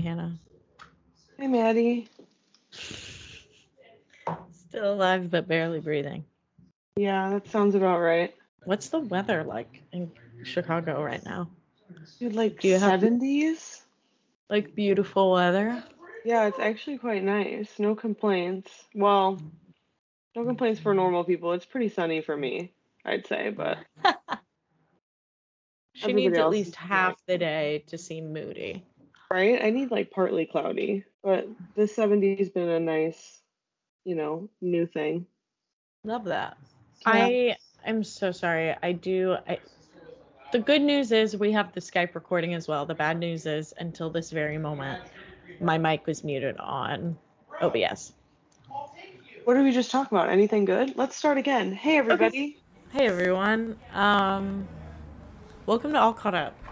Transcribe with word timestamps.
Hannah. 0.00 0.38
Hey, 1.38 1.46
Maddie. 1.46 2.08
Still 4.68 4.92
alive 4.94 5.30
but 5.30 5.48
barely 5.48 5.80
breathing. 5.80 6.24
Yeah, 6.96 7.30
that 7.30 7.48
sounds 7.48 7.74
about 7.74 8.00
right. 8.00 8.34
What's 8.64 8.88
the 8.88 8.98
weather 8.98 9.44
like 9.44 9.82
in 9.92 10.10
Chicago 10.42 11.02
right 11.02 11.24
now? 11.24 11.48
Dude, 12.18 12.34
like 12.34 12.60
Do 12.60 12.68
you 12.68 12.78
have- 12.78 13.00
70s? 13.00 13.82
Like 14.50 14.74
beautiful 14.74 15.32
weather? 15.32 15.82
Yeah, 16.24 16.46
it's 16.46 16.58
actually 16.58 16.98
quite 16.98 17.22
nice. 17.22 17.78
No 17.78 17.94
complaints. 17.94 18.70
Well, 18.94 19.38
no 20.34 20.44
complaints 20.44 20.80
for 20.80 20.94
normal 20.94 21.24
people. 21.24 21.52
It's 21.52 21.66
pretty 21.66 21.88
sunny 21.88 22.20
for 22.20 22.36
me, 22.36 22.72
I'd 23.04 23.26
say, 23.26 23.50
but 23.50 23.78
She 25.94 26.12
needs 26.12 26.38
at 26.38 26.50
least 26.50 26.76
half 26.76 27.16
the 27.26 27.38
day 27.38 27.84
to 27.88 27.98
seem 27.98 28.32
moody. 28.32 28.84
Right? 29.30 29.62
I 29.62 29.70
need 29.70 29.90
like 29.90 30.10
partly 30.10 30.46
cloudy, 30.46 31.04
but 31.22 31.48
the 31.74 31.82
70s 31.82 32.52
been 32.52 32.68
a 32.68 32.80
nice, 32.80 33.40
you 34.04 34.14
know, 34.14 34.48
new 34.60 34.86
thing. 34.86 35.26
Love 36.04 36.24
that. 36.24 36.56
Yeah. 37.06 37.12
I 37.12 37.56
am 37.84 38.02
so 38.04 38.32
sorry. 38.32 38.74
I 38.82 38.92
do. 38.92 39.36
I, 39.48 39.58
the 40.52 40.58
good 40.58 40.82
news 40.82 41.12
is 41.12 41.36
we 41.36 41.52
have 41.52 41.72
the 41.72 41.80
Skype 41.80 42.14
recording 42.14 42.54
as 42.54 42.66
well. 42.66 42.86
The 42.86 42.94
bad 42.94 43.18
news 43.18 43.46
is 43.46 43.74
until 43.78 44.10
this 44.10 44.30
very 44.30 44.58
moment, 44.58 45.02
my 45.60 45.76
mic 45.76 46.06
was 46.06 46.24
muted 46.24 46.56
on 46.58 47.18
OBS. 47.60 48.12
What 49.44 49.54
did 49.54 49.64
we 49.64 49.72
just 49.72 49.90
talk 49.90 50.10
about? 50.10 50.28
Anything 50.30 50.64
good? 50.64 50.96
Let's 50.96 51.16
start 51.16 51.38
again. 51.38 51.72
Hey, 51.72 51.98
everybody. 51.98 52.58
Hey 52.90 53.06
everyone. 53.06 53.76
Um, 53.92 54.66
welcome 55.66 55.92
to 55.92 56.00
All 56.00 56.14
Caught 56.14 56.34
Up. 56.34 56.67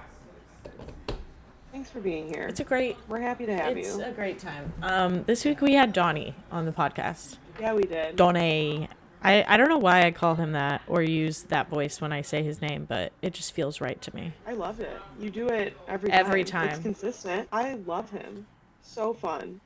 Thanks 1.76 1.90
for 1.90 2.00
being 2.00 2.26
here. 2.26 2.46
It's 2.48 2.60
a 2.60 2.64
great. 2.64 2.96
We're 3.06 3.20
happy 3.20 3.44
to 3.44 3.54
have 3.54 3.76
It's 3.76 3.86
you. 3.86 4.00
It's 4.00 4.08
a 4.08 4.12
great 4.12 4.38
time. 4.38 4.72
Um, 4.80 5.24
this 5.24 5.44
week 5.44 5.60
we 5.60 5.74
had 5.74 5.92
Donnie 5.92 6.34
on 6.50 6.64
the 6.64 6.72
podcast. 6.72 7.36
Yeah, 7.60 7.74
we 7.74 7.82
did. 7.82 8.16
Donnie. 8.16 8.88
I, 9.22 9.44
I 9.46 9.58
don't 9.58 9.68
know 9.68 9.76
why 9.76 10.06
I 10.06 10.10
call 10.10 10.36
him 10.36 10.52
that 10.52 10.80
or 10.88 11.02
use 11.02 11.42
that 11.42 11.68
voice 11.68 12.00
when 12.00 12.14
I 12.14 12.22
say 12.22 12.42
his 12.42 12.62
name, 12.62 12.86
but 12.86 13.12
it 13.20 13.34
just 13.34 13.52
feels 13.52 13.82
right 13.82 14.00
to 14.00 14.16
me. 14.16 14.32
I 14.46 14.54
love 14.54 14.80
it. 14.80 14.98
You 15.20 15.28
do 15.28 15.48
it 15.48 15.76
every 15.86 16.08
time. 16.08 16.18
Every 16.18 16.40
It's 16.40 16.78
consistent. 16.78 17.46
I 17.52 17.74
love 17.74 18.08
him. 18.08 18.46
So 18.80 19.12
fun. 19.12 19.60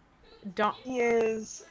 Don. 0.56 0.74
He 0.82 0.98
is 0.98 1.62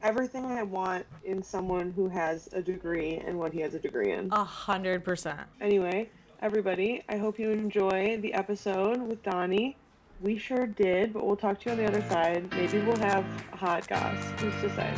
everything 0.00 0.44
I 0.44 0.62
want 0.62 1.06
in 1.24 1.42
someone 1.42 1.90
who 1.90 2.08
has 2.08 2.48
a 2.52 2.62
degree 2.62 3.16
and 3.16 3.36
what 3.36 3.52
he 3.52 3.62
has 3.62 3.74
a 3.74 3.80
degree 3.80 4.12
in. 4.12 4.28
A 4.30 4.44
hundred 4.44 5.02
percent. 5.02 5.40
Anyway, 5.60 6.08
everybody, 6.42 7.02
I 7.08 7.16
hope 7.16 7.38
you 7.38 7.50
enjoy 7.50 8.18
the 8.20 8.32
episode 8.34 9.00
with 9.02 9.22
Donnie. 9.22 9.76
We 10.20 10.38
sure 10.38 10.66
did, 10.66 11.12
but 11.12 11.26
we'll 11.26 11.36
talk 11.36 11.60
to 11.60 11.66
you 11.66 11.72
on 11.72 11.78
the 11.78 11.86
other 11.86 12.02
side. 12.08 12.50
Maybe 12.52 12.78
we'll 12.80 12.96
have 12.98 13.24
hot 13.52 13.86
goss. 13.86 14.22
Who's 14.40 14.54
to 14.62 14.74
say? 14.74 14.94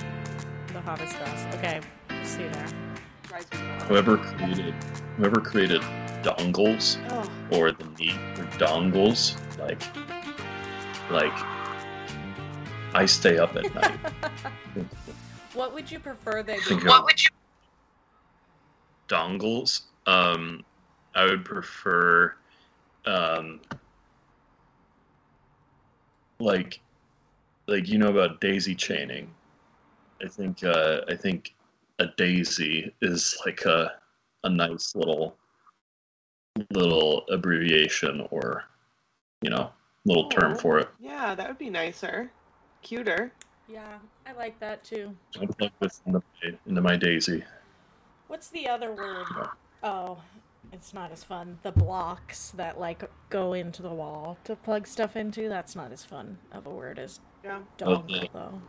The 0.73 0.81
hottest 0.81 1.19
goss. 1.19 1.55
Okay, 1.57 1.81
see 2.23 2.43
you 2.43 2.51
there. 2.51 2.67
Rise 3.33 3.47
with 3.51 3.61
the- 3.61 3.85
Whoever 3.87 4.17
created 4.19 4.75
whoever 5.17 5.41
created 5.41 5.81
dongles 6.23 6.99
Oh, 7.11 7.57
or 7.59 7.73
the 7.73 7.85
need 7.99 8.13
for 8.35 8.45
dongles, 8.59 9.37
like 9.59 9.81
like 11.11 11.33
I 12.95 13.07
stay 13.07 13.39
up 13.39 13.57
at 13.57 13.75
night. 13.75 13.99
What 15.55 15.75
would 15.75 15.91
you 15.91 15.99
prefer 15.99 16.45
they 16.45 16.59
What 16.85 17.05
would 17.05 17.25
you 17.25 17.31
dongles. 19.09 19.81
Um 20.07 20.65
I 21.19 21.25
would 21.25 21.45
prefer 21.45 22.33
um 23.05 23.61
like 26.39 26.81
like 27.67 27.89
you 27.89 27.99
know 27.99 28.07
about 28.09 28.41
daisy 28.41 28.77
chaining. 28.77 29.29
I 30.23 30.29
think 30.29 30.63
uh 30.63 31.01
I 31.09 31.17
think 31.17 31.57
a 31.99 32.07
daisy 32.17 32.95
is 33.03 33.37
like 33.45 33.65
a 33.65 33.95
a 34.45 34.49
nice 34.49 34.95
little 34.95 35.37
little 36.71 37.27
abbreviation 37.31 38.25
or 38.31 38.63
you 39.43 39.51
know 39.51 39.73
little 40.05 40.29
term 40.29 40.55
for 40.55 40.79
it. 40.79 40.89
yeah, 41.01 41.35
that 41.35 41.49
would 41.49 41.59
be 41.59 41.69
nicer. 41.69 42.31
Cuter. 42.83 43.33
Yeah, 43.67 43.99
I 44.25 44.33
like 44.35 44.59
that 44.61 44.85
too. 44.85 45.13
I 45.37 45.41
would 45.41 45.59
plug 45.59 45.73
this 45.81 46.01
into 46.07 46.23
my, 46.45 46.53
into 46.67 46.81
my 46.81 46.97
daisy. 46.97 47.43
What's 48.29 48.51
the 48.51 48.69
other 48.69 48.93
word? 48.93 49.27
Oh, 49.83 50.19
it's 50.73 50.93
not 50.95 51.13
as 51.13 51.25
fun. 51.25 51.59
The 51.63 51.73
blocks 51.73 52.51
that 52.57 52.79
like 52.79 53.03
go 53.31 53.53
into 53.53 53.83
the 53.83 53.91
wall 53.91 54.39
to 54.45 54.57
plug 54.57 54.87
stuff 54.87 55.17
into. 55.17 55.49
That's 55.49 55.75
not 55.75 55.93
as 55.93 56.05
fun 56.05 56.39
of 56.53 56.67
a 56.67 56.71
word 56.71 56.99
as 56.99 57.21
Yeah. 57.45 57.61
dongle 57.79 58.11
Okay. 58.11 58.31
though. 58.33 58.61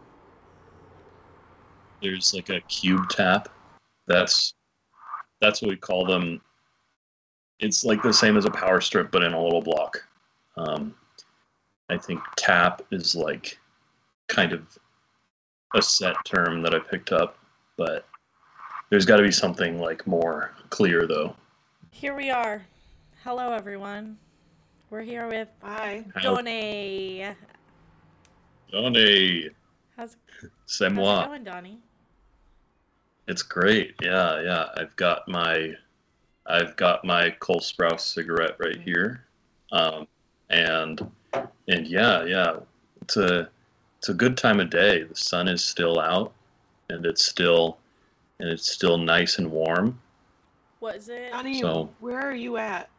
There's 2.02 2.34
like 2.34 2.50
a 2.50 2.62
cube 2.62 3.10
tap. 3.10 3.50
That's 4.08 4.54
that's 5.42 5.62
what 5.62 5.70
we 5.70 5.78
call 5.78 6.06
them. 6.06 6.42
It's 7.60 7.84
like 7.84 8.02
the 8.02 8.14
same 8.14 8.38
as 8.38 8.46
a 8.46 8.52
power 8.52 8.80
strip, 8.82 9.12
but 9.12 9.24
in 9.24 9.34
a 9.34 9.42
little 9.42 9.62
block. 9.62 10.06
Um, 10.58 10.96
I 11.90 11.98
think 11.98 12.22
tap 12.38 12.82
is 12.92 13.16
like 13.16 13.58
kind 14.28 14.54
of 14.54 14.78
a 15.76 15.82
set 15.82 16.16
term 16.26 16.62
that 16.62 16.74
I 16.74 16.80
picked 16.80 17.12
up, 17.12 17.38
but 17.78 18.08
there's 18.90 19.06
got 19.06 19.18
to 19.18 19.24
be 19.24 19.32
something 19.32 19.80
like 19.80 20.06
more 20.08 20.56
clear 20.70 21.06
though. 21.08 21.36
Here 21.92 22.16
we 22.16 22.30
are. 22.30 22.66
Hello 23.24 23.52
everyone. 23.52 24.18
We're 24.90 25.02
here 25.02 25.28
with 25.28 25.48
Bye. 25.60 26.06
How- 26.16 26.22
Donnie. 26.36 27.26
Donnie, 28.72 29.50
How's, 29.98 30.16
c'est 30.68 30.92
how's 30.94 31.24
it 31.26 31.28
going, 31.28 31.44
Donnie? 31.44 31.80
It's 33.28 33.42
great. 33.42 33.96
Yeah, 34.02 34.42
yeah. 34.42 34.66
I've 34.78 34.96
got 34.96 35.28
my 35.28 35.74
I've 36.46 36.76
got 36.76 37.04
my 37.04 37.32
Cole 37.40 37.60
Sprouse 37.60 38.02
cigarette 38.02 38.56
right 38.60 38.80
here. 38.80 39.26
Um, 39.72 40.08
and 40.50 41.00
and 41.68 41.88
yeah, 41.88 42.24
yeah. 42.26 42.58
It's 43.02 43.18
a 43.18 43.50
it's 43.98 44.10
a 44.10 44.14
good 44.14 44.38
time 44.38 44.60
of 44.60 44.70
day. 44.70 45.04
The 45.04 45.16
sun 45.16 45.48
is 45.48 45.64
still 45.64 46.00
out 46.00 46.32
and 46.90 47.06
it's 47.06 47.26
still 47.26 47.78
and 48.40 48.50
it's 48.50 48.72
still 48.72 48.98
nice 48.98 49.40
and 49.40 49.50
warm. 49.52 50.00
What 50.80 50.96
is 50.96 51.10
it? 51.10 51.32
Donnie, 51.32 51.62
So- 51.62 51.90
where 52.00 52.20
are 52.20 52.36
you 52.36 52.58
at? 52.58 52.90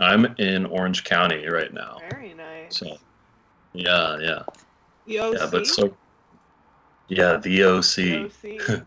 I'm 0.00 0.26
in 0.38 0.64
Orange 0.66 1.02
County 1.04 1.46
right 1.48 1.72
now. 1.72 1.98
Very 2.10 2.32
nice. 2.34 2.76
So 2.78 2.98
yeah, 3.72 4.16
yeah. 4.20 4.42
the 5.06 5.18
OC. 5.18 5.34
Yeah, 5.38 5.48
but 5.50 5.66
so 5.66 5.96
yeah, 7.08 7.36
the 7.36 7.64
OC. 7.64 7.96
The 8.42 8.60
OC. 8.78 8.86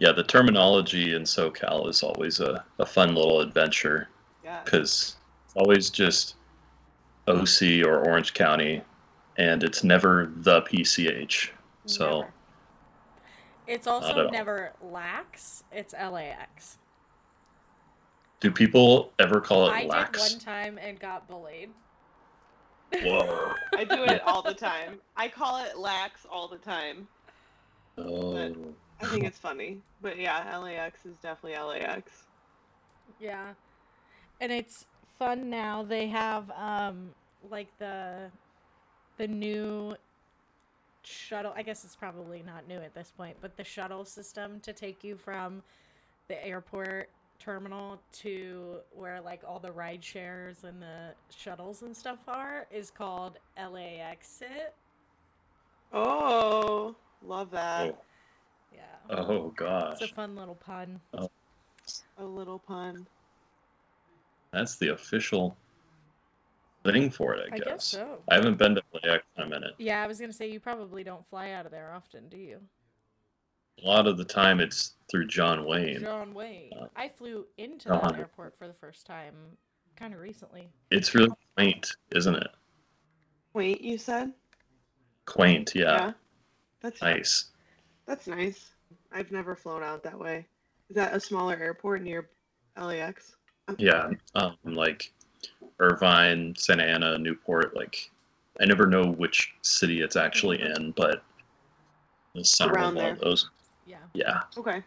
Yeah, 0.00 0.12
the 0.12 0.22
terminology 0.24 1.14
in 1.14 1.22
SoCal 1.22 1.88
is 1.88 2.02
always 2.02 2.40
a, 2.40 2.64
a 2.78 2.86
fun 2.86 3.14
little 3.14 3.40
adventure. 3.40 4.08
Yeah. 4.44 4.62
because 4.64 5.16
it's 5.44 5.54
always 5.56 5.90
just 5.90 6.36
OC 7.26 7.84
or 7.84 8.04
Orange 8.08 8.32
County, 8.34 8.82
and 9.36 9.62
it's 9.62 9.84
never 9.84 10.32
the 10.36 10.62
PCH. 10.62 11.50
So 11.86 12.20
Never. 12.20 12.32
It's 13.66 13.86
also 13.86 14.30
never 14.30 14.72
lax. 14.80 15.62
It's 15.70 15.92
LAX. 15.92 16.78
Do 18.40 18.50
people 18.50 19.12
ever 19.18 19.40
call 19.40 19.66
it 19.68 19.72
I 19.72 19.78
it 19.78 19.82
did 19.82 19.90
lax? 19.90 20.32
one 20.32 20.40
time 20.40 20.78
and 20.78 20.98
got 20.98 21.26
bullied. 21.28 21.70
Whoa! 23.02 23.52
I 23.76 23.84
do 23.84 24.04
it 24.04 24.22
all 24.22 24.42
the 24.42 24.54
time. 24.54 25.00
I 25.16 25.28
call 25.28 25.62
it 25.62 25.76
lax 25.76 26.24
all 26.30 26.48
the 26.48 26.56
time. 26.56 27.06
Oh, 27.98 28.34
I 29.00 29.06
think 29.06 29.24
it's 29.24 29.38
funny. 29.38 29.78
But 30.00 30.18
yeah, 30.18 30.56
LAX 30.56 31.04
is 31.04 31.16
definitely 31.18 31.58
LAX. 31.58 32.24
Yeah. 33.20 33.54
And 34.40 34.52
it's 34.52 34.86
fun 35.18 35.50
now. 35.50 35.82
They 35.82 36.06
have 36.06 36.50
um 36.52 37.10
like 37.50 37.68
the 37.78 38.30
the 39.18 39.26
new 39.26 39.96
shuttle. 41.02 41.52
I 41.56 41.62
guess 41.62 41.84
it's 41.84 41.96
probably 41.96 42.42
not 42.46 42.68
new 42.68 42.78
at 42.78 42.94
this 42.94 43.12
point, 43.16 43.36
but 43.40 43.56
the 43.56 43.64
shuttle 43.64 44.04
system 44.04 44.60
to 44.60 44.72
take 44.72 45.02
you 45.04 45.16
from 45.16 45.62
the 46.28 46.44
airport 46.46 47.10
terminal 47.38 48.00
to 48.12 48.78
where 48.92 49.20
like 49.20 49.42
all 49.46 49.58
the 49.58 49.72
ride 49.72 50.04
shares 50.04 50.64
and 50.64 50.82
the 50.82 51.14
shuttles 51.34 51.82
and 51.82 51.96
stuff 51.96 52.18
are 52.28 52.66
is 52.70 52.90
called 52.90 53.38
LAX 53.56 54.42
it. 54.42 54.74
Oh, 55.92 56.94
love 57.22 57.50
that. 57.52 57.94
Oh. 57.94 57.98
Yeah. 58.74 58.82
oh 59.10 59.52
gosh, 59.56 59.98
It's 60.00 60.10
a 60.10 60.14
fun 60.14 60.36
little 60.36 60.54
pun. 60.54 61.00
Oh. 61.14 61.30
A 62.18 62.24
little 62.24 62.58
pun. 62.58 63.06
that's 64.52 64.76
the 64.76 64.92
official 64.92 65.56
thing 66.84 67.10
for 67.10 67.34
it. 67.34 67.48
I, 67.50 67.54
I 67.54 67.58
guess. 67.58 67.66
guess 67.66 67.84
so. 67.84 68.18
I 68.28 68.34
haven't 68.34 68.58
been 68.58 68.74
to 68.74 68.82
LAX 68.92 69.24
in 69.36 69.44
a 69.44 69.48
minute. 69.48 69.72
Yeah, 69.78 70.02
I 70.02 70.06
was 70.06 70.20
gonna 70.20 70.32
say 70.32 70.50
you 70.50 70.60
probably 70.60 71.02
don't 71.02 71.26
fly 71.28 71.52
out 71.52 71.64
of 71.64 71.72
there 71.72 71.92
often, 71.94 72.28
do 72.28 72.36
you? 72.36 72.58
A 73.82 73.86
lot 73.86 74.06
of 74.06 74.16
the 74.16 74.24
time, 74.24 74.60
it's 74.60 74.94
through 75.10 75.26
John 75.26 75.64
Wayne. 75.64 76.00
John 76.00 76.34
Wayne. 76.34 76.72
Uh, 76.78 76.88
I 76.96 77.08
flew 77.08 77.46
into 77.58 77.88
John. 77.88 78.00
that 78.02 78.18
airport 78.18 78.56
for 78.56 78.66
the 78.66 78.74
first 78.74 79.06
time 79.06 79.34
kind 79.96 80.12
of 80.14 80.20
recently. 80.20 80.68
It's 80.90 81.14
really 81.14 81.30
quaint, 81.56 81.90
isn't 82.14 82.34
it? 82.36 82.48
Quaint, 83.52 83.80
you 83.80 83.98
said? 83.98 84.32
Quaint, 85.26 85.72
yeah. 85.74 86.12
That's 86.80 87.00
Nice. 87.02 87.46
That's 88.06 88.26
nice. 88.26 88.70
I've 89.12 89.30
never 89.32 89.54
flown 89.56 89.82
out 89.82 90.02
that 90.04 90.18
way. 90.18 90.46
Is 90.88 90.96
that 90.96 91.14
a 91.14 91.20
smaller 91.20 91.56
airport 91.56 92.02
near 92.02 92.30
LAX? 92.80 93.36
Yeah. 93.76 94.10
Um, 94.34 94.56
like 94.64 95.12
Irvine, 95.78 96.54
Santa 96.56 96.84
Ana, 96.84 97.18
Newport, 97.18 97.76
like 97.76 98.10
I 98.60 98.64
never 98.64 98.86
know 98.86 99.04
which 99.04 99.52
city 99.62 100.00
it's 100.00 100.16
actually 100.16 100.62
in, 100.62 100.92
but 100.96 101.22
the 102.34 102.44
center 102.44 102.74
Around 102.74 102.96
of 102.96 102.96
all 102.96 103.02
there. 103.02 103.18
those. 103.22 103.50
Yeah. 103.88 103.96
Yeah. 104.12 104.42
Okay. 104.56 104.82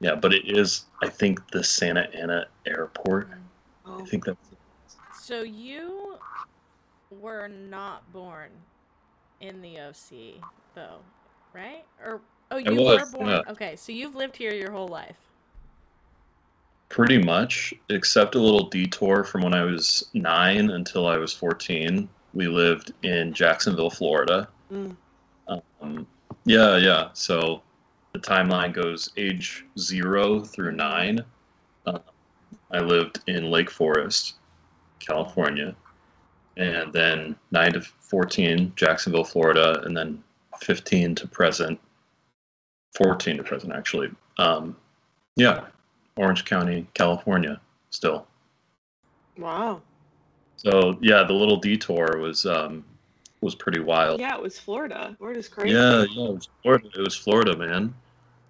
Yeah, 0.00 0.14
but 0.14 0.34
it 0.34 0.44
is 0.46 0.84
I 1.02 1.08
think 1.08 1.50
the 1.50 1.64
Santa 1.64 2.08
Ana 2.14 2.46
airport. 2.66 3.30
Oh. 3.86 4.00
I 4.00 4.04
think 4.04 4.26
that's 4.26 4.38
it. 4.52 4.58
So 5.20 5.42
you 5.42 6.18
were 7.10 7.48
not 7.48 8.10
born 8.12 8.50
in 9.40 9.60
the 9.62 9.80
OC, 9.80 10.40
though, 10.74 10.98
right? 11.52 11.84
Or 12.04 12.20
oh, 12.50 12.58
you 12.58 12.74
was, 12.76 13.00
were 13.12 13.18
born. 13.18 13.28
yeah. 13.30 13.40
Okay, 13.48 13.74
so 13.76 13.92
you've 13.92 14.14
lived 14.14 14.36
here 14.36 14.52
your 14.52 14.70
whole 14.70 14.88
life. 14.88 15.18
pretty 16.88 17.18
much, 17.18 17.74
except 17.88 18.34
a 18.34 18.38
little 18.38 18.68
detour 18.68 19.24
from 19.24 19.42
when 19.42 19.54
I 19.54 19.64
was 19.64 20.08
nine 20.14 20.70
until 20.70 21.06
I 21.06 21.16
was 21.16 21.32
14. 21.32 22.08
We 22.34 22.48
lived 22.48 22.92
in 23.02 23.32
Jacksonville, 23.32 23.90
Florida. 23.90 24.48
Mm. 24.72 24.96
Um, 25.80 26.06
yeah, 26.46 26.76
yeah. 26.76 27.08
So 27.12 27.62
the 28.12 28.18
timeline 28.18 28.72
goes 28.72 29.10
age 29.16 29.66
zero 29.78 30.40
through 30.40 30.72
nine. 30.72 31.20
Uh, 31.84 31.98
I 32.70 32.78
lived 32.78 33.20
in 33.26 33.50
Lake 33.50 33.70
Forest, 33.70 34.36
California, 34.98 35.74
and 36.56 36.92
then 36.92 37.36
nine 37.50 37.72
to 37.74 37.80
14, 37.80 38.72
Jacksonville, 38.76 39.24
Florida, 39.24 39.82
and 39.84 39.96
then 39.96 40.22
15 40.60 41.14
to 41.16 41.28
present, 41.28 41.78
14 42.94 43.36
to 43.36 43.42
present, 43.42 43.72
actually. 43.74 44.10
Um, 44.38 44.76
yeah, 45.36 45.66
Orange 46.16 46.44
County, 46.44 46.86
California, 46.94 47.60
still. 47.90 48.26
Wow. 49.36 49.82
So 50.56 50.96
yeah, 51.02 51.22
the 51.22 51.34
little 51.34 51.58
detour 51.58 52.16
was 52.18 52.46
um, 52.46 52.84
was 53.46 53.54
pretty 53.54 53.80
wild. 53.80 54.20
Yeah, 54.20 54.36
it 54.36 54.42
was 54.42 54.58
Florida. 54.58 55.14
Florida's 55.18 55.48
crazy. 55.48 55.74
Yeah, 55.74 56.04
yeah, 56.10 56.28
it 56.28 56.34
was 56.34 56.48
Florida. 56.62 56.88
It 56.94 57.00
was 57.00 57.16
Florida, 57.16 57.56
man. 57.56 57.94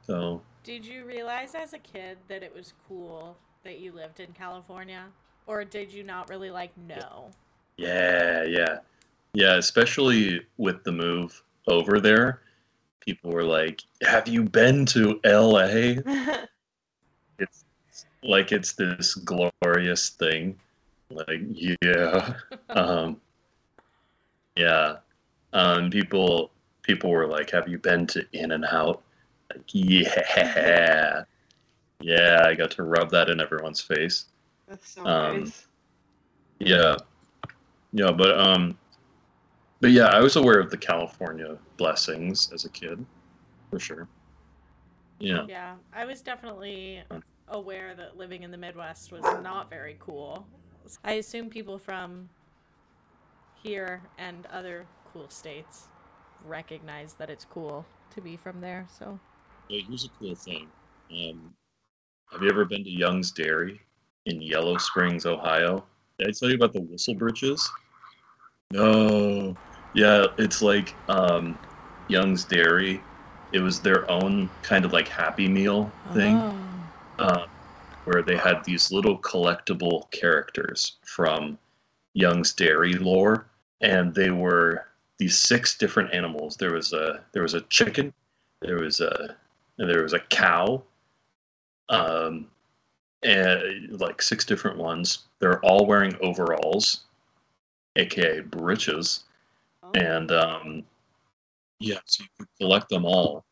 So 0.07 0.41
Did 0.65 0.85
you 0.85 1.05
realize 1.05 1.55
as 1.55 1.75
a 1.75 1.79
kid 1.79 2.17
that 2.29 2.43
it 2.43 2.53
was 2.55 2.73
cool 2.89 3.37
that 3.63 3.79
you 3.79 3.93
lived 3.93 4.21
in 4.21 4.33
California, 4.33 5.05
or 5.47 5.65
did 5.65 5.93
you 5.93 6.03
not 6.03 6.29
really 6.31 6.51
like 6.51 6.77
know? 6.89 7.31
yeah, 7.77 8.43
yeah, 8.45 8.79
yeah. 9.35 9.57
Especially 9.57 10.41
with 10.57 10.83
the 10.83 10.93
move 10.93 11.43
over 11.69 12.01
there, 12.01 12.41
people 13.01 13.31
were 13.31 13.45
like, 13.45 13.83
"Have 14.03 14.27
you 14.27 14.43
been 14.43 14.87
to 14.87 15.21
L.A.?" 15.25 16.01
It's 17.39 17.65
like 18.23 18.51
it's 18.51 18.73
this 18.73 19.15
glorious 19.15 20.09
thing. 20.09 20.59
Like, 21.11 21.43
yeah, 21.83 22.33
um, 22.71 23.21
yeah. 24.57 24.97
Um, 25.53 25.91
people 25.91 26.51
people 26.83 27.11
were 27.11 27.27
like, 27.27 27.51
"Have 27.51 27.69
you 27.69 27.79
been 27.79 28.07
to 28.09 28.27
In 28.33 28.53
and 28.53 28.65
Out?" 28.65 29.03
Like, 29.51 29.63
yeah, 29.73 31.23
yeah. 32.01 32.45
I 32.47 32.55
got 32.55 32.71
to 32.73 32.83
rub 32.83 33.11
that 33.11 33.29
in 33.29 33.41
everyone's 33.41 33.81
face. 33.81 34.27
That's 34.69 34.89
so 34.89 35.07
Um, 35.07 35.41
nice. 35.45 35.67
Yeah, 36.59 36.97
yeah, 37.93 38.11
but 38.11 38.39
um, 38.39 38.77
but 39.81 39.91
yeah, 39.91 40.07
I 40.07 40.21
was 40.21 40.37
aware 40.37 40.59
of 40.59 40.71
the 40.71 40.77
California 40.77 41.57
blessings 41.77 42.51
as 42.53 42.65
a 42.65 42.71
kid, 42.71 43.05
for 43.71 43.79
sure. 43.79 44.09
Yeah, 45.19 45.47
Yeah, 45.49 45.75
I 45.95 46.05
was 46.05 46.21
definitely 46.23 47.03
aware 47.49 47.95
that 47.95 48.17
living 48.17 48.43
in 48.43 48.51
the 48.51 48.59
Midwest 48.59 49.13
was 49.13 49.23
not 49.43 49.71
very 49.71 49.97
cool. 49.99 50.47
I 51.05 51.13
assume 51.13 51.49
people 51.49 51.79
from 51.79 52.29
here 53.67 54.01
and 54.19 54.47
other 54.47 54.87
cool 55.13 55.29
states 55.29 55.89
recognize 56.47 57.15
that 57.15 57.29
it's 57.29 57.45
cool 57.45 57.85
to 58.15 58.21
be 58.21 58.37
from 58.37 58.61
there. 58.61 58.87
So 58.99 59.19
here's 59.69 60.05
a 60.05 60.09
cool 60.19 60.35
thing. 60.35 60.69
Um, 61.11 61.53
have 62.33 62.43
you 62.43 62.49
ever 62.49 62.65
been 62.65 62.85
to 62.85 62.91
Young's 62.91 63.33
Dairy 63.33 63.81
in 64.27 64.41
Yellow 64.41 64.77
Springs, 64.79 65.27
Ohio? 65.27 65.85
Did 66.19 66.29
I 66.29 66.31
tell 66.31 66.49
you 66.49 66.55
about 66.55 66.73
the 66.73 66.83
whistle 66.83 67.15
britches? 67.15 67.69
No. 68.71 69.57
Yeah, 69.95 70.27
it's 70.39 70.63
like 70.63 70.95
um, 71.09 71.59
Young's 72.09 72.45
Dairy. 72.45 73.03
It 73.53 73.61
was 73.61 73.81
their 73.81 74.09
own 74.11 74.51
kind 74.63 74.85
of 74.85 74.93
like 74.93 75.09
Happy 75.09 75.49
Meal 75.49 75.91
thing. 76.13 76.37
Oh. 76.37 77.25
uh, 77.25 77.47
where 78.05 78.23
they 78.23 78.37
had 78.37 78.63
these 78.65 78.93
little 78.93 79.19
collectible 79.19 80.09
characters 80.13 80.99
from 81.05 81.59
Young's 82.15 82.53
Dairy 82.53 82.95
lore, 82.95 83.47
and 83.81 84.15
they 84.15 84.31
were 84.31 84.87
these 85.19 85.39
six 85.39 85.77
different 85.77 86.13
animals. 86.13 86.57
There 86.57 86.73
was 86.73 86.93
a 86.93 87.25
there 87.33 87.43
was 87.43 87.55
a 87.55 87.63
chicken, 87.63 88.13
there 88.61 88.79
was 88.79 89.01
a 89.01 89.37
and 89.79 89.89
there 89.91 90.03
was 90.03 90.13
a 90.13 90.21
cow, 90.21 90.83
um, 91.89 92.49
and 93.23 94.01
like 94.01 94.23
six 94.23 94.45
different 94.45 94.79
ones. 94.79 95.25
They're 95.39 95.61
all 95.65 95.87
wearing 95.87 96.17
overalls, 96.21 97.05
aka 97.97 98.41
breeches, 98.41 99.25
Oh. 99.87 99.91
and 99.95 100.33
um, 100.33 100.83
yeah, 101.79 101.99
so 102.07 102.25
you 102.25 102.29
could 102.39 102.49
collect 102.59 102.89
them 102.89 103.05
all. 103.05 103.45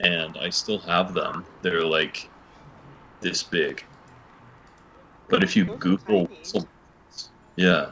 And 0.00 0.36
I 0.38 0.48
still 0.48 0.78
have 0.78 1.12
them. 1.12 1.44
They're 1.62 1.84
like 1.84 2.28
this 3.20 3.42
big. 3.42 3.84
But 5.28 5.44
if 5.44 5.54
you 5.54 5.66
Google 5.76 6.28
yeah, 7.56 7.90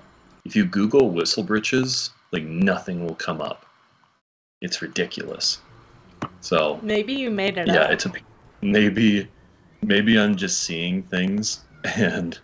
if 0.49 0.57
you 0.57 0.65
Google 0.65 1.11
whistle 1.11 1.43
britches, 1.43 2.11
like 2.33 2.43
nothing 2.43 3.05
will 3.05 3.15
come 3.17 3.43
up. 3.43 3.67
It's 4.63 4.81
ridiculous. 4.81 5.61
So 6.41 6.81
Maybe 6.83 7.13
you 7.13 7.31
made 7.31 7.59
it 7.59 7.69
up. 7.69 7.75
yeah, 7.75 7.83
up. 7.83 7.91
it's 7.91 8.07
a 8.07 8.13
maybe 8.63 9.29
maybe 9.83 10.19
I'm 10.19 10.35
just 10.37 10.63
seeing 10.63 11.03
things 11.03 11.65
and 11.85 12.39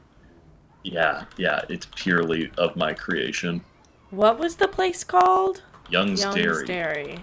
yeah, 0.83 1.25
yeah, 1.39 1.63
it's 1.71 1.89
purely 1.95 2.53
of 2.59 2.77
my 2.77 2.93
creation. 2.93 3.63
What 4.11 4.39
was 4.39 4.57
the 4.57 4.69
place 4.69 5.03
called? 5.03 5.63
Young's, 5.89 6.21
Young's 6.21 6.37
Dairy. 6.37 6.67
Dairy. 6.67 7.19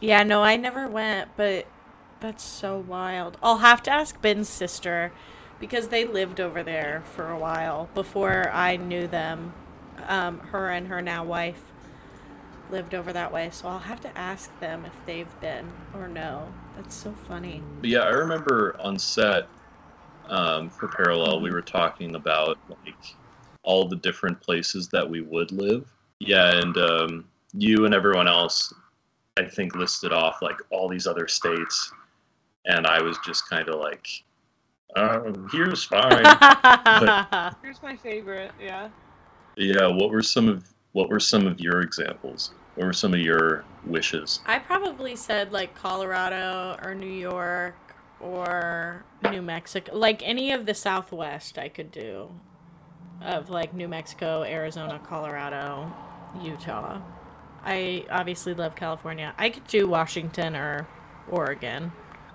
Yeah, 0.00 0.22
no, 0.22 0.44
I 0.44 0.56
never 0.56 0.86
went, 0.86 1.30
but 1.36 1.66
that's 2.20 2.44
so 2.44 2.78
wild. 2.78 3.36
I'll 3.42 3.58
have 3.58 3.82
to 3.82 3.90
ask 3.90 4.22
Ben's 4.22 4.48
sister 4.48 5.10
because 5.60 5.88
they 5.88 6.04
lived 6.04 6.40
over 6.40 6.62
there 6.62 7.02
for 7.14 7.30
a 7.30 7.38
while 7.38 7.88
before 7.94 8.50
I 8.50 8.76
knew 8.76 9.06
them. 9.06 9.54
Um, 10.06 10.38
her 10.38 10.70
and 10.70 10.88
her 10.88 11.00
now 11.00 11.24
wife 11.24 11.72
lived 12.70 12.94
over 12.94 13.12
that 13.12 13.32
way, 13.32 13.48
so 13.52 13.68
I'll 13.68 13.78
have 13.78 14.00
to 14.02 14.18
ask 14.18 14.50
them 14.60 14.84
if 14.84 14.92
they've 15.06 15.40
been 15.40 15.72
or 15.94 16.08
no. 16.08 16.52
That's 16.76 16.94
so 16.94 17.12
funny. 17.26 17.62
Yeah, 17.82 18.00
I 18.00 18.10
remember 18.10 18.76
on 18.80 18.98
set 18.98 19.48
um, 20.28 20.68
for 20.68 20.88
Parallel, 20.88 21.40
we 21.40 21.50
were 21.50 21.62
talking 21.62 22.14
about 22.14 22.58
like 22.68 23.16
all 23.62 23.88
the 23.88 23.96
different 23.96 24.40
places 24.40 24.88
that 24.88 25.08
we 25.08 25.20
would 25.20 25.52
live. 25.52 25.86
Yeah, 26.18 26.58
and 26.58 26.76
um, 26.76 27.24
you 27.52 27.84
and 27.84 27.94
everyone 27.94 28.28
else, 28.28 28.72
I 29.38 29.44
think, 29.44 29.74
listed 29.74 30.12
off 30.12 30.42
like 30.42 30.58
all 30.70 30.88
these 30.88 31.06
other 31.06 31.28
states, 31.28 31.92
and 32.66 32.86
I 32.86 33.00
was 33.02 33.18
just 33.24 33.48
kind 33.48 33.68
of 33.68 33.80
like, 33.80 34.08
um, 34.96 35.48
"Here's 35.52 35.84
fine." 35.84 36.24
Here's 37.62 37.82
my 37.82 37.96
favorite. 37.96 38.52
Yeah. 38.60 38.88
yeah, 39.56 39.86
what 39.86 40.10
were 40.10 40.22
some 40.22 40.48
of 40.48 40.64
what 40.92 41.08
were 41.08 41.20
some 41.20 41.46
of 41.46 41.60
your 41.60 41.82
examples? 41.82 42.52
What 42.74 42.86
were 42.86 42.92
some 42.92 43.14
of 43.14 43.20
your 43.20 43.64
wishes? 43.86 44.40
I 44.46 44.58
probably 44.58 45.16
said 45.16 45.52
like 45.52 45.74
Colorado 45.74 46.78
or 46.82 46.94
New 46.94 47.06
York 47.06 47.76
or 48.20 49.04
New 49.30 49.42
Mexico, 49.42 49.94
like 49.94 50.22
any 50.26 50.52
of 50.52 50.66
the 50.66 50.74
Southwest 50.74 51.58
I 51.58 51.68
could 51.68 51.90
do, 51.90 52.30
of 53.22 53.50
like 53.50 53.74
New 53.74 53.88
Mexico, 53.88 54.42
Arizona, 54.42 54.98
Colorado, 54.98 55.92
Utah. 56.42 57.00
I 57.64 58.06
obviously 58.10 58.54
love 58.54 58.76
California. 58.76 59.34
I 59.36 59.50
could 59.50 59.66
do 59.66 59.88
Washington 59.88 60.54
or 60.54 60.86
Oregon, 61.28 61.92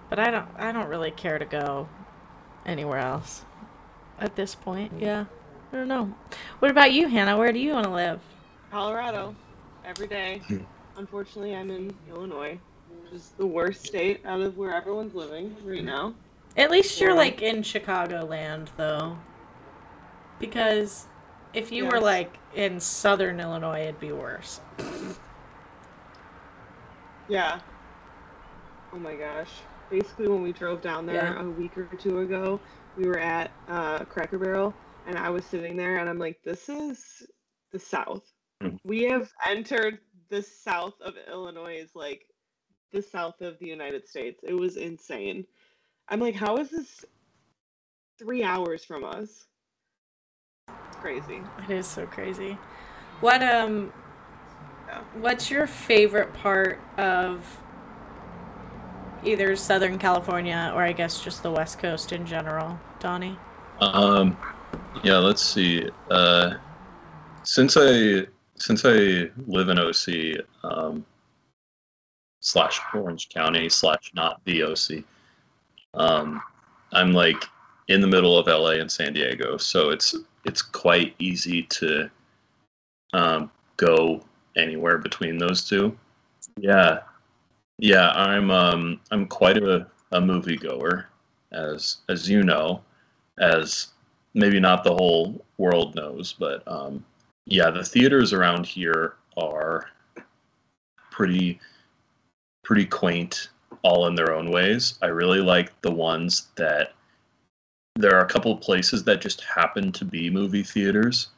but 0.09 0.19
I 0.19 0.29
don't. 0.29 0.47
I 0.57 0.71
don't 0.71 0.87
really 0.87 1.11
care 1.11 1.39
to 1.39 1.45
go 1.45 1.87
anywhere 2.65 2.99
else 2.99 3.45
at 4.19 4.35
this 4.35 4.55
point. 4.55 4.93
Yeah, 4.99 5.25
I 5.71 5.75
don't 5.75 5.87
know. 5.87 6.13
What 6.59 6.71
about 6.71 6.91
you, 6.91 7.07
Hannah? 7.07 7.37
Where 7.37 7.51
do 7.51 7.59
you 7.59 7.73
want 7.73 7.85
to 7.85 7.91
live? 7.91 8.19
Colorado. 8.71 9.35
Every 9.83 10.07
day. 10.07 10.41
Unfortunately, 10.97 11.55
I'm 11.55 11.71
in 11.71 11.93
Illinois, 12.09 12.59
which 13.03 13.13
is 13.13 13.33
the 13.37 13.45
worst 13.45 13.85
state 13.85 14.21
out 14.25 14.41
of 14.41 14.57
where 14.57 14.73
everyone's 14.73 15.15
living 15.15 15.55
right 15.63 15.83
now. 15.83 16.13
At 16.57 16.69
least 16.69 16.99
you're 16.99 17.11
Yeah. 17.11 17.15
like 17.15 17.41
in 17.41 17.63
Chicagoland, 17.63 18.67
though. 18.77 19.17
Because 20.39 21.07
if 21.53 21.71
you 21.71 21.85
Yeah. 21.85 21.91
were 21.91 21.99
like 21.99 22.37
in 22.53 22.79
southern 22.79 23.39
Illinois, 23.39 23.81
it'd 23.83 23.99
be 23.99 24.11
worse. 24.11 24.59
Yeah. 27.29 27.59
Oh 28.93 28.99
my 28.99 29.15
gosh. 29.15 29.49
Basically, 29.91 30.29
when 30.29 30.41
we 30.41 30.53
drove 30.53 30.81
down 30.81 31.05
there 31.05 31.33
Yeah. 31.35 31.43
a 31.43 31.49
week 31.49 31.77
or 31.77 31.85
two 31.97 32.19
ago, 32.19 32.61
we 32.97 33.05
were 33.05 33.19
at 33.19 33.51
uh, 33.67 34.05
Cracker 34.05 34.39
Barrel, 34.39 34.73
and 35.05 35.17
I 35.17 35.29
was 35.29 35.45
sitting 35.45 35.75
there, 35.75 35.97
and 35.97 36.09
I'm 36.09 36.17
like, 36.17 36.41
"This 36.43 36.69
is 36.69 37.27
the 37.71 37.79
South. 37.79 38.23
Mhm. 38.63 38.79
We 38.85 39.03
have 39.03 39.33
entered 39.45 39.99
the 40.29 40.41
South 40.41 40.99
of 41.01 41.15
Illinois, 41.27 41.87
like 41.93 42.25
the 42.91 43.01
South 43.01 43.41
of 43.41 43.59
the 43.59 43.67
United 43.67 44.07
States. 44.07 44.39
It 44.43 44.53
was 44.53 44.77
insane. 44.77 45.45
I'm 46.07 46.19
like, 46.21 46.35
how 46.35 46.57
is 46.57 46.69
this 46.69 47.05
three 48.17 48.43
hours 48.43 48.85
from 48.85 49.03
us? 49.03 49.47
It's 50.87 50.97
crazy. 50.97 51.41
It 51.63 51.69
is 51.69 51.87
so 51.87 52.05
crazy. 52.05 52.57
What 53.19 53.43
um 53.43 53.91
Yeah. 54.87 55.03
what's 55.15 55.49
your 55.51 55.67
favorite 55.67 56.33
part 56.33 56.79
of 56.97 57.61
either 59.23 59.55
Southern 59.55 59.97
California 59.97 60.71
or 60.75 60.83
I 60.83 60.91
guess 60.91 61.21
just 61.21 61.43
the 61.43 61.51
West 61.51 61.79
Coast 61.79 62.11
in 62.11 62.25
general, 62.25 62.79
Donnie? 62.99 63.37
Um, 63.79 64.37
yeah, 65.03 65.17
let's 65.17 65.43
see. 65.43 65.89
Uh, 66.09 66.55
since 67.43 67.77
I 67.77 68.27
since 68.55 68.83
I 68.85 69.29
live 69.47 69.69
in 69.69 69.79
OC 69.79 70.45
um, 70.63 71.05
slash 72.39 72.79
Orange 72.93 73.29
County 73.29 73.69
slash 73.69 74.11
not 74.13 74.41
the 74.45 74.63
OC, 74.63 75.03
um, 75.95 76.41
I'm 76.91 77.11
like 77.13 77.43
in 77.87 78.01
the 78.01 78.07
middle 78.07 78.37
of 78.37 78.47
LA 78.47 78.81
and 78.81 78.91
San 78.91 79.13
Diego, 79.13 79.57
so 79.57 79.89
it's 79.89 80.15
it's 80.45 80.61
quite 80.61 81.15
easy 81.19 81.63
to 81.63 82.09
um, 83.13 83.51
go 83.77 84.23
anywhere 84.55 84.97
between 84.97 85.37
those 85.37 85.67
two. 85.67 85.97
Yeah, 86.57 86.99
yeah, 87.81 88.11
I'm 88.11 88.51
um, 88.51 89.01
I'm 89.09 89.25
quite 89.25 89.57
a, 89.57 89.87
a 90.11 90.21
movie 90.21 90.55
goer, 90.55 91.07
as 91.51 91.97
as 92.09 92.29
you 92.29 92.43
know 92.43 92.81
as 93.39 93.87
maybe 94.35 94.59
not 94.59 94.83
the 94.83 94.93
whole 94.93 95.43
world 95.57 95.95
knows, 95.95 96.33
but 96.37 96.63
um, 96.67 97.03
yeah, 97.47 97.71
the 97.71 97.83
theaters 97.83 98.33
around 98.33 98.67
here 98.67 99.15
are 99.35 99.89
pretty 101.09 101.59
pretty 102.63 102.85
quaint, 102.85 103.49
all 103.81 104.05
in 104.05 104.13
their 104.13 104.35
own 104.35 104.51
ways. 104.51 104.99
I 105.01 105.07
really 105.07 105.41
like 105.41 105.81
the 105.81 105.91
ones 105.91 106.49
that 106.57 106.93
there 107.95 108.15
are 108.15 108.23
a 108.23 108.29
couple 108.29 108.51
of 108.51 108.61
places 108.61 109.03
that 109.05 109.21
just 109.21 109.41
happen 109.41 109.91
to 109.93 110.05
be 110.05 110.29
movie 110.29 110.63
theaters, 110.63 111.29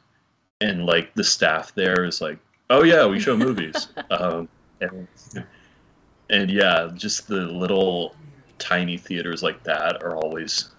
and 0.60 0.84
like 0.84 1.14
the 1.14 1.24
staff 1.24 1.74
there 1.74 2.04
is 2.04 2.20
like, 2.20 2.36
oh 2.68 2.82
yeah, 2.82 3.06
we 3.06 3.18
show 3.18 3.34
movies, 3.34 3.88
um, 4.10 4.46
and, 4.82 5.08
and 6.34 6.50
yeah, 6.50 6.90
just 6.94 7.28
the 7.28 7.42
little 7.42 8.16
tiny 8.58 8.98
theaters 8.98 9.42
like 9.42 9.62
that 9.62 10.02
are 10.02 10.16
always 10.16 10.70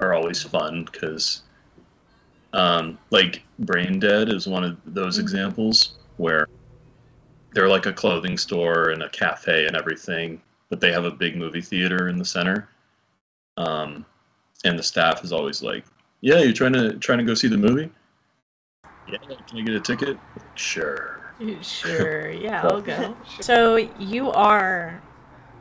are 0.00 0.12
always 0.12 0.42
fun 0.42 0.84
because 0.84 1.42
um, 2.52 2.98
like 3.10 3.42
brain 3.60 3.98
dead 3.98 4.28
is 4.28 4.46
one 4.46 4.62
of 4.62 4.76
those 4.84 5.16
Mhm. 5.16 5.22
examples 5.22 5.94
where 6.18 6.46
they're 7.52 7.68
like 7.68 7.86
a 7.86 7.92
clothing 7.92 8.36
store 8.36 8.90
and 8.90 9.02
a 9.02 9.08
cafe 9.08 9.66
and 9.66 9.76
everything 9.76 10.42
but 10.68 10.80
they 10.80 10.92
have 10.92 11.04
a 11.04 11.10
big 11.10 11.36
movie 11.36 11.60
theater 11.62 12.08
in 12.08 12.18
the 12.18 12.24
center. 12.24 12.68
Um, 13.56 14.04
and 14.64 14.78
the 14.78 14.82
staff 14.82 15.24
is 15.24 15.32
always 15.32 15.62
like 15.62 15.84
yeah 16.20 16.40
you're 16.40 16.52
trying 16.52 16.72
to 16.74 16.98
trying 16.98 17.18
to 17.18 17.24
go 17.24 17.34
see 17.34 17.48
the 17.48 17.56
movie? 17.56 17.90
Yeah. 19.06 19.18
Can 19.46 19.56
you 19.56 19.64
get 19.64 19.74
a 19.74 19.80
ticket? 19.80 20.18
Sure 20.56 21.23
Sure, 21.62 22.30
yeah, 22.30 22.62
I'll 22.62 22.80
go. 22.80 23.16
So 23.40 23.76
you 23.98 24.30
are 24.30 25.02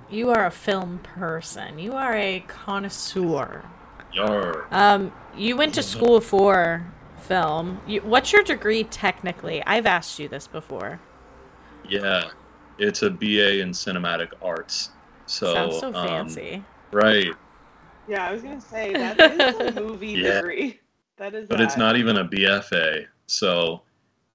you 0.10 0.30
are 0.30 0.46
a 0.46 0.52
film 0.52 1.00
person. 1.00 1.80
You 1.80 1.94
are 1.94 2.14
a 2.16 2.42
connoisseur. 2.48 3.64
Yar. 4.14 4.68
Um, 4.72 5.12
you 5.36 5.56
went 5.58 5.74
to 5.76 5.84
school 5.94 6.22
for 6.22 6.86
film. 7.18 7.82
You, 7.88 8.02
what's 8.02 8.32
your 8.32 8.44
degree 8.44 8.84
technically? 8.84 9.64
I've 9.66 9.86
asked 9.88 10.20
you 10.20 10.28
this 10.28 10.48
before. 10.48 11.00
yeah 11.90 12.24
it's 12.80 13.02
a 13.04 13.10
ba 13.10 13.60
in 13.60 13.70
cinematic 13.72 14.30
arts 14.42 14.90
so 15.26 15.54
Sounds 15.54 15.80
so 15.80 15.88
um, 15.94 16.08
fancy. 16.08 16.64
right 16.92 17.34
Yeah, 18.08 18.28
I 18.28 18.32
was 18.34 18.42
gonna 18.44 18.62
say 18.62 18.94
that 18.94 19.20
is 19.20 19.60
a 19.60 19.82
movie 19.82 20.10
Yeah. 20.12 20.36
degree. 20.42 20.80
That 21.18 21.34
is. 21.36 21.48
but 21.48 21.62
it's 21.62 21.78
not 21.78 21.96
even 21.98 22.18
a 22.18 22.26
BFA. 22.26 23.06
So, 23.28 23.82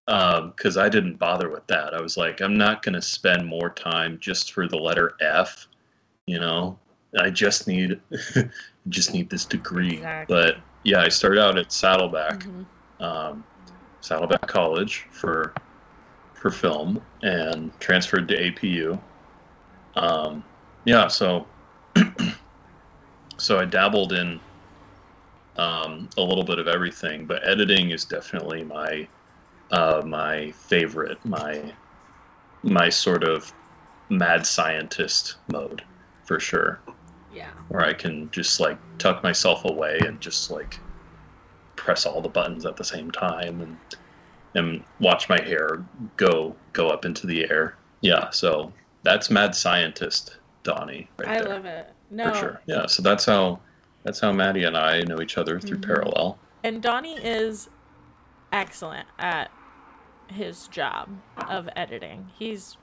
because 0.08 0.78
I 0.78 0.88
didn't 0.88 1.16
bother 1.18 1.50
with 1.50 1.66
that, 1.66 1.92
I 1.92 2.00
was 2.00 2.16
like, 2.16 2.40
I'm 2.40 2.56
not 2.56 2.82
going 2.82 2.94
to 2.94 3.02
spend 3.02 3.44
more 3.46 3.68
time 3.68 4.16
just 4.20 4.52
for 4.52 4.66
the 4.66 4.78
letter 4.78 5.14
F. 5.20 5.68
You 6.26 6.40
know, 6.40 6.78
I 7.20 7.28
just 7.30 7.68
need 7.68 8.00
just 8.88 9.12
need 9.12 9.28
this 9.28 9.44
degree. 9.44 9.96
Exactly. 9.96 10.34
But 10.34 10.56
yeah, 10.84 11.00
I 11.00 11.08
started 11.08 11.40
out 11.42 11.58
at 11.58 11.72
Saddleback, 11.72 12.40
Mhm. 12.40 12.64
um, 13.00 13.44
Saddleback 14.00 14.46
College 14.46 15.06
for 15.10 15.52
for 16.32 16.50
film, 16.50 17.02
and 17.22 17.70
transferred 17.80 18.28
to 18.28 18.36
APU. 18.36 18.98
Um, 19.96 20.42
yeah, 20.86 21.08
so 21.08 21.46
so 23.36 23.58
I 23.58 23.64
dabbled 23.66 24.12
in 24.14 24.40
um, 25.56 26.08
a 26.16 26.22
little 26.22 26.44
bit 26.44 26.58
of 26.58 26.68
everything, 26.68 27.26
but 27.26 27.46
editing 27.46 27.90
is 27.90 28.04
definitely 28.04 28.62
my 28.64 29.06
uh, 29.70 30.02
my 30.04 30.50
favorite, 30.52 31.24
my 31.24 31.72
my 32.62 32.88
sort 32.88 33.22
of 33.24 33.52
mad 34.08 34.44
scientist 34.46 35.36
mode 35.52 35.82
for 36.24 36.40
sure, 36.40 36.80
Yeah. 37.32 37.50
where 37.68 37.82
I 37.84 37.92
can 37.92 38.30
just 38.30 38.58
like 38.60 38.78
tuck 38.98 39.22
myself 39.22 39.64
away 39.64 39.98
and 40.04 40.20
just 40.20 40.50
like 40.50 40.80
press 41.76 42.04
all 42.04 42.20
the 42.20 42.28
buttons 42.28 42.66
at 42.66 42.76
the 42.76 42.84
same 42.84 43.10
time 43.10 43.60
and 43.60 43.76
and 44.54 44.82
watch 44.98 45.28
my 45.28 45.40
hair 45.42 45.84
go 46.16 46.56
go 46.72 46.88
up 46.88 47.04
into 47.04 47.26
the 47.26 47.48
air. 47.50 47.76
Yeah, 48.00 48.30
so 48.30 48.72
that's 49.02 49.30
mad 49.30 49.54
scientist 49.54 50.38
Donnie 50.64 51.08
right 51.18 51.28
I 51.28 51.40
there 51.40 51.48
love 51.48 51.64
it. 51.66 51.92
No. 52.10 52.30
for 52.32 52.38
sure. 52.38 52.60
Yeah, 52.66 52.86
so 52.86 53.02
that's 53.02 53.24
how 53.24 53.60
that's 54.04 54.20
how 54.20 54.32
Maddie 54.32 54.64
and 54.64 54.76
I 54.76 55.00
know 55.02 55.20
each 55.20 55.36
other 55.38 55.60
through 55.60 55.78
Mhm. 55.78 55.86
parallel. 55.86 56.38
And 56.64 56.82
Donnie 56.82 57.18
is 57.18 57.68
excellent 58.52 59.06
at 59.18 59.50
his 60.30 60.68
job 60.68 61.08
of 61.48 61.68
editing. 61.74 62.30
He's 62.38 62.76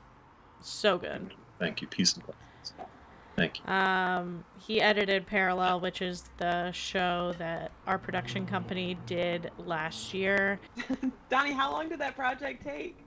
so 0.61 0.97
good. 0.97 1.33
Thank 1.59 1.81
you, 1.81 1.87
peace 1.87 2.13
and 2.13 2.23
blessings. 2.23 2.89
Thank 3.35 3.59
you. 3.59 3.73
Um, 3.73 4.45
he 4.57 4.81
edited 4.81 5.25
Parallel, 5.25 5.81
which 5.81 6.01
is 6.01 6.29
the 6.37 6.71
show 6.71 7.33
that 7.37 7.71
our 7.85 7.97
production 7.97 8.45
company 8.45 8.97
did 9.05 9.51
last 9.57 10.13
year. 10.13 10.59
Donnie, 11.29 11.51
how 11.51 11.71
long 11.71 11.89
did 11.89 11.99
that 11.99 12.15
project 12.15 12.63
take? 12.63 12.97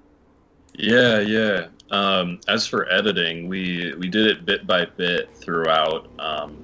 Yeah, 0.75 1.21
yeah. 1.21 1.69
Um, 1.91 2.41
as 2.47 2.67
for 2.67 2.91
editing, 2.93 3.49
we 3.49 3.95
we 3.99 4.09
did 4.09 4.27
it 4.27 4.45
bit 4.45 4.67
by 4.67 4.85
bit 4.85 5.35
throughout. 5.35 6.11
Um, 6.19 6.63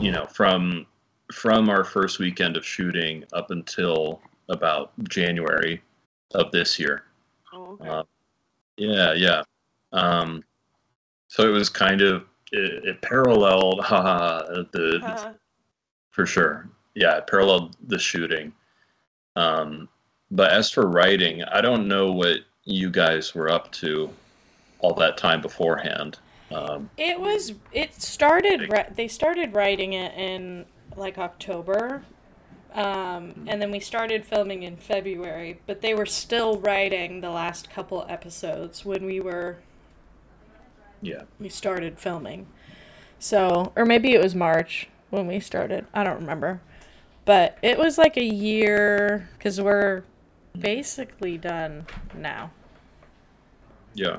you 0.00 0.10
know, 0.10 0.24
from 0.26 0.86
from 1.30 1.68
our 1.68 1.84
first 1.84 2.18
weekend 2.18 2.56
of 2.56 2.64
shooting 2.64 3.24
up 3.32 3.50
until 3.50 4.20
about 4.48 4.92
January 5.08 5.82
of 6.34 6.50
this 6.52 6.78
year. 6.78 7.04
Oh, 7.52 7.78
okay. 7.80 7.88
Uh, 7.88 8.02
yeah, 8.76 9.12
yeah. 9.12 9.42
Um, 9.92 10.42
so 11.28 11.46
it 11.46 11.52
was 11.52 11.68
kind 11.68 12.00
of 12.00 12.24
it, 12.52 12.84
it 12.84 13.02
paralleled 13.02 13.80
haha, 13.84 14.64
the 14.72 15.00
Uh, 15.02 15.32
for 16.10 16.26
sure. 16.26 16.68
Yeah, 16.94 17.16
it 17.18 17.26
paralleled 17.26 17.76
the 17.88 17.98
shooting. 17.98 18.52
Um, 19.36 19.88
but 20.30 20.50
as 20.50 20.70
for 20.70 20.88
writing, 20.88 21.42
I 21.44 21.60
don't 21.60 21.88
know 21.88 22.12
what 22.12 22.38
you 22.64 22.90
guys 22.90 23.34
were 23.34 23.50
up 23.50 23.72
to 23.72 24.10
all 24.80 24.94
that 24.94 25.16
time 25.16 25.40
beforehand. 25.40 26.18
Um, 26.50 26.90
It 26.98 27.18
was. 27.18 27.54
It 27.72 27.94
started. 28.00 28.70
They 28.94 29.08
started 29.08 29.54
writing 29.54 29.94
it 29.94 30.12
in 30.14 30.66
like 30.96 31.16
October, 31.16 32.02
um, 32.74 33.44
and 33.46 33.60
then 33.60 33.70
we 33.70 33.80
started 33.80 34.24
filming 34.24 34.62
in 34.62 34.76
February. 34.76 35.60
But 35.66 35.82
they 35.82 35.94
were 35.94 36.06
still 36.06 36.58
writing 36.58 37.20
the 37.20 37.30
last 37.30 37.70
couple 37.70 38.04
episodes 38.08 38.84
when 38.84 39.04
we 39.06 39.20
were 39.20 39.58
yeah, 41.00 41.22
we 41.40 41.48
started 41.48 41.98
filming. 41.98 42.46
So, 43.18 43.72
or 43.76 43.84
maybe 43.84 44.14
it 44.14 44.22
was 44.22 44.34
March 44.34 44.88
when 45.10 45.26
we 45.26 45.40
started. 45.40 45.86
I 45.92 46.04
don't 46.04 46.20
remember. 46.20 46.60
But 47.24 47.58
it 47.62 47.78
was 47.78 47.98
like 47.98 48.16
a 48.16 48.24
year 48.24 49.28
because 49.38 49.60
we're 49.60 50.02
basically 50.58 51.38
done 51.38 51.86
now, 52.14 52.50
yeah, 53.94 54.18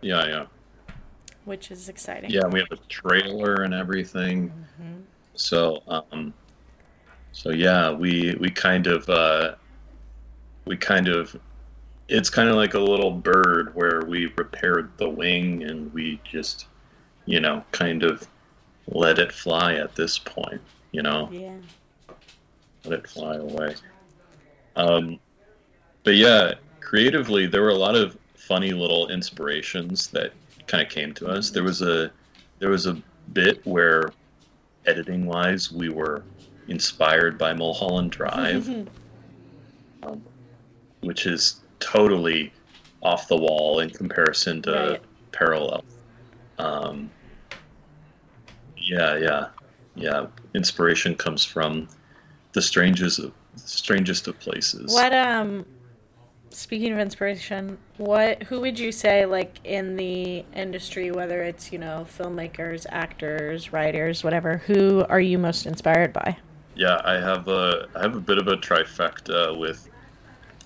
yeah, 0.00 0.26
yeah, 0.26 0.46
which 1.44 1.70
is 1.70 1.88
exciting. 1.88 2.30
yeah. 2.30 2.46
We 2.46 2.60
have 2.60 2.70
a 2.70 2.76
trailer 2.88 3.54
and 3.62 3.74
everything. 3.74 4.52
Mhm. 4.80 5.02
So, 5.34 5.82
um, 5.88 6.34
So 7.38 7.50
yeah, 7.50 7.92
we 7.92 8.34
we 8.40 8.50
kind 8.50 8.88
of 8.88 9.08
uh, 9.08 9.54
we 10.64 10.76
kind 10.76 11.06
of 11.06 11.36
it's 12.08 12.28
kind 12.28 12.48
of 12.48 12.56
like 12.56 12.74
a 12.74 12.80
little 12.80 13.12
bird 13.12 13.76
where 13.76 14.02
we 14.08 14.26
repaired 14.36 14.90
the 14.96 15.08
wing 15.08 15.62
and 15.62 15.92
we 15.94 16.20
just 16.24 16.66
you 17.26 17.38
know 17.38 17.62
kind 17.70 18.02
of 18.02 18.26
let 18.88 19.20
it 19.20 19.30
fly 19.30 19.74
at 19.74 19.94
this 19.94 20.18
point. 20.18 20.60
You 20.90 21.02
know, 21.02 21.28
Yeah. 21.30 21.58
let 22.84 22.98
it 22.98 23.08
fly 23.08 23.36
away. 23.36 23.76
Um, 24.74 25.20
but 26.02 26.16
yeah, 26.16 26.54
creatively, 26.80 27.46
there 27.46 27.62
were 27.62 27.68
a 27.68 27.74
lot 27.74 27.94
of 27.94 28.18
funny 28.34 28.72
little 28.72 29.10
inspirations 29.10 30.08
that 30.08 30.32
kind 30.66 30.84
of 30.84 30.92
came 30.92 31.14
to 31.14 31.28
us. 31.28 31.50
There 31.50 31.62
was 31.62 31.82
a 31.82 32.10
there 32.58 32.70
was 32.70 32.86
a 32.86 33.00
bit 33.32 33.64
where, 33.64 34.10
editing 34.86 35.24
wise, 35.24 35.70
we 35.70 35.88
were 35.88 36.24
inspired 36.68 37.38
by 37.38 37.52
Mulholland 37.54 38.12
Drive, 38.12 38.68
um, 40.02 40.22
which 41.00 41.26
is 41.26 41.60
totally 41.80 42.52
off 43.02 43.28
the 43.28 43.36
wall 43.36 43.80
in 43.80 43.90
comparison 43.90 44.62
to 44.62 44.72
Right. 44.72 45.02
Parallel. 45.32 45.84
Um, 46.58 47.10
yeah, 48.76 49.16
yeah, 49.16 49.48
yeah. 49.94 50.26
Inspiration 50.54 51.14
comes 51.14 51.44
from 51.44 51.88
the 52.52 52.62
strangest 52.62 53.18
of 53.18 53.32
strangest 53.56 54.26
of 54.26 54.38
places. 54.40 54.92
What 54.92 55.12
um 55.12 55.66
speaking 56.50 56.92
of 56.92 56.98
inspiration, 56.98 57.78
what 57.98 58.42
who 58.44 58.60
would 58.60 58.78
you 58.78 58.90
say 58.90 59.26
like 59.26 59.58
in 59.64 59.96
the 59.96 60.44
industry 60.54 61.10
whether 61.10 61.42
it's, 61.42 61.72
you 61.72 61.78
know, 61.78 62.06
filmmakers, 62.08 62.86
actors, 62.88 63.72
writers, 63.72 64.24
whatever, 64.24 64.58
who 64.66 65.04
are 65.08 65.20
you 65.20 65.38
most 65.38 65.66
inspired 65.66 66.12
by? 66.12 66.38
Yeah, 66.78 67.00
I 67.04 67.14
have 67.14 67.48
a 67.48 67.88
I 67.96 68.02
have 68.02 68.14
a 68.14 68.20
bit 68.20 68.38
of 68.38 68.46
a 68.46 68.56
trifecta 68.56 69.58
with 69.58 69.90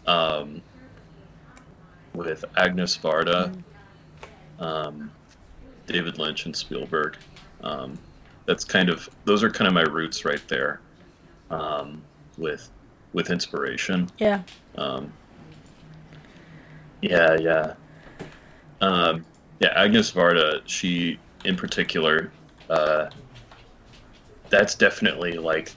um 0.06 0.60
with 2.12 2.44
Agnes 2.58 2.98
Varda, 2.98 3.50
um, 4.58 5.10
David 5.86 6.18
Lynch, 6.18 6.44
and 6.44 6.54
Spielberg. 6.54 7.16
Um, 7.62 7.98
that's 8.44 8.62
kind 8.62 8.90
of 8.90 9.08
those 9.24 9.42
are 9.42 9.50
kind 9.50 9.66
of 9.66 9.72
my 9.72 9.82
roots 9.90 10.26
right 10.26 10.46
there. 10.48 10.80
Um, 11.50 12.02
with 12.36 12.68
with 13.14 13.30
inspiration. 13.30 14.10
Yeah. 14.18 14.42
Um, 14.76 15.10
yeah, 17.00 17.36
yeah. 17.40 17.74
Um, 18.82 19.24
yeah, 19.60 19.72
Agnes 19.76 20.12
Varda, 20.12 20.60
she 20.66 21.18
in 21.46 21.56
particular, 21.56 22.30
uh, 22.68 23.08
that's 24.50 24.74
definitely 24.74 25.32
like 25.32 25.72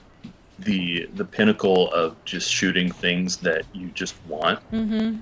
the 0.58 1.08
the 1.14 1.24
pinnacle 1.24 1.90
of 1.92 2.16
just 2.24 2.50
shooting 2.52 2.90
things 2.90 3.36
that 3.38 3.64
you 3.74 3.88
just 3.88 4.14
want. 4.26 4.58
Mhm. 4.72 5.20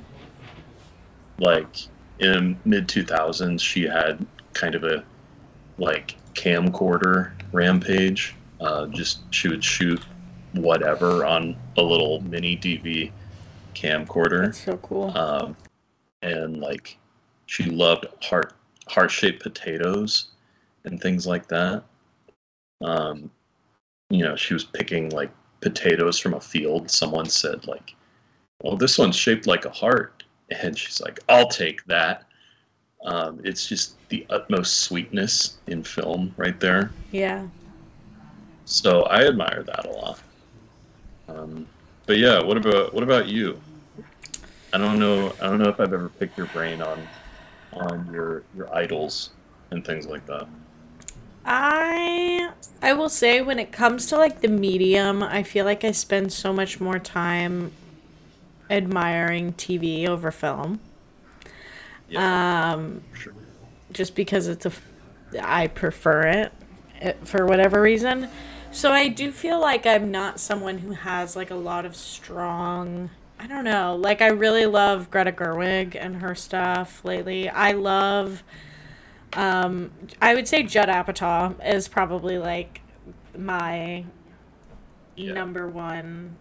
Like 1.38 1.76
in 2.20 2.56
mid 2.64 2.88
two 2.88 3.04
thousands, 3.04 3.60
she 3.62 3.82
had 3.84 4.24
kind 4.52 4.74
of 4.74 4.84
a 4.84 5.04
like 5.78 6.16
camcorder 6.34 7.32
rampage. 7.52 8.34
Uh, 8.60 8.86
just 8.86 9.22
she 9.34 9.48
would 9.48 9.62
shoot 9.64 10.00
whatever 10.52 11.24
on 11.26 11.56
a 11.76 11.82
little 11.82 12.20
mini 12.22 12.56
DV 12.56 13.10
camcorder 13.74 14.44
That's 14.46 14.62
so 14.64 14.76
cool. 14.76 15.16
um, 15.18 15.56
and 16.22 16.58
like 16.60 16.96
she 17.46 17.64
loved 17.64 18.06
heart 18.22 18.52
heart 18.88 19.10
shaped 19.10 19.42
potatoes 19.42 20.28
and 20.84 21.00
things 21.00 21.26
like 21.26 21.48
that. 21.48 21.82
Um, 22.80 23.30
you 24.14 24.24
know, 24.24 24.36
she 24.36 24.54
was 24.54 24.64
picking 24.64 25.10
like 25.10 25.30
potatoes 25.60 26.18
from 26.18 26.34
a 26.34 26.40
field. 26.40 26.90
Someone 26.90 27.26
said 27.28 27.66
like, 27.66 27.94
"Well, 28.62 28.76
this 28.76 28.98
one's 28.98 29.16
shaped 29.16 29.46
like 29.46 29.64
a 29.64 29.70
heart," 29.70 30.24
and 30.50 30.78
she's 30.78 31.00
like, 31.00 31.20
"I'll 31.28 31.48
take 31.48 31.84
that." 31.86 32.24
Um, 33.04 33.40
it's 33.44 33.66
just 33.66 33.96
the 34.08 34.26
utmost 34.30 34.80
sweetness 34.80 35.58
in 35.66 35.82
film 35.84 36.32
right 36.36 36.58
there. 36.60 36.90
yeah. 37.12 37.46
So 38.66 39.02
I 39.02 39.26
admire 39.26 39.62
that 39.62 39.84
a 39.84 39.90
lot. 39.90 40.20
Um, 41.28 41.66
but 42.06 42.16
yeah, 42.16 42.42
what 42.42 42.56
about 42.56 42.94
what 42.94 43.02
about 43.02 43.28
you? 43.28 43.60
I 44.72 44.78
don't 44.78 44.98
know. 44.98 45.34
I 45.40 45.48
don't 45.48 45.58
know 45.58 45.68
if 45.68 45.80
I've 45.80 45.92
ever 45.92 46.08
picked 46.08 46.38
your 46.38 46.46
brain 46.48 46.80
on 46.80 47.06
on 47.74 48.08
your 48.12 48.42
your 48.56 48.74
idols 48.74 49.30
and 49.70 49.84
things 49.84 50.06
like 50.06 50.24
that. 50.26 50.48
I 51.44 52.50
I 52.82 52.92
will 52.92 53.08
say 53.08 53.40
when 53.40 53.58
it 53.58 53.72
comes 53.72 54.06
to 54.06 54.16
like 54.16 54.40
the 54.40 54.48
medium, 54.48 55.22
I 55.22 55.42
feel 55.42 55.64
like 55.64 55.84
I 55.84 55.92
spend 55.92 56.32
so 56.32 56.52
much 56.52 56.80
more 56.80 56.98
time 56.98 57.72
admiring 58.70 59.52
TV 59.54 60.06
over 60.08 60.30
film. 60.30 60.80
Yeah, 62.08 62.22
Um 62.22 63.02
sure. 63.12 63.34
just 63.92 64.14
because 64.14 64.48
it's 64.48 64.66
a 64.66 64.72
I 65.42 65.68
prefer 65.68 66.26
it, 66.28 66.52
it 67.00 67.26
for 67.26 67.46
whatever 67.46 67.80
reason. 67.82 68.28
So 68.70 68.92
I 68.92 69.08
do 69.08 69.30
feel 69.32 69.60
like 69.60 69.86
I'm 69.86 70.10
not 70.10 70.40
someone 70.40 70.78
who 70.78 70.92
has 70.92 71.36
like 71.36 71.50
a 71.50 71.54
lot 71.56 71.86
of 71.86 71.96
strong 71.96 73.10
I 73.38 73.46
don't 73.46 73.64
know. 73.64 73.96
Like 73.96 74.22
I 74.22 74.28
really 74.28 74.66
love 74.66 75.10
Greta 75.10 75.32
Gerwig 75.32 75.96
and 76.00 76.16
her 76.16 76.34
stuff 76.34 77.04
lately. 77.04 77.48
I 77.48 77.72
love 77.72 78.42
um 79.36 79.90
I 80.20 80.34
would 80.34 80.46
say 80.48 80.62
Judd 80.62 80.88
Apatow 80.88 81.54
is 81.64 81.88
probably 81.88 82.38
like 82.38 82.80
my 83.36 84.04
Yeah. 85.16 85.32
number 85.32 85.68
one 85.68 86.36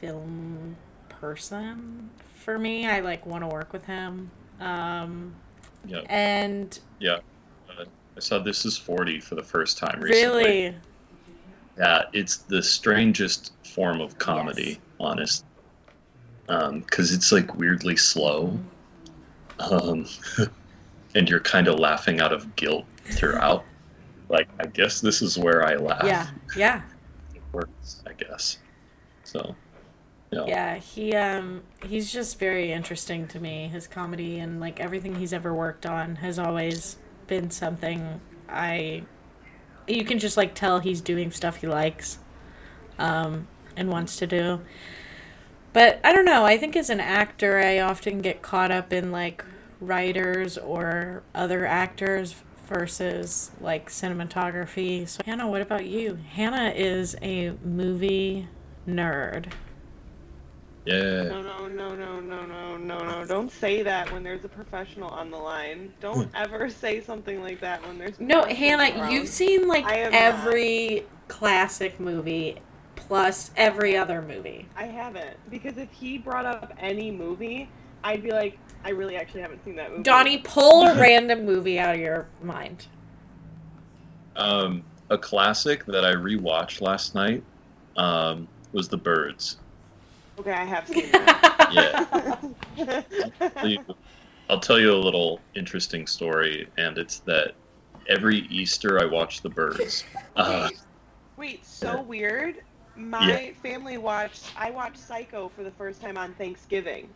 film 0.00 0.76
person 1.08 2.10
for 2.34 2.58
me. 2.58 2.86
I 2.88 3.00
like 3.00 3.24
want 3.26 3.42
to 3.42 3.48
work 3.48 3.72
with 3.72 3.84
him. 3.84 4.30
Um 4.60 5.34
Yeah, 5.86 6.00
and 6.06 6.78
yeah. 6.98 7.18
Uh, 7.68 7.84
I 8.16 8.20
saw 8.20 8.38
This 8.38 8.64
Is 8.64 8.76
Forty 8.76 9.20
for 9.20 9.34
the 9.34 9.42
first 9.42 9.78
time 9.78 10.00
recently. 10.00 10.44
really 10.44 10.74
Yeah, 11.78 12.02
it's 12.12 12.38
the 12.38 12.62
strangest 12.62 13.52
form 13.74 14.00
of 14.00 14.18
comedy, 14.18 14.78
honest. 15.00 15.44
Because 16.46 17.12
it's 17.14 17.32
like 17.32 17.54
weirdly 17.54 17.96
slow, 17.96 18.58
um, 19.58 20.04
and 21.14 21.28
you're 21.28 21.40
kind 21.40 21.68
of 21.68 21.78
laughing 21.78 22.20
out 22.20 22.32
of 22.32 22.54
guilt 22.56 22.84
throughout. 23.04 23.64
like, 24.28 24.48
I 24.60 24.66
guess 24.66 25.00
this 25.00 25.20
is 25.22 25.38
where 25.38 25.66
I 25.66 25.76
laugh. 25.76 26.04
yeah 26.04 26.28
yeah 26.56 26.82
It 27.34 27.42
works, 27.52 28.02
I 28.06 28.12
guess. 28.14 28.58
So, 29.24 29.54
yeah. 30.30 30.44
yeah 30.46 30.74
he 30.76 31.14
um 31.14 31.62
he's 31.86 32.10
just 32.12 32.38
very 32.38 32.72
interesting 32.72 33.26
to 33.28 33.38
me 33.40 33.68
his 33.68 33.86
comedy 33.86 34.38
and 34.38 34.60
like 34.60 34.80
everything 34.80 35.16
he's 35.16 35.32
ever 35.34 35.52
worked 35.52 35.84
on 35.84 36.16
has 36.16 36.38
always 36.38 36.96
been 37.26 37.50
something 37.50 38.20
i 38.48 39.02
you 39.86 40.04
can 40.04 40.18
just 40.18 40.36
like 40.38 40.54
tell 40.54 40.78
he's 40.80 41.02
doing 41.02 41.30
stuff 41.30 41.56
he 41.56 41.66
likes 41.66 42.18
um 42.98 43.46
and 43.76 43.90
wants 43.90 44.16
to 44.16 44.26
do 44.26 44.60
but 45.74 46.00
i 46.02 46.12
don't 46.12 46.24
know 46.24 46.44
i 46.46 46.56
think 46.56 46.76
as 46.76 46.88
an 46.88 47.00
actor 47.00 47.58
i 47.58 47.78
often 47.78 48.20
get 48.22 48.40
caught 48.40 48.70
up 48.70 48.90
in 48.92 49.12
like 49.12 49.44
writers 49.86 50.58
or 50.58 51.22
other 51.34 51.66
actors 51.66 52.34
versus 52.68 53.50
like 53.60 53.90
cinematography 53.90 55.06
so 55.06 55.20
hannah 55.26 55.48
what 55.48 55.60
about 55.60 55.84
you 55.84 56.18
hannah 56.30 56.70
is 56.70 57.16
a 57.20 57.50
movie 57.64 58.48
nerd 58.86 59.46
Yeah. 60.84 61.22
No, 61.24 61.42
no, 61.42 61.68
no, 61.68 61.94
no, 61.94 62.20
no, 62.20 62.44
no, 62.44 62.76
no, 62.76 62.98
no. 62.98 63.24
Don't 63.24 63.52
say 63.52 63.82
that 63.82 64.10
when 64.12 64.24
there's 64.24 64.44
a 64.44 64.48
professional 64.48 65.08
on 65.10 65.30
the 65.30 65.36
line. 65.36 65.92
Don't 66.00 66.24
hmm. 66.24 66.36
ever 66.36 66.68
say 66.68 67.00
something 67.00 67.40
like 67.40 67.60
that 67.60 67.86
when 67.86 67.98
there's 67.98 68.18
No, 68.18 68.42
Hannah, 68.44 68.90
around. 68.98 69.12
you've 69.12 69.28
seen 69.28 69.68
like 69.68 69.84
I 69.84 69.98
have 69.98 70.12
not. 70.12 70.20
every 70.20 71.04
classic 71.28 72.00
movie 72.00 72.58
plus 72.96 73.50
every 73.56 73.96
other 73.96 74.22
movie. 74.22 74.68
I 74.76 74.86
haven't 74.86 75.36
because 75.50 75.78
if 75.78 75.90
he 75.92 76.18
brought 76.18 76.46
up 76.46 76.72
any 76.78 77.10
movie, 77.10 77.68
I'd 78.02 78.22
be 78.22 78.30
like, 78.30 78.58
I 78.84 78.90
really 78.90 79.16
actually 79.16 79.42
haven't 79.42 79.64
seen 79.64 79.76
that 79.76 79.90
movie. 79.90 80.02
Donnie, 80.02 80.38
pull 80.38 80.82
a 80.86 80.98
random 81.00 81.44
movie 81.44 81.78
out 81.78 81.94
of 81.94 82.00
your 82.00 82.26
mind. 82.42 82.86
Um, 84.36 84.82
a 85.10 85.18
classic 85.18 85.84
that 85.86 86.04
I 86.04 86.12
rewatched 86.12 86.80
last 86.80 87.14
night 87.14 87.42
um, 87.96 88.48
was 88.72 88.88
The 88.88 88.96
Birds. 88.96 89.58
Okay, 90.38 90.52
I 90.52 90.64
have 90.64 90.88
seen 90.88 91.10
that. 91.12 92.38
I'll 93.56 93.68
you- 93.68 93.84
I'll 94.50 94.60
tell 94.60 94.78
you 94.78 94.92
a 94.92 94.96
little 94.96 95.40
interesting 95.54 96.06
story, 96.06 96.68
and 96.76 96.98
it's 96.98 97.20
that 97.20 97.54
every 98.08 98.38
Easter 98.48 99.00
I 99.00 99.04
watch 99.06 99.40
The 99.42 99.48
Birds. 99.50 100.04
Uh, 100.36 100.68
Wait, 100.70 100.78
wait, 101.36 101.66
so 101.66 102.00
weird. 102.02 102.56
My 102.96 103.42
Yeah. 103.42 103.50
family 103.62 103.98
watched. 103.98 104.44
I 104.56 104.70
watched 104.70 104.96
Psycho 104.98 105.50
for 105.54 105.62
the 105.62 105.70
first 105.72 106.00
time 106.00 106.16
on 106.16 106.32
Thanksgiving. 106.34 107.08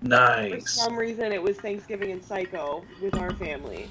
For 0.00 0.08
nice. 0.08 0.72
some 0.72 0.96
reason, 0.96 1.32
it 1.32 1.42
was 1.42 1.58
Thanksgiving 1.58 2.10
and 2.10 2.24
Psycho 2.24 2.82
with 3.02 3.14
our 3.16 3.32
family. 3.34 3.90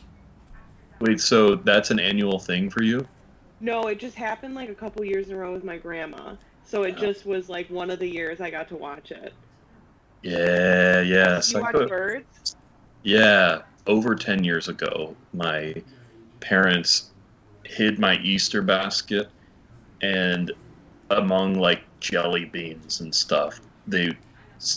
Wait, 1.01 1.21
so 1.21 1.55
that's 1.55 1.91
an 1.91 1.99
annual 1.99 2.39
thing 2.39 2.69
for 2.69 2.83
you? 2.83 3.07
No, 3.61 3.83
it 3.83 3.99
just 3.99 4.15
happened 4.15 4.55
like 4.55 4.69
a 4.69 4.75
couple 4.75 5.05
years 5.05 5.29
in 5.29 5.35
a 5.35 5.37
row 5.37 5.53
with 5.53 5.63
my 5.63 5.77
grandma. 5.77 6.35
So 6.63 6.83
it 6.83 6.97
just 6.97 7.25
was 7.25 7.49
like 7.49 7.69
one 7.69 7.89
of 7.89 7.99
the 7.99 8.07
years 8.07 8.41
I 8.41 8.49
got 8.49 8.67
to 8.69 8.75
watch 8.75 9.11
it. 9.11 9.33
Yeah, 10.23 11.01
yeah. 11.01 11.41
you 11.45 11.61
watch 11.61 11.87
Birds? 11.87 12.55
Yeah, 13.03 13.61
over 13.87 14.15
10 14.15 14.43
years 14.43 14.67
ago, 14.67 15.15
my 15.33 15.75
parents 16.39 17.11
hid 17.63 17.99
my 17.99 18.17
Easter 18.17 18.61
basket 18.61 19.29
and 20.01 20.51
among 21.11 21.55
like 21.55 21.81
jelly 21.99 22.45
beans 22.45 23.01
and 23.01 23.13
stuff, 23.13 23.59
they 23.87 24.11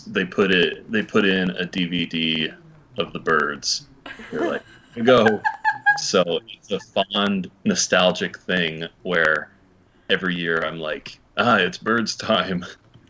they 0.07 0.25
put 0.25 0.51
it 0.53 0.91
they 0.91 1.03
put 1.03 1.25
in 1.25 1.51
a 1.51 1.65
DVD 1.65 2.55
of 2.99 3.13
the 3.13 3.19
birds. 3.19 3.89
You're 4.31 4.49
like, 4.49 4.63
"Here 4.95 5.03
you 5.03 5.07
go. 5.07 5.43
So 5.99 6.41
it's 6.57 6.71
a 6.71 6.81
fond 6.81 7.51
nostalgic 7.65 8.39
thing 8.39 8.85
where 9.03 9.51
every 10.09 10.35
year 10.37 10.65
I'm 10.65 10.79
like, 10.79 11.19
ah, 11.37 11.57
it's 11.57 11.79
birds 11.79 12.17
time. 12.17 12.65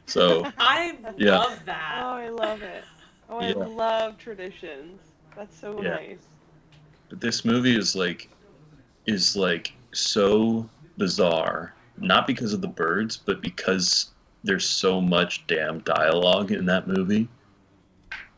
So 0.07 0.47
I 0.59 0.99
Yeah. 1.17 1.39
love 1.39 1.65
that. 1.67 2.01
Oh. 2.05 2.11
I 2.11 2.29
love 2.29 2.63
it. 2.63 2.85
Oh, 3.29 3.39
I 3.39 3.49
Yeah. 3.49 3.55
love 3.55 4.19
traditions. 4.19 5.01
That's 5.37 5.59
so 5.59 5.79
Yeah. 5.81 5.91
nice. 5.91 6.27
But 7.09 7.21
this 7.21 7.45
movie 7.45 7.77
is 7.77 7.95
like 7.95 8.29
is 9.07 9.37
like 9.37 9.73
so 9.93 10.69
bizarre, 10.97 11.75
not 11.99 12.27
because 12.27 12.53
of 12.53 12.61
the 12.61 12.69
birds, 12.69 13.17
but 13.17 13.43
because 13.43 14.12
there's 14.45 14.69
so 14.69 15.01
much 15.01 15.47
damn 15.47 15.79
dialogue 15.81 16.51
in 16.53 16.65
that 16.67 16.89
movie 16.89 17.29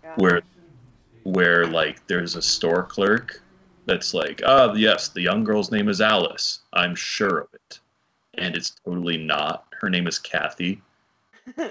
Yeah. 0.03 0.14
where 0.17 0.43
where 1.25 1.67
like 1.67 2.07
there's 2.07 2.37
a 2.37 2.43
store 2.43 2.83
clerk 2.83 3.43
that's 3.87 4.12
like, 4.14 4.43
"Ah, 4.47 4.73
yes, 4.75 5.09
the 5.09 5.21
young 5.23 5.45
girl's 5.45 5.71
name 5.71 5.88
is 5.88 6.01
Alice. 6.01 6.61
I'm 6.73 6.95
sure 6.95 7.38
of 7.40 7.49
it." 7.55 7.81
And 8.35 8.57
it's 8.57 8.71
totally 8.85 9.17
not. 9.19 9.67
Her 9.81 9.88
name 9.90 10.07
is 10.07 10.19
Kathy. 10.19 10.83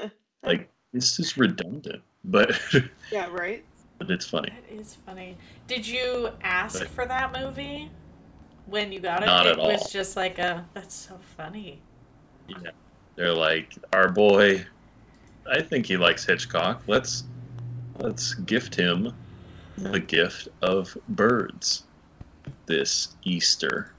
Like 0.45 0.69
this 0.91 1.19
is 1.19 1.37
redundant, 1.37 2.01
but 2.25 2.59
yeah, 3.11 3.27
right? 3.31 3.63
but 3.97 4.11
it's 4.11 4.25
funny. 4.27 4.51
It 4.69 4.73
is 4.79 4.97
funny. 5.05 5.37
Did 5.67 5.87
you 5.87 6.31
ask 6.41 6.79
But- 6.79 6.89
for 6.89 7.05
that 7.05 7.31
movie 7.31 7.89
when 8.65 8.91
you 8.91 8.99
got 8.99 9.23
it? 9.23 9.27
Not 9.27 9.45
it 9.47 9.51
at 9.51 9.57
was 9.57 9.81
all. 9.83 9.87
just 9.89 10.17
like 10.17 10.39
a 10.39 10.65
that's 10.73 10.93
so 10.93 11.17
funny. 11.37 11.79
Yeah. 12.49 12.71
They're 13.15 13.33
like, 13.33 13.77
our 13.93 14.09
boy, 14.09 14.65
I 15.51 15.61
think 15.61 15.85
he 15.85 15.97
likes 15.97 16.25
Hitchcock. 16.25 16.83
Let's 16.87 17.25
let's 17.99 18.33
gift 18.33 18.75
him 18.75 19.13
the 19.77 19.99
gift 19.99 20.47
of 20.61 20.95
birds 21.09 21.83
this 22.65 23.15
Easter. 23.23 23.91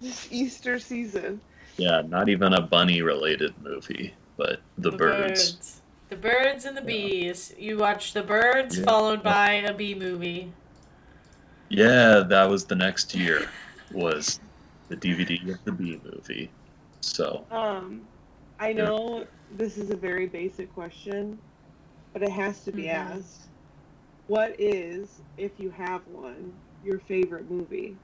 This 0.00 0.28
Easter 0.30 0.78
season. 0.78 1.40
Yeah, 1.76 2.02
not 2.08 2.28
even 2.28 2.54
a 2.54 2.60
bunny 2.60 3.02
related 3.02 3.54
movie, 3.62 4.14
but 4.36 4.60
the, 4.78 4.90
birds. 4.90 5.80
The 6.08 6.16
birds 6.16 6.64
and 6.64 6.76
the 6.76 6.80
Yeah. 6.82 6.86
bees. 7.08 7.54
You 7.58 7.78
watch 7.78 8.12
the 8.12 8.22
birds 8.22 8.78
Yeah. 8.78 8.84
followed 8.84 9.22
by 9.22 9.52
a 9.52 9.72
bee 9.72 9.94
movie. 9.94 10.52
Yeah, 11.68 12.24
that 12.28 12.50
was 12.50 12.64
the 12.64 12.74
next 12.74 13.14
year 13.14 13.48
was 13.92 14.40
the 14.88 14.96
DVD 14.96 15.52
of 15.52 15.64
the 15.64 15.72
bee 15.72 16.00
movie. 16.04 16.50
So 17.00 17.46
Um, 17.50 18.02
I 18.60 18.74
know 18.74 19.24
this 19.56 19.78
is 19.78 19.90
a 19.90 19.96
very 19.96 20.26
basic 20.26 20.72
question, 20.74 21.38
but 22.12 22.22
it 22.22 22.30
has 22.30 22.62
to 22.64 22.72
be 22.72 22.82
Mhm. 22.84 22.94
asked. 22.94 23.48
What 24.26 24.54
is, 24.60 25.22
if 25.38 25.58
you 25.58 25.70
have 25.70 26.06
one, 26.06 26.52
your 26.84 26.98
favorite 27.00 27.50
movie? 27.50 27.96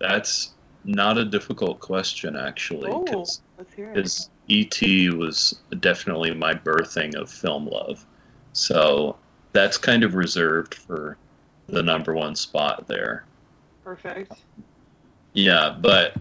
that's 0.00 0.54
not 0.84 1.18
a 1.18 1.24
difficult 1.24 1.80
question 1.80 2.36
actually, 2.36 2.92
Oh, 2.92 3.26
let's 3.56 3.74
hear 3.74 3.90
it. 3.90 3.94
because 3.94 4.30
E.T. 4.46 5.10
was 5.10 5.60
definitely 5.80 6.32
my 6.32 6.54
birthing 6.54 7.16
of 7.16 7.28
film 7.28 7.66
love. 7.66 8.06
So 8.52 9.16
that's 9.52 9.76
kind 9.76 10.04
of 10.04 10.14
reserved 10.14 10.74
for 10.74 11.18
the 11.66 11.82
number 11.82 12.14
one 12.14 12.36
spot 12.36 12.86
there. 12.86 13.24
Perfect. 13.82 14.44
Yeah, 15.32 15.76
but 15.80 16.14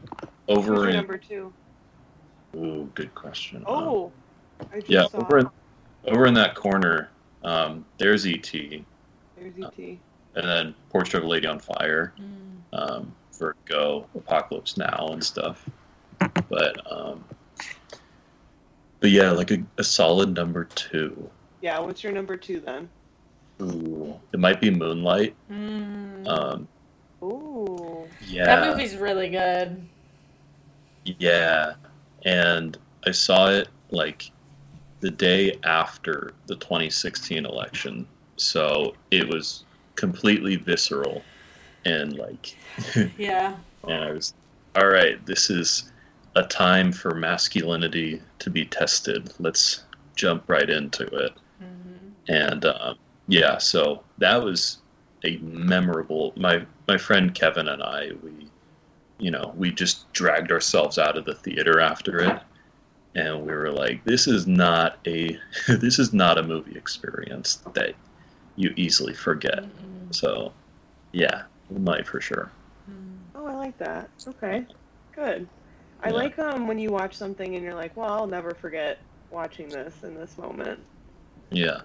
over 0.47 0.89
in 0.89 0.95
number 0.95 1.19
two? 1.19 1.53
Ooh, 2.57 2.89
good 2.95 3.13
question. 3.15 3.57
Um, 3.57 3.65
Oh, 3.67 4.11
I 4.73 4.79
just 4.79 4.89
yeah, 4.89 5.07
saw. 5.07 5.19
over 5.19 5.39
in, 5.39 5.49
over 6.05 6.25
in 6.25 6.33
that 6.33 6.55
corner, 6.55 7.09
um, 7.43 7.85
there's 7.97 8.25
E.T. 8.27 8.83
There's 9.37 9.57
E.T. 9.57 9.99
and 10.35 10.47
then 10.47 10.75
Portrait 10.89 11.19
of 11.21 11.25
a 11.25 11.27
Lady 11.27 11.47
on 11.47 11.59
Fire, 11.59 12.13
Mm. 12.19 12.57
um, 12.73 13.15
Vertigo, 13.37 14.07
Apocalypse 14.15 14.77
Now, 14.77 15.09
and 15.11 15.23
stuff. 15.23 15.63
But 16.49 16.91
um, 16.91 17.23
but 18.99 19.11
yeah, 19.11 19.29
like 19.31 19.51
a, 19.51 19.63
a 19.77 19.83
solid 19.83 20.33
number 20.35 20.63
two. 20.65 21.29
Yeah, 21.61 21.79
what's 21.79 22.03
your 22.03 22.13
number 22.13 22.35
two 22.35 22.59
then? 22.59 22.89
Ooh, 23.61 24.19
it 24.33 24.39
might 24.39 24.59
be 24.61 24.69
Moonlight. 24.71 25.35
Mm. 25.51 26.27
Um, 26.27 26.67
Ooh. 27.23 28.07
yeah, 28.27 28.45
that 28.45 28.67
movie's 28.67 28.95
really 28.95 29.29
good. 29.29 29.83
yeah, 31.05 31.73
and 32.27 32.77
I 33.07 33.11
saw 33.11 33.49
it 33.49 33.69
like 33.89 34.29
the 34.99 35.09
day 35.09 35.57
after 35.63 36.33
the 36.47 36.55
2016 36.57 37.45
election, 37.45 38.05
so 38.35 38.93
it 39.11 39.27
was 39.27 39.63
completely 39.95 40.57
visceral, 40.57 41.23
and 41.85 42.17
like, 42.17 42.57
Yeah. 43.17 43.55
and 43.87 44.03
I 44.03 44.11
was, 44.11 44.33
all 44.75 44.87
right, 44.87 45.25
this 45.25 45.49
is 45.49 45.91
a 46.35 46.43
time 46.43 46.91
for 46.91 47.15
masculinity 47.15 48.21
to 48.39 48.49
be 48.49 48.65
tested. 48.65 49.31
Let's 49.39 49.83
jump 50.15 50.49
right 50.49 50.69
into 50.69 51.03
it. 51.05 51.31
hmm 51.59 52.09
and 52.29 52.65
um, 52.65 52.97
yeah, 53.29 53.57
so 53.57 54.03
that 54.17 54.43
was 54.43 54.79
a 55.23 55.37
memorable. 55.37 56.33
My 56.35 56.65
my 56.89 56.97
friend 56.97 57.33
Kevin 57.33 57.69
and 57.69 57.81
I, 57.81 58.09
we, 58.21 58.49
you 59.19 59.31
know, 59.31 59.53
we 59.55 59.71
just 59.71 60.11
dragged 60.13 60.51
ourselves 60.51 60.97
out 60.97 61.17
of 61.17 61.25
the 61.25 61.35
theater 61.35 61.79
after 61.79 62.19
it, 62.19 62.41
and 63.15 63.45
we 63.45 63.51
were 63.53 63.71
like, 63.71 64.03
"This 64.03 64.27
is 64.27 64.47
not 64.47 64.99
a 65.07 65.37
this 65.67 65.99
is 65.99 66.13
not 66.13 66.37
a 66.37 66.43
movie 66.43 66.77
experience 66.77 67.57
that 67.73 67.95
you 68.55 68.73
easily 68.77 69.13
forget." 69.13 69.63
Mm-mm. 69.63 70.13
So, 70.15 70.53
yeah, 71.11 71.43
Moonlight 71.69 72.07
for 72.07 72.21
sure. 72.21 72.51
Oh, 73.35 73.47
I 73.47 73.53
like 73.53 73.77
that. 73.79 74.09
Okay, 74.27 74.65
good. 75.15 75.47
I 76.01 76.09
Yeah. 76.09 76.15
like 76.15 76.39
um 76.39 76.67
when 76.67 76.79
you 76.79 76.89
watch 76.89 77.15
something 77.15 77.55
and 77.55 77.63
you're 77.63 77.75
like, 77.75 77.95
well, 77.97 78.11
I'll 78.11 78.27
never 78.27 78.51
forget 78.51 78.99
watching 79.31 79.69
this 79.69 80.03
in 80.03 80.15
this 80.15 80.37
moment. 80.37 80.79
Yeah, 81.51 81.81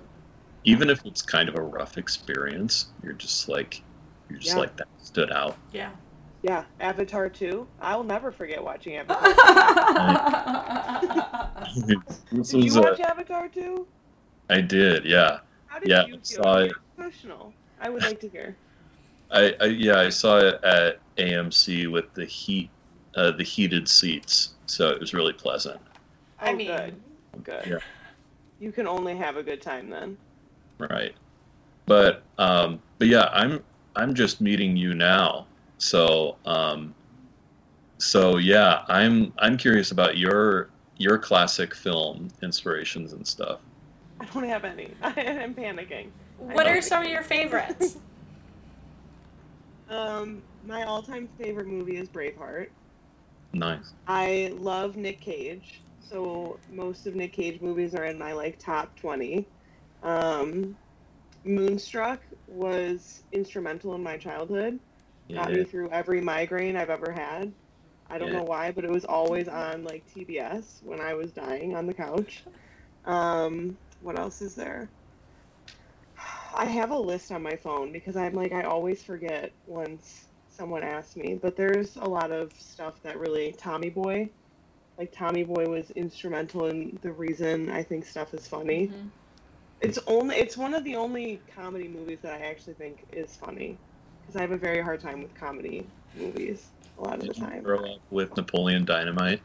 even 0.65 0.91
if 0.91 1.05
it's 1.05 1.23
kind 1.23 1.49
of 1.49 1.57
a 1.57 1.63
rough 1.63 1.97
experience, 1.99 2.87
you're 3.03 3.13
just 3.15 3.49
like, 3.49 3.83
you're 4.29 4.39
just 4.39 4.55
Yeah. 4.55 4.61
like 4.61 4.77
that 4.77 4.89
stood 4.99 5.33
out. 5.33 5.57
Yeah. 5.73 5.91
Yeah, 6.43 6.65
Avatar 6.81 7.29
2. 7.29 7.67
I'll 7.81 8.03
never 8.03 8.33
forget 8.33 8.63
watching 8.63 8.97
Avatar. 8.97 9.23
this 12.33 12.51
did 12.51 12.59
was 12.65 12.75
you 12.77 12.83
a- 12.83 12.91
watch 12.91 13.01
Avatar 13.01 13.49
2? 13.49 13.87
I 14.51 14.61
did, 14.61 15.05
yeah. 15.05 15.39
How 15.67 15.79
did 15.79 15.89
Yeah, 15.89 16.05
you 16.07 16.15
feel? 16.15 16.25
saw 16.25 16.57
it. 16.59 16.73
professional. 16.97 17.53
I 17.81 17.89
would 17.91 18.03
like 18.03 18.21
to 18.21 18.29
hear. 18.29 18.57
I, 19.31 19.55
I 19.61 19.65
yeah, 19.67 19.99
I 19.99 20.09
saw 20.11 20.39
it 20.39 20.63
at 20.63 20.99
AMC 21.17 21.91
with 21.91 22.13
the 22.15 22.25
heat, 22.27 22.69
uh, 23.15 23.31
the 23.31 23.45
heated 23.45 23.89
seats, 23.89 24.55
so 24.67 24.91
it 24.91 25.01
was 25.01 25.15
really 25.15 25.33
pleasant. 25.33 25.81
Oh, 26.41 26.47
I 26.47 26.55
mean, 26.55 26.67
good. 26.67 26.95
Good. 27.45 27.67
Yeah. 27.67 27.79
You 28.61 28.73
can 28.73 28.87
only 28.87 29.17
have 29.17 29.37
a 29.39 29.43
good 29.43 29.63
time 29.63 29.89
then. 29.89 30.19
Right. 30.79 31.15
But 31.87 32.23
um, 32.39 32.81
but 32.99 33.09
yeah, 33.09 33.29
I'm 33.33 33.63
I'm 33.97 34.13
just 34.15 34.41
meeting 34.43 34.77
you 34.77 34.95
now, 34.95 35.47
so 35.83 36.37
um, 36.45 36.95
so 37.99 38.37
yeah, 38.37 38.83
I'm 38.89 39.33
I'm 39.39 39.57
curious 39.57 39.91
about 39.91 40.17
your 40.17 40.71
your 40.97 41.19
classic 41.19 41.75
film 41.75 42.29
inspirations 42.43 43.13
and 43.13 43.27
stuff. 43.27 43.61
I 44.21 44.27
don't 44.27 44.45
have 44.45 44.65
any. 44.65 44.95
I'm 45.03 45.55
panicking. 45.55 46.09
what 46.39 46.69
are 46.69 46.75
don't 46.75 46.83
some 46.83 47.05
of 47.05 47.11
your 47.11 47.23
favorites? 47.23 47.99
Um, 49.89 50.43
my 50.65 50.85
all-time 50.85 51.29
favorite 51.39 51.67
movie 51.67 51.99
is 51.99 52.09
Braveheart. 52.09 52.69
Nice. 53.53 53.93
I 54.07 54.51
love 54.57 54.97
Nick 54.97 55.21
Cage, 55.21 55.83
so 56.01 56.59
most 56.71 57.07
of 57.07 57.15
Nick 57.15 57.35
Cage 57.35 57.61
movies 57.61 57.95
are 57.95 58.07
in 58.07 58.19
my 58.19 58.33
like 58.33 58.59
top 58.59 58.97
20. 58.97 59.47
Um, 60.03 60.79
Moonstruck 61.45 62.21
was 62.47 63.25
instrumental 63.33 63.95
in 63.95 64.03
my 64.03 64.17
childhood. 64.17 64.81
Got 65.35 65.53
Yeah. 65.53 65.59
me 65.59 65.65
through 65.65 65.91
every 65.91 66.21
migraine 66.21 66.77
I've 66.77 66.91
ever 66.91 67.13
had. 67.13 67.55
I 68.09 68.19
don't 68.19 68.33
Yeah. 68.33 68.39
know 68.39 68.45
why, 68.45 68.73
but 68.73 68.85
it 68.85 68.91
was 68.91 69.05
always 69.05 69.49
on 69.49 69.85
like 69.85 70.07
TBS 70.07 70.83
when 70.83 71.01
I 71.01 71.15
was 71.15 71.33
dying 71.33 71.77
on 71.77 71.87
the 71.87 71.95
couch. 71.95 72.49
Um, 73.05 73.79
what 74.01 74.19
else 74.19 74.43
is 74.43 74.55
there? 74.57 74.93
I 76.55 76.67
have 76.67 76.91
a 76.91 76.99
list 76.99 77.33
on 77.33 77.43
my 77.43 77.57
phone 77.57 77.93
because 77.93 78.17
I'm 78.17 78.35
like 78.35 78.53
I 78.53 78.63
always 78.65 79.05
forget 79.05 79.57
once 79.67 80.29
someone 80.49 80.83
asks 80.83 81.17
me, 81.17 81.37
but 81.37 81.57
there's 81.57 81.97
a 81.97 82.05
lot 82.05 82.33
of 82.33 82.53
stuff 82.55 83.03
that 83.03 83.19
really 83.19 83.53
Tommy 83.53 83.91
Boy 83.91 84.35
like 84.99 85.13
Tommy 85.13 85.45
Boy 85.45 85.67
was 85.69 85.91
instrumental 85.93 86.67
in 86.67 86.99
the 87.03 87.13
reason 87.13 87.71
I 87.71 87.83
think 87.83 88.05
stuff 88.07 88.35
is 88.35 88.49
funny. 88.49 88.93
Mhm. 88.93 89.13
It's 89.81 89.99
only 90.07 90.37
it's 90.37 90.57
one 90.57 90.75
of 90.75 90.85
the 90.85 90.97
only 90.97 91.39
comedy 91.55 91.89
movies 91.89 92.23
that 92.23 92.35
I 92.35 92.47
actually 92.47 92.75
think 92.77 93.07
is 93.11 93.37
funny 93.37 93.83
because 94.33 94.41
I 94.41 94.51
have 94.51 94.53
a 94.53 94.65
very 94.65 94.83
hard 94.83 95.01
time 95.01 95.23
with 95.23 95.35
comedy 95.35 95.87
movies 96.15 96.71
a 96.97 97.03
lot 97.03 97.15
of 97.15 97.21
the 97.21 97.29
Did 97.29 97.39
you 97.39 97.47
time. 97.47 97.63
grow 97.63 97.95
up 97.95 98.01
with 98.11 98.37
Napoleon 98.37 98.85
Dynamite? 98.85 99.43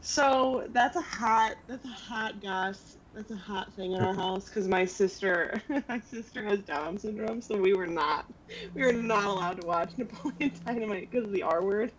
So 0.00 0.66
that's 0.70 0.96
a 0.96 1.02
hot 1.02 1.56
that's 1.66 1.84
a 1.84 1.88
hot 1.88 2.40
goss 2.40 2.96
that's 3.12 3.30
a 3.30 3.36
hot 3.36 3.74
thing 3.74 3.92
in 3.92 4.00
our 4.00 4.14
house 4.14 4.46
because 4.46 4.68
my 4.68 4.84
sister 4.84 5.62
my 5.88 6.00
sister 6.00 6.44
has 6.44 6.60
Down 6.62 6.98
syndrome, 6.98 7.40
so 7.42 7.56
we 7.58 7.74
were 7.74 7.86
not 7.86 8.26
we 8.74 8.84
were 8.84 8.92
not 8.92 9.26
allowed 9.26 9.60
to 9.60 9.66
watch 9.66 9.92
Napoleon 9.98 10.52
Dynamite 10.64 11.10
because 11.10 11.26
of 11.26 11.32
the 11.32 11.42
R 11.42 11.62
word. 11.62 11.92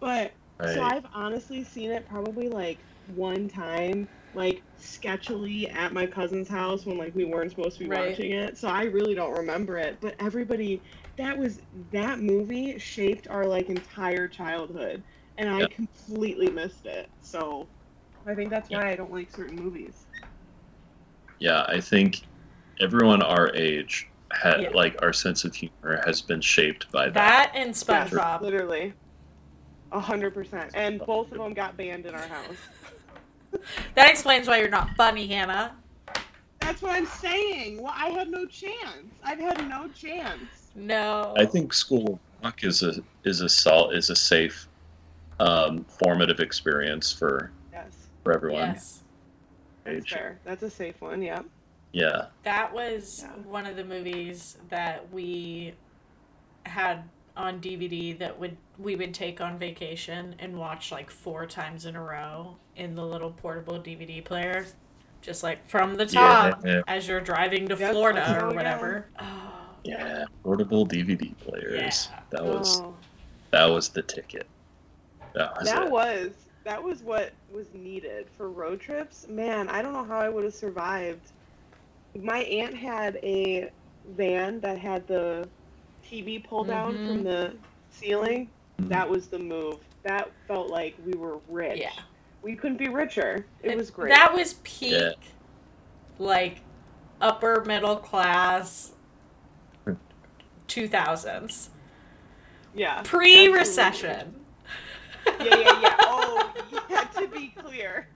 But 0.00 0.34
so 0.66 0.82
I've 0.82 1.06
honestly 1.12 1.64
seen 1.64 1.90
it 1.90 2.06
probably 2.06 2.48
like 2.48 2.86
one 3.06 3.48
time, 3.48 4.08
like 4.32 4.64
sketchily 4.78 5.72
at 5.74 5.92
my 5.92 6.06
cousin's 6.06 6.48
house 6.48 6.86
when 6.86 6.98
like 6.98 7.14
we 7.14 7.24
weren't 7.24 7.50
supposed 7.50 7.78
to 7.78 7.84
be 7.84 7.90
Right. 7.90 8.08
watching 8.10 8.32
it. 8.32 8.58
So 8.58 8.68
I 8.68 8.84
really 8.84 9.14
don't 9.14 9.32
remember 9.32 9.78
it. 9.78 10.00
But 10.00 10.16
everybody 10.18 10.84
that 11.16 11.36
was 11.36 11.60
that 11.92 12.20
movie 12.20 12.78
shaped 12.78 13.28
our 13.28 13.44
like 13.46 13.68
entire 13.68 14.28
childhood. 14.28 15.02
And 15.38 15.48
I 15.48 15.60
Yeah. 15.60 15.66
completely 15.68 16.50
missed 16.50 16.86
it. 16.86 17.10
So 17.20 17.68
I 18.26 18.34
think 18.34 18.50
that's 18.50 18.70
why 18.70 18.90
I 18.90 18.96
don't 18.96 19.12
like 19.12 19.30
certain 19.30 19.56
movies. 19.56 20.06
Yeah, 21.40 21.64
I 21.68 21.80
think 21.80 22.22
everyone 22.80 23.22
our 23.22 23.54
age 23.54 24.08
had 24.32 24.60
Yeah. 24.62 24.70
like 24.70 25.00
our 25.02 25.12
sense 25.12 25.44
of 25.44 25.54
humor 25.54 26.00
has 26.06 26.22
been 26.22 26.40
shaped 26.40 26.90
by 26.92 27.06
that. 27.06 27.14
That 27.14 27.52
and 27.54 27.68
Yes, 27.68 27.84
SpongeBob. 27.84 28.40
literally. 28.40 28.94
A 29.92 30.00
hundred 30.00 30.34
percent. 30.34 30.70
And 30.74 30.98
both 31.06 31.30
of 31.30 31.38
them 31.38 31.54
got 31.54 31.76
banned 31.76 32.06
in 32.06 32.14
our 32.14 32.28
house. 32.28 32.56
That 33.94 34.10
explains 34.10 34.48
why 34.48 34.58
you're 34.58 34.68
not 34.68 34.96
funny, 34.96 35.28
Hannah. 35.28 35.76
That's 36.60 36.82
what 36.82 36.92
I'm 36.92 37.06
saying. 37.06 37.80
Well, 37.80 37.92
I 37.96 38.08
had 38.08 38.28
no 38.28 38.46
chance. 38.46 39.14
I've 39.22 39.38
had 39.38 39.68
no 39.68 39.88
chance. 39.88 40.63
No. 40.74 41.34
I 41.38 41.44
think 41.46 41.72
School 41.72 42.14
of 42.14 42.18
Rock 42.42 42.64
is 42.64 42.82
a 42.82 42.94
is 43.24 43.40
a 43.40 43.48
sol 43.48 43.90
is 43.90 44.10
a 44.10 44.16
safe, 44.16 44.68
um, 45.40 45.84
formative 45.84 46.40
experience 46.40 47.12
for 47.12 47.50
Yes. 47.72 48.08
for 48.22 48.32
everyone. 48.34 48.68
Yes. 48.70 49.00
That's 49.84 49.96
age. 49.98 50.12
fair. 50.12 50.38
That's 50.44 50.62
a 50.62 50.70
safe 50.70 51.00
one. 51.00 51.22
Yeah. 51.22 51.42
Yeah, 51.92 52.26
That 52.42 52.72
was 52.74 53.22
Yeah. 53.22 53.30
one 53.48 53.66
of 53.66 53.76
the 53.76 53.84
movies 53.84 54.58
that 54.68 55.12
we 55.12 55.74
had 56.66 57.04
on 57.36 57.60
DVD 57.60 58.12
that 58.18 58.38
would 58.40 58.56
we 58.78 58.96
would 58.96 59.14
take 59.14 59.40
on 59.40 59.58
vacation 59.58 60.34
and 60.40 60.58
watch 60.58 60.90
like 60.90 61.08
four 61.08 61.46
times 61.46 61.86
in 61.86 61.94
a 61.94 62.02
row 62.02 62.56
in 62.74 62.96
the 62.96 63.06
little 63.06 63.30
portable 63.30 63.78
DVD 63.78 64.20
player, 64.24 64.66
just 65.22 65.44
like 65.44 65.64
from 65.68 65.94
the 65.94 66.06
top 66.06 66.64
yeah, 66.66 66.82
as 66.88 67.06
you're 67.06 67.20
driving 67.20 67.68
to 67.68 67.76
Yep. 67.76 67.92
Florida 67.92 68.24
Oh, 68.26 68.46
or 68.46 68.50
yeah. 68.50 68.56
whatever. 68.56 69.06
Oh, 69.20 69.53
yeah. 69.84 70.24
Portable 70.42 70.86
DVD 70.86 71.36
players. 71.38 72.08
Yeah. 72.10 72.20
That 72.30 72.44
was 72.44 72.80
Oh, 72.80 72.94
that 73.50 73.66
was 73.66 73.88
the 73.90 74.02
ticket. 74.02 74.46
That 75.34 75.56
was 75.56 75.66
that 75.68 75.90
was 75.90 76.30
that 76.64 76.82
was 76.82 77.02
what 77.02 77.32
was 77.52 77.66
needed 77.74 78.26
for 78.36 78.48
road 78.50 78.80
trips. 78.80 79.26
Man, 79.28 79.68
I 79.68 79.82
don't 79.82 79.92
know 79.92 80.04
how 80.04 80.18
I 80.18 80.28
would 80.28 80.44
have 80.44 80.54
survived. 80.54 81.32
My 82.20 82.38
aunt 82.38 82.74
had 82.74 83.16
a 83.22 83.70
van 84.16 84.60
that 84.60 84.78
had 84.78 85.06
the 85.06 85.46
TV 86.08 86.38
pull 86.42 86.64
down 86.64 86.94
Mhm. 86.94 87.06
from 87.08 87.24
the 87.24 87.54
ceiling. 87.90 88.48
That 88.78 89.08
was 89.08 89.28
the 89.28 89.38
move. 89.38 89.78
That 90.04 90.30
felt 90.48 90.68
like 90.68 90.96
we 91.06 91.12
were 91.14 91.38
rich. 91.48 91.78
Yeah. 91.80 91.90
We 92.42 92.56
couldn't 92.56 92.76
be 92.78 92.88
richer. 92.88 93.46
It 93.62 93.70
And 93.70 93.78
was 93.78 93.90
great. 93.90 94.14
That 94.14 94.32
was 94.34 94.54
peak, 94.64 94.92
Yeah. 94.92 95.12
like 96.18 96.60
upper 97.20 97.64
middle 97.64 97.96
class, 97.96 98.92
two 100.68 100.88
thousands, 100.88 101.70
yeah. 102.74 103.02
pre 103.04 103.48
recession. 103.48 104.34
Yeah, 105.26 105.44
yeah, 105.44 105.80
yeah. 105.80 105.96
Oh, 106.00 106.52
yeah, 106.90 107.04
to 107.04 107.28
be 107.28 107.48
clear. 107.56 108.08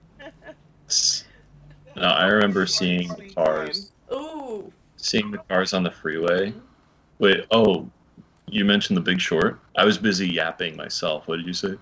No, 1.95 2.07
I 2.07 2.27
remember 2.27 2.65
seeing 2.65 3.09
the 3.09 3.29
cars, 3.33 3.91
Ooh. 4.11 4.71
seeing 4.97 5.31
the 5.31 5.37
cars 5.37 5.73
on 5.73 5.83
the 5.83 5.91
freeway. 5.91 6.53
Wait, 7.19 7.45
oh, 7.51 7.89
you 8.47 8.65
mentioned 8.65 8.97
The 8.97 9.01
Big 9.01 9.19
Short. 9.19 9.59
I 9.75 9.85
was 9.85 9.97
busy 9.97 10.27
yapping 10.27 10.75
myself. 10.75 11.27
What 11.27 11.37
did 11.37 11.47
you 11.47 11.53
say? 11.53 11.75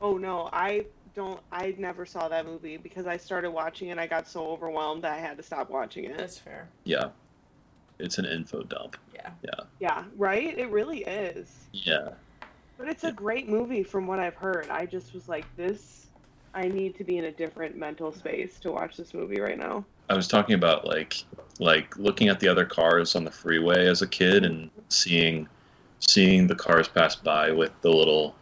Oh 0.00 0.16
no, 0.16 0.48
I 0.52 0.86
don't. 1.14 1.40
I 1.52 1.74
never 1.78 2.04
saw 2.06 2.28
that 2.28 2.46
movie 2.46 2.76
because 2.76 3.06
I 3.06 3.16
started 3.16 3.50
watching 3.50 3.88
it. 3.88 3.98
I 3.98 4.06
got 4.06 4.28
so 4.28 4.46
overwhelmed 4.46 5.02
that 5.02 5.12
I 5.12 5.18
had 5.18 5.36
to 5.36 5.42
stop 5.42 5.70
watching 5.70 6.04
it. 6.04 6.16
That's 6.16 6.38
fair. 6.38 6.68
Yeah, 6.84 7.08
it's 7.98 8.18
an 8.18 8.24
info 8.24 8.62
dump. 8.62 8.96
Yeah. 9.14 9.30
Yeah, 9.42 9.50
Yeah. 9.80 10.04
right. 10.16 10.56
It 10.58 10.70
really 10.70 11.00
is. 11.04 11.50
Yeah, 11.72 12.10
But 12.76 12.88
it's 12.88 13.04
a 13.04 13.12
great 13.12 13.48
movie 13.48 13.82
from 13.82 14.06
what 14.06 14.18
I've 14.18 14.34
heard. 14.34 14.68
I 14.70 14.86
just 14.86 15.14
was 15.14 15.28
like, 15.28 15.44
this. 15.56 16.00
I 16.56 16.68
need 16.68 16.96
to 16.98 17.04
be 17.04 17.18
in 17.18 17.24
a 17.24 17.32
different 17.32 17.76
mental 17.76 18.12
space 18.12 18.60
to 18.60 18.70
watch 18.70 18.96
this 18.96 19.12
movie 19.12 19.40
right 19.40 19.58
now. 19.58 19.84
I 20.08 20.14
was 20.14 20.28
talking 20.28 20.54
about 20.54 20.86
like 20.86 21.24
like 21.58 21.96
looking 21.96 22.28
at 22.28 22.38
the 22.38 22.46
other 22.46 22.64
cars 22.64 23.16
on 23.16 23.24
the 23.24 23.30
freeway 23.30 23.86
as 23.88 24.02
a 24.02 24.06
kid 24.06 24.44
and 24.44 24.70
seeing 24.88 25.48
seeing 26.00 26.46
the 26.46 26.54
cars 26.54 26.86
pass 26.86 27.16
by 27.16 27.50
with 27.50 27.72
the 27.80 27.88
little 27.90 28.36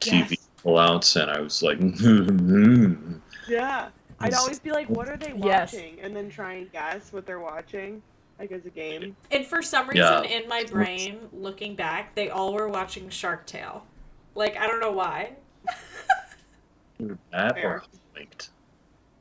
TV 0.00 0.30
Yes. 0.30 0.48
pullouts, 0.62 1.20
and 1.20 1.28
I 1.30 1.40
was 1.40 1.60
like, 1.62 1.78
mm-hmm. 2.40 3.18
Yeah. 3.48 3.88
I'd 4.20 4.34
always 4.34 4.58
be 4.60 4.70
like, 4.70 4.88
what 4.88 5.08
are 5.08 5.16
they 5.16 5.34
Yes. 5.36 5.72
watching? 5.74 5.98
And 6.00 6.14
then 6.14 6.30
try 6.30 6.54
and 6.54 6.70
guess 6.72 7.12
what 7.12 7.26
they're 7.26 7.40
watching, 7.40 8.00
like 8.38 8.52
as 8.52 8.64
a 8.66 8.70
game. 8.70 9.16
And 9.30 9.46
for 9.46 9.62
some 9.62 9.88
reason 9.88 10.02
Yeah. 10.04 10.22
in 10.22 10.48
my 10.48 10.64
brain, 10.64 11.28
looking 11.32 11.74
back, 11.74 12.14
they 12.14 12.28
all 12.30 12.52
were 12.52 12.68
watching 12.68 13.08
Shark 13.08 13.46
Tale. 13.46 13.86
Like, 14.34 14.56
I 14.56 14.66
don't 14.66 14.80
know 14.80 14.92
why. 14.92 15.36
that 17.30 17.54
Fair. 17.54 17.70
or 17.76 17.78
hoodwinked, 17.80 18.50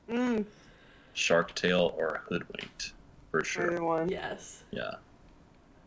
Mm, 0.10 0.46
Shark 1.14 1.54
Tale 1.56 1.94
or 1.98 2.22
hoodwinked 2.30 2.94
for 3.32 3.44
sure. 3.44 3.72
either 3.72 3.84
one. 3.84 4.10
Yes. 4.10 4.64
Yeah, 4.72 4.96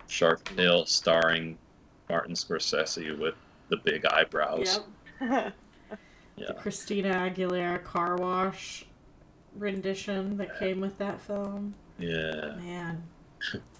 Shark 0.08 0.42
Tale 0.56 0.86
starring 0.86 1.56
Martin 2.08 2.34
Scorsese 2.34 3.16
with 3.18 3.34
the 3.68 3.76
big 3.76 4.04
eyebrows. 4.06 4.80
Yep. 5.20 5.52
Yeah, 6.40 6.52
Christina 6.52 7.14
Aguilera 7.14 7.82
car 7.82 8.14
wash 8.16 8.84
rendition 9.56 10.36
that 10.36 10.56
came 10.60 10.78
with 10.78 10.96
that 10.98 11.20
film. 11.20 11.74
yeah. 11.98 12.54
Man. 12.60 13.02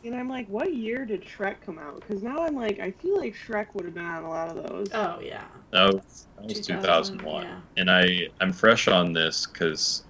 And 0.04 0.14
I'm 0.14 0.28
like, 0.28 0.48
what 0.48 0.74
year 0.74 1.04
did 1.04 1.24
Shrek 1.24 1.56
come 1.64 1.78
out? 1.78 2.00
Because 2.00 2.22
now 2.22 2.44
I'm 2.44 2.54
like, 2.54 2.78
I 2.80 2.90
feel 2.92 3.16
like 3.16 3.34
Shrek 3.34 3.74
would 3.74 3.84
have 3.84 3.94
been 3.94 4.04
on 4.04 4.24
a 4.24 4.28
lot 4.28 4.56
of 4.56 4.68
those. 4.68 4.88
Oh, 4.94 5.18
yeah. 5.20 5.44
That 5.72 5.92
was, 5.94 6.26
that 6.36 6.46
was 6.46 6.66
2000, 6.66 7.18
2001. 7.18 7.44
yeah. 7.44 7.60
And 7.76 7.90
I, 7.90 8.28
I'm 8.40 8.52
fresh 8.52 8.88
on 8.88 9.12
this 9.12 9.46
because 9.46 10.04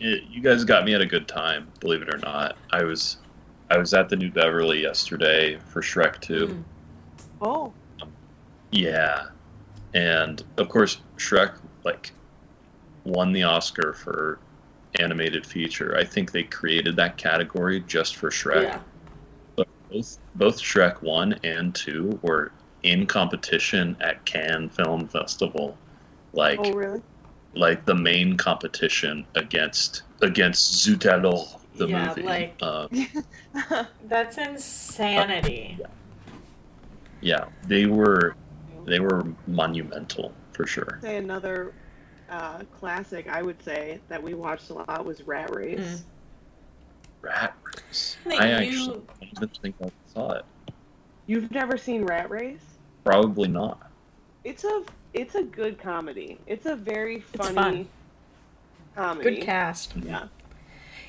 you 0.00 0.40
guys 0.40 0.64
got 0.64 0.84
me 0.84 0.94
at 0.94 1.00
a 1.00 1.06
good 1.06 1.28
time, 1.28 1.68
believe 1.80 2.02
it 2.02 2.12
or 2.12 2.18
not. 2.18 2.56
I 2.70 2.84
was 2.84 3.18
I 3.70 3.78
was 3.78 3.94
at 3.94 4.08
the 4.08 4.16
New 4.16 4.30
Beverly 4.30 4.82
yesterday 4.82 5.58
for 5.68 5.80
Shrek 5.80 6.20
2. 6.20 6.48
Mm. 6.48 6.62
Oh, 7.40 7.72
Yeah. 8.72 9.26
And 9.94 10.42
of 10.56 10.68
course, 10.68 11.00
Shrek, 11.16 11.54
like, 11.84 12.12
won 13.04 13.32
the 13.32 13.44
Oscar 13.44 13.92
for 13.92 14.38
animated 14.98 15.46
feature. 15.46 15.96
I 15.96 16.04
think 16.04 16.32
they 16.32 16.42
created 16.42 16.96
that 16.96 17.16
category 17.16 17.80
just 17.80 18.16
for 18.16 18.30
Shrek. 18.30 18.62
Yeah. 18.64 18.80
But 19.56 19.68
both 19.90 20.18
both 20.34 20.58
Shrek 20.60 21.02
one 21.02 21.34
and 21.44 21.74
two 21.74 22.18
were 22.22 22.52
in 22.82 23.06
competition 23.06 23.96
at 24.00 24.24
Cannes 24.24 24.70
Film 24.70 25.06
Festival, 25.06 25.76
like 26.32 26.58
oh 26.60 26.72
really? 26.72 27.02
like 27.54 27.84
the 27.84 27.94
main 27.94 28.36
competition 28.36 29.26
against 29.34 30.02
against 30.22 30.86
Zootalo 30.86 31.46
the 31.76 31.86
Yeah, 31.88 32.08
movie. 32.08 32.22
like- 32.22 32.56
Uh, 32.60 32.88
That's 34.04 34.38
insanity. 34.38 35.78
yeah, 37.20 37.44
they 37.66 37.86
were 37.86 38.34
they 38.86 38.98
were 39.00 39.24
monumental 39.46 40.32
for 40.52 40.66
sure. 40.66 40.98
say 41.02 41.16
another 41.16 41.72
uh, 42.30 42.60
classic 42.78 43.28
I 43.28 43.42
would 43.42 43.62
say 43.62 44.00
that 44.08 44.22
we 44.22 44.34
watched 44.34 44.70
a 44.70 44.74
lot 44.74 45.04
was 45.04 45.22
Rat 45.22 45.54
Race. 45.54 45.78
Mm. 45.80 46.02
Rat 47.22 47.54
Race. 47.64 48.16
I 48.26 48.36
I 48.36 48.60
you- 48.62 48.80
actually 48.80 49.02
I 49.22 49.26
don't 49.40 49.56
think 49.58 49.74
I 49.82 49.90
saw 50.12 50.32
it. 50.32 50.44
You've 51.26 51.50
never 51.50 51.76
seen 51.76 52.04
Rat 52.04 52.30
Race? 52.30 52.60
Probably 53.04 53.48
not. 53.48 53.90
It's 54.44 54.64
a 54.64 54.84
it's 55.12 55.34
a 55.34 55.42
good 55.42 55.78
comedy. 55.78 56.38
It's 56.46 56.66
a 56.66 56.76
very 56.76 57.20
funny 57.20 57.54
fun. 57.54 57.88
comedy. 58.94 59.30
Good 59.36 59.42
cast. 59.44 59.94
Yeah. 59.96 60.26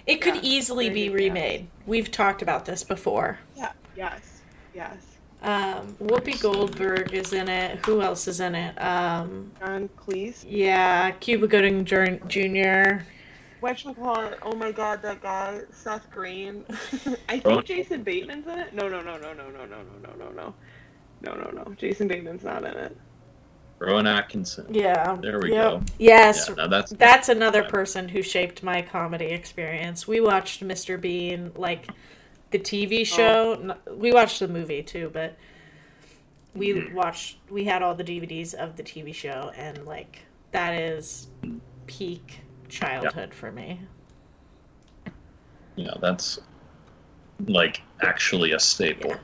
It 0.08 0.20
could 0.22 0.36
Yeah, 0.36 0.42
easily 0.44 0.90
be 0.90 1.08
good 1.08 1.12
cast. 1.14 1.24
remade. 1.24 1.68
We've 1.86 2.10
talked 2.10 2.42
about 2.42 2.66
this 2.66 2.84
before. 2.84 3.40
Yeah. 3.56 3.72
Yes. 3.96 4.42
Yes. 4.74 5.11
Um, 5.44 5.96
Whoopi 6.02 6.40
Goldberg 6.40 7.14
is 7.14 7.34
in 7.34 7.50
it. 7.50 7.84
Who 7.86 8.02
else 8.02 8.28
is 8.28 8.40
in 8.40 8.54
it? 8.54 8.76
Um, 8.82 9.52
John 9.60 9.90
Cleese. 9.98 10.46
yeah, 10.48 11.10
Cuba 11.12 11.48
Gooding 11.48 11.84
Jr. 11.84 12.18
Jr. 12.28 13.04
Whatchamacallit? 13.62 14.38
Oh 14.44 14.56
my 14.56 14.72
god, 14.72 15.02
that 15.02 15.22
guy, 15.22 15.62
Seth 15.72 16.10
Green. 16.12 16.64
I 17.30 17.40
think. 17.40 17.66
Jason 17.66 18.04
Bateman's 18.04 18.48
in 18.48 18.60
it. 18.60 18.74
No, 18.74 18.88
no, 18.88 19.02
no, 19.02 19.18
no, 19.18 19.34
no, 19.34 19.50
no, 19.50 19.66
no, 19.66 19.66
no, 19.66 19.84
no, 20.04 20.14
no, 20.18 20.30
no. 20.32 20.54
No, 21.22 21.34
no, 21.36 21.50
no. 21.52 21.74
Jason 21.76 22.08
Bateman's 22.08 22.44
not 22.44 22.64
in 22.64 22.76
it. 22.76 22.98
Rowan 23.78 24.06
Atkinson. 24.08 24.66
Yeah. 24.74 25.18
There 25.22 25.40
we 25.40 25.52
Yep. 25.54 25.72
go. 25.72 25.82
Yes, 26.00 26.50
Yeah, 26.50 26.56
now 26.56 26.68
that's 26.68 26.92
That's 26.94 27.30
another 27.30 27.62
Yeah. 27.64 27.70
person 27.70 28.10
who 28.10 28.22
shaped 28.22 28.62
my 28.64 28.82
comedy 28.84 29.26
experience. 29.26 30.08
We 30.08 30.20
watched 30.22 30.64
Mr. 30.64 31.00
Bean, 31.02 31.52
like 31.56 31.88
the 32.52 32.60
TV 32.60 33.06
show. 33.06 33.54
N- 33.54 33.74
We 33.98 34.12
watched 34.12 34.40
the 34.40 34.48
movie 34.48 34.84
too, 34.84 35.10
but 35.12 35.38
we 36.54 36.70
Mhm. 36.74 36.94
watched. 36.94 37.38
We 37.50 37.64
had 37.66 37.82
all 37.82 37.96
the 37.96 38.04
DVDs 38.04 38.54
of 38.54 38.76
the 38.76 38.84
TV 38.84 39.14
show, 39.14 39.52
and 39.56 39.86
like 39.86 40.26
that 40.52 40.74
is 40.80 41.28
peak 41.88 42.42
childhood 42.70 43.34
for 43.34 43.52
me. 43.52 43.82
know 45.78 45.98
that's 46.00 46.38
like 47.48 47.82
actually 48.04 48.52
a 48.52 48.60
staple, 48.60 49.10
Yeah. 49.12 49.18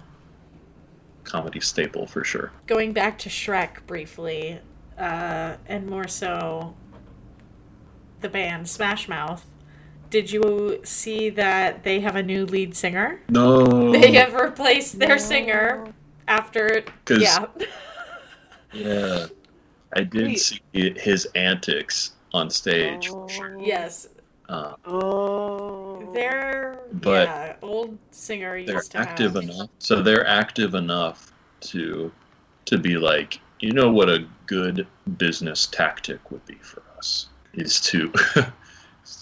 comedy 1.24 1.60
staple 1.60 2.08
for 2.08 2.24
sure. 2.24 2.52
Going 2.66 2.94
back 2.94 3.20
to 3.20 3.30
Shrek 3.30 3.86
briefly, 3.86 4.60
uh, 4.98 5.58
and 5.68 5.86
more 5.88 6.08
so 6.08 6.76
the 8.22 8.30
band 8.30 8.68
Smash 8.68 9.08
Mouth. 9.08 9.46
Did 10.10 10.32
you 10.32 10.80
see 10.84 11.30
that 11.32 11.84
they 11.84 12.00
have 12.00 12.16
a 12.16 12.24
new 12.24 12.46
lead 12.46 12.76
singer? 12.76 13.20
No, 13.30 13.92
They 13.92 14.14
have 14.14 14.34
replaced 14.34 15.00
their 15.00 15.18
singer 15.20 15.86
after. 16.28 16.84
yeah. 17.10 17.46
yeah, 18.74 19.26
I 19.96 20.04
did 20.04 20.28
Wait. 20.28 20.40
see 20.40 20.62
his 20.74 21.26
antics 21.36 22.12
on 22.34 22.50
stage. 22.50 23.10
Oh. 23.12 23.28
yes, 23.60 24.08
Uh, 24.50 24.76
Oh. 24.86 26.12
their 26.14 26.80
But 26.94 27.28
yeah 27.28 27.56
old 27.62 27.98
singer 28.12 28.64
they're 28.64 28.76
used 28.76 28.92
to 28.92 29.00
active 29.00 29.36
have. 29.36 29.44
enough, 29.44 29.70
so 29.80 30.02
they're 30.02 30.26
active 30.28 30.74
enough 30.76 31.34
to 31.72 32.12
to 32.66 32.78
be 32.78 32.98
like, 32.98 33.40
you 33.60 33.72
know, 33.74 33.90
what 33.92 34.10
a 34.10 34.26
good 34.46 34.86
business 35.18 35.68
tactic 35.68 36.32
would 36.32 36.46
be 36.46 36.56
for 36.56 36.82
us 36.98 37.28
is 37.54 37.80
to 37.82 38.12
is 38.36 38.46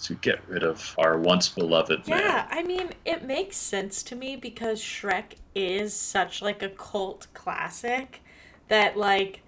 to 0.04 0.14
get 0.16 0.46
rid 0.48 0.62
of 0.62 0.94
our 0.98 1.18
once 1.18 1.48
beloved 1.48 2.06
Yeah, 2.06 2.16
man. 2.16 2.46
I 2.50 2.62
mean 2.62 2.92
it 3.04 3.24
makes 3.24 3.56
sense 3.56 4.02
to 4.04 4.16
me 4.16 4.36
because 4.36 4.80
Shrek 4.82 5.36
is 5.54 5.94
such 5.94 6.42
like 6.42 6.62
a 6.62 6.68
cult 6.70 7.26
classic 7.34 8.22
that 8.68 8.96
like 8.96 9.42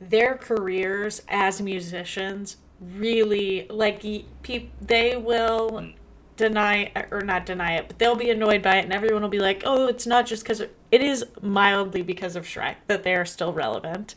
their 0.00 0.36
careers 0.36 1.22
as 1.28 1.60
musicians 1.60 2.56
really 2.80 3.66
like 3.70 4.02
y- 4.04 4.24
peop 4.42 4.72
they 4.80 5.16
will 5.16 5.70
Mm. 5.70 5.94
deny 6.36 6.92
or 7.10 7.20
not 7.22 7.46
deny 7.46 7.76
it, 7.76 7.86
but 7.88 7.98
they'll 7.98 8.16
be 8.16 8.30
annoyed 8.30 8.62
by 8.62 8.76
it, 8.78 8.84
and 8.84 8.92
everyone 8.92 9.22
will 9.22 9.28
be 9.28 9.38
like, 9.38 9.62
"Oh, 9.64 9.86
it's 9.86 10.06
not 10.06 10.26
just 10.26 10.42
because 10.42 10.60
it 10.60 11.02
is 11.02 11.24
mildly 11.40 12.02
because 12.02 12.36
of 12.36 12.44
Shrek 12.46 12.76
that 12.88 13.02
they 13.04 13.14
are 13.14 13.24
still 13.26 13.52
relevant," 13.52 14.14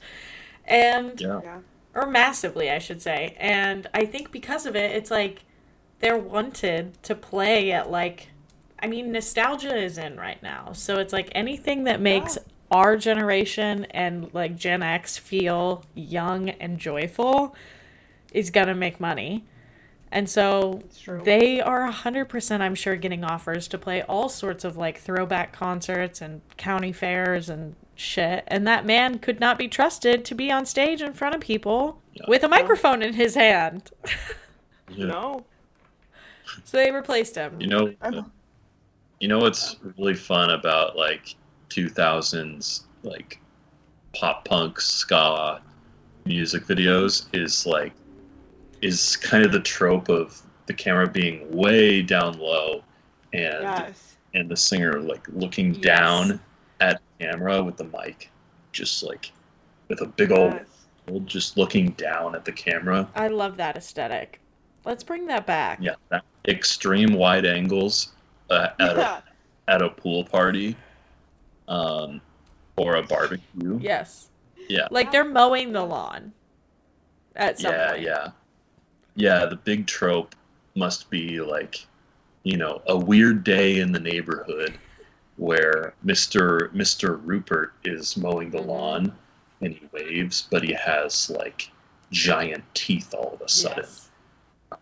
and 0.65 1.19
Yeah. 1.21 1.41
Yeah. 1.95 2.01
or 2.01 2.07
massively, 2.07 2.69
I 2.69 2.79
should 2.79 3.01
say. 3.01 3.35
And 3.39 3.87
I 3.93 4.05
think 4.05 4.31
because 4.31 4.65
of 4.65 4.75
it, 4.75 4.91
it's 4.91 5.11
like 5.11 5.43
they're 5.99 6.17
wanted 6.17 7.01
to 7.03 7.15
play 7.15 7.71
at 7.71 7.89
like, 7.89 8.29
I 8.79 8.87
mean, 8.87 9.11
nostalgia 9.11 9.75
is 9.75 9.97
in 9.97 10.17
right 10.17 10.41
now, 10.43 10.73
so 10.73 10.97
it's 10.99 11.13
like 11.13 11.29
anything 11.33 11.85
that 11.85 12.01
makes 12.01 12.37
our 12.71 12.97
generation 12.97 13.85
and 13.91 14.33
like 14.33 14.55
Gen 14.57 14.83
X 14.83 15.17
feel 15.17 15.83
young 15.93 16.49
and 16.49 16.77
joyful 16.79 17.55
is 18.33 18.49
gonna 18.49 18.75
make 18.75 18.99
money. 18.99 19.45
And 20.11 20.29
so 20.29 20.81
they 21.23 21.61
are 21.61 21.89
100% 21.91 22.61
I'm 22.61 22.75
sure 22.75 22.95
getting 22.95 23.23
offers 23.23 23.67
to 23.69 23.77
play 23.77 24.01
all 24.03 24.29
sorts 24.29 24.63
of 24.63 24.77
like 24.77 24.99
throwback 24.99 25.51
concerts 25.51 26.21
and 26.21 26.41
county 26.57 26.91
fairs 26.91 27.49
and 27.49 27.75
shit 27.95 28.43
and 28.47 28.67
that 28.67 28.85
man 28.85 29.17
could 29.19 29.39
not 29.39 29.57
be 29.57 29.67
trusted 29.67 30.25
to 30.25 30.35
be 30.35 30.51
on 30.51 30.65
stage 30.65 31.01
in 31.01 31.13
front 31.13 31.33
of 31.33 31.41
people 31.41 32.01
Yeah. 32.13 32.23
with 32.27 32.43
a 32.43 32.47
microphone 32.47 33.01
in 33.01 33.13
his 33.13 33.35
hand. 33.35 33.91
Yeah. 34.89 35.07
No. 35.07 35.45
so 36.63 36.77
they 36.77 36.91
replaced 36.91 37.35
him. 37.35 37.59
You 37.59 37.65
know, 37.67 37.93
I'm- 38.03 38.31
you 39.19 39.27
know 39.27 39.39
what's 39.39 39.77
really 39.97 40.13
fun 40.13 40.51
about 40.51 40.95
like 40.95 41.33
2000s 41.69 42.83
like 43.03 43.39
pop 44.13 44.45
punk 44.45 44.79
ska 44.79 45.61
music 46.25 46.63
videos 46.65 47.25
is 47.33 47.65
like 47.65 47.93
is 48.81 49.15
kind 49.17 49.43
of 49.45 49.51
the 49.51 49.59
trope 49.59 50.07
of 50.09 50.39
the 50.67 50.73
camera 50.73 51.07
being 51.07 51.49
way 51.51 52.01
down 52.03 52.37
low 52.37 52.83
and 53.33 53.63
Yes. 53.63 54.17
and 54.35 54.47
the 54.49 54.55
singer 54.55 54.99
like 55.01 55.25
looking 55.29 55.73
Yes. 55.73 55.83
down 55.83 56.31
at 56.31 56.39
camera 57.19 57.63
with 57.63 57.77
the 57.77 57.83
mic 57.85 58.29
just 58.71 59.03
like 59.03 59.31
with 59.87 60.01
a 60.01 60.05
big 60.05 60.31
old 60.31 60.53
Yes. 60.53 61.21
just 61.25 61.57
looking 61.57 61.91
down 61.91 62.35
at 62.35 62.45
the 62.45 62.51
camera 62.51 63.07
I 63.15 63.27
love 63.27 63.57
that 63.57 63.77
aesthetic. 63.77 64.41
Let's 64.85 65.03
bring 65.03 65.27
that 65.27 65.45
back. 65.45 65.79
yeah 65.81 65.95
that 66.09 66.23
extreme 66.47 67.13
wide 67.13 67.45
angles 67.45 68.13
uh, 68.49 68.69
at, 68.79 68.97
a, 68.97 69.23
at 69.67 69.81
a 69.81 69.89
pool 69.89 70.23
party 70.25 70.75
um 71.67 72.21
or 72.77 72.95
a 72.95 73.03
barbecue 73.03 73.79
Yes. 73.81 74.29
Yeah. 74.67 74.87
Like 74.91 75.11
they're 75.11 75.23
mowing 75.23 75.71
the 75.73 75.83
lawn 75.83 76.33
at 77.35 77.59
some 77.59 77.71
yeah 77.73 77.89
point. 77.91 78.01
yeah 78.03 78.27
yeah 79.15 79.45
the 79.45 79.55
big 79.57 79.85
trope 79.87 80.35
must 80.75 81.09
be 81.09 81.39
like 81.39 81.85
you 82.43 82.57
know 82.57 82.81
a 82.87 82.97
weird 82.97 83.43
day 83.43 83.79
in 83.79 83.91
the 83.91 83.99
neighborhood 83.99 84.77
where 85.37 85.93
mr 86.05 86.69
mr 86.73 87.19
rupert 87.25 87.73
is 87.83 88.15
mowing 88.17 88.49
the 88.51 88.57
Mhm. 88.59 88.67
lawn 88.67 89.17
and 89.61 89.73
he 89.73 89.87
waves 89.91 90.47
but 90.49 90.63
he 90.63 90.73
has 90.73 91.29
like 91.29 91.69
giant 92.11 92.63
teeth 92.73 93.13
all 93.13 93.33
of 93.33 93.41
a 93.41 93.49
sudden 93.49 93.83
Yes. 93.83 94.09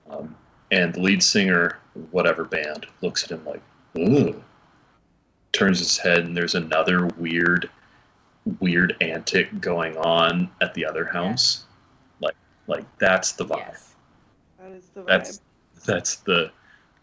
um, 0.10 0.36
and 0.72 0.94
the 0.94 1.00
lead 1.02 1.24
singer 1.24 1.80
whatever 2.12 2.44
band 2.44 2.86
looks 3.02 3.24
at 3.24 3.32
him 3.32 3.44
like 3.46 3.62
Ugh. 3.96 4.42
turns 5.52 5.80
his 5.80 5.98
head 5.98 6.20
and 6.26 6.36
there's 6.38 6.56
another 6.56 7.08
weird 7.18 7.70
weird 8.60 8.96
antic 9.02 9.60
going 9.62 9.96
on 9.98 10.50
at 10.62 10.74
the 10.74 10.86
other 10.86 11.06
house 11.06 11.66
like 12.20 12.36
like 12.68 12.86
that's 13.00 13.32
the 13.34 13.46
vibe 13.46 13.58
Yes. 13.70 13.96
That 14.60 14.72
is 14.72 14.90
the 14.94 15.02
vibe. 15.02 15.06
that's 15.08 15.42
that's 15.86 16.16
the 16.18 16.52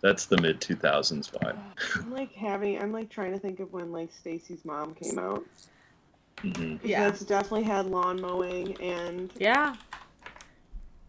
that's 0.03 0.27
the 0.27 0.41
mid 0.41 0.61
2000s 0.61 1.31
vibe 1.31 1.57
I'm 1.97 2.11
like 2.13 2.33
having. 2.33 2.81
I'm 2.81 2.93
like 2.93 3.11
trying 3.11 3.33
to 3.33 3.39
think 3.39 3.61
of 3.61 3.73
when 3.73 3.93
like 3.93 4.11
Stacy's 4.13 4.65
mom 4.65 4.95
came 4.95 5.19
out. 5.19 5.45
hmm 6.41 6.77
Yeah. 6.83 7.11
That's 7.11 7.21
definitely 7.21 7.65
had 7.65 7.87
lawn 7.87 8.21
mowing 8.21 8.81
and. 8.81 9.31
Yeah. 9.37 9.77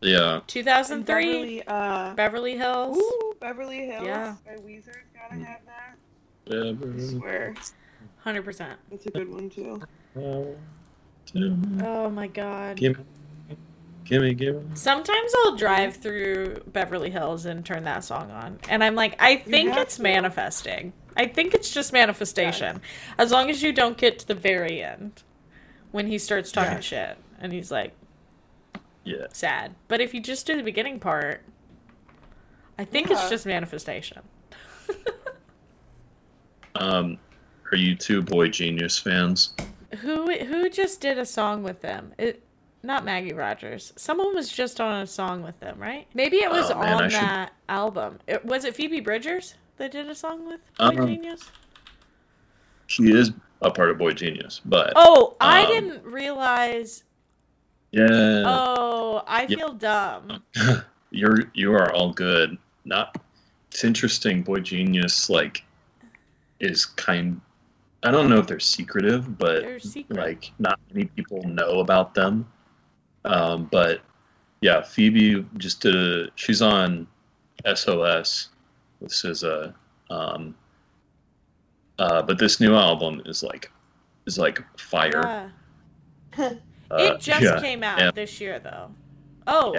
yeah 0.01 0.41
2003 0.47 1.05
Beverly, 1.05 1.63
uh, 1.67 2.13
Beverly 2.15 2.57
Hills. 2.57 2.97
ooh, 2.97 3.33
Beverly 3.39 3.85
Hills 3.85 4.03
Yeah. 4.05 4.35
by 4.45 4.55
Weezer's 4.55 5.07
gotta 5.13 5.35
Mm. 5.35 5.45
have 5.45 5.61
that. 5.65 5.97
Beverly. 6.45 7.03
I 7.03 7.19
swear, 7.19 7.55
100%. 8.25 8.77
it's 8.91 9.05
a 9.05 9.11
good 9.11 9.29
one 9.29 9.49
too. 9.49 9.81
Hills, 10.13 10.57
Oh 11.83 12.09
my 12.09 12.27
god. 12.27 12.77
gimme 12.77 12.95
gimme 14.03 14.33
gimme 14.33 14.63
Sometimes 14.75 15.31
I'll 15.43 15.55
drive 15.55 15.95
through 15.95 16.61
Beverly 16.67 17.09
Hills 17.09 17.45
and 17.45 17.65
turn 17.65 17.83
that 17.85 18.03
song 18.03 18.31
on. 18.31 18.59
And 18.69 18.83
I'm 18.83 18.95
like, 18.95 19.15
I 19.19 19.37
think 19.37 19.75
it's 19.75 19.97
to. 19.97 20.01
manifesting. 20.03 20.93
I 21.17 21.27
think 21.27 21.53
it's 21.53 21.71
just 21.73 21.91
manifestation. 21.93 22.81
As 23.17 23.31
long 23.31 23.49
as 23.49 23.61
you 23.61 23.73
don't 23.73 23.97
get 23.97 24.19
to 24.19 24.27
the 24.27 24.35
very 24.35 24.81
end 24.81 25.23
when 25.91 26.07
he 26.07 26.17
starts 26.17 26.51
talking 26.51 26.73
Yes. 26.77 26.83
shit 26.85 27.17
and 27.39 27.51
he's 27.51 27.69
like 27.71 27.93
yeah 29.03 29.27
sad. 29.33 29.75
But 29.87 29.99
if 30.01 30.13
you 30.13 30.21
just 30.21 30.45
do 30.47 30.55
the 30.55 30.63
beginning 30.63 30.99
part, 30.99 31.43
I 32.79 32.85
think 32.85 33.11
it's 33.11 33.29
just 33.29 33.45
manifestation. 33.45 34.21
um 36.75 37.17
are 37.71 37.77
you 37.77 37.95
two 37.95 38.21
boy 38.21 38.47
genius 38.49 38.97
fans 38.97 39.53
Who 39.99 40.31
who 40.45 40.69
just 40.69 41.01
did 41.01 41.17
a 41.17 41.25
song 41.25 41.63
with 41.63 41.81
them? 41.81 42.13
It 42.17 42.43
not 42.83 43.05
Maggie 43.05 43.33
Rogers. 43.33 43.93
Someone 43.95 44.33
was 44.35 44.49
just 44.51 44.81
on 44.81 45.01
a 45.01 45.07
song 45.07 45.43
with 45.43 45.59
them, 45.59 45.77
right? 45.79 46.07
Maybe 46.13 46.37
it 46.37 46.49
was 46.49 46.71
Oh, 46.71 46.79
man, 46.79 46.93
on 46.93 47.03
I 47.03 47.07
should- 47.09 47.21
that 47.21 47.53
album. 47.69 48.19
It, 48.27 48.43
was 48.45 48.65
it 48.65 48.75
Phoebe 48.75 48.99
Bridgers 49.01 49.55
that 49.77 49.91
did 49.91 50.09
a 50.09 50.15
song 50.15 50.45
with 50.47 50.59
Boy 50.77 50.85
Um, 50.85 51.07
Genius? 51.07 51.41
she 52.87 53.11
is 53.11 53.31
a 53.61 53.71
part 53.71 53.89
of 53.89 53.97
boy 53.97 54.11
genius 54.11 54.59
but 54.65 54.91
Oh, 54.97 55.37
I 55.39 55.63
um, 55.63 55.67
didn't 55.71 56.03
realize. 56.03 57.03
yeah 57.91 58.43
Oh, 58.45 59.23
I 59.27 59.43
Yeah. 59.47 59.57
feel 59.57 59.73
dumb. 59.73 60.43
you're 61.11 61.39
you 61.53 61.73
are 61.73 61.91
all 61.93 62.11
good 62.11 62.57
not 62.85 63.15
it's 63.69 63.83
interesting 63.85 64.41
boy 64.41 64.59
genius 64.59 65.29
like 65.29 65.63
is 66.59 66.85
kind 66.85 67.39
I 68.03 68.09
don't 68.11 68.29
know 68.29 68.37
if 68.39 68.47
they're 68.47 68.59
secretive, 68.59 69.37
but 69.37 69.61
They're 69.61 69.79
secret. 69.79 70.17
like 70.17 70.51
not 70.57 70.79
many 70.91 71.05
people 71.05 71.43
know 71.43 71.81
about 71.81 72.15
them. 72.15 72.47
Um, 73.25 73.67
but 73.71 74.01
yeah, 74.61 74.81
Phoebe 74.81 75.45
just 75.57 75.81
did. 75.81 75.95
A, 75.95 76.27
she's 76.35 76.61
on 76.61 77.07
SOS 77.65 78.49
with 78.99 79.11
SZA. 79.11 79.73
Um, 80.09 80.55
uh, 81.99 82.21
but 82.21 82.39
this 82.39 82.59
new 82.59 82.75
album 82.75 83.21
is 83.25 83.43
like 83.43 83.71
is 84.25 84.37
like 84.37 84.63
fire. 84.77 85.51
Yeah. 86.37 86.53
Uh, 86.91 87.13
it 87.13 87.21
just 87.21 87.41
yeah, 87.41 87.61
came 87.61 87.83
out 87.83 87.97
yeah. 87.97 88.11
this 88.11 88.41
year, 88.41 88.59
though. 88.59 88.91
Oh, 89.47 89.73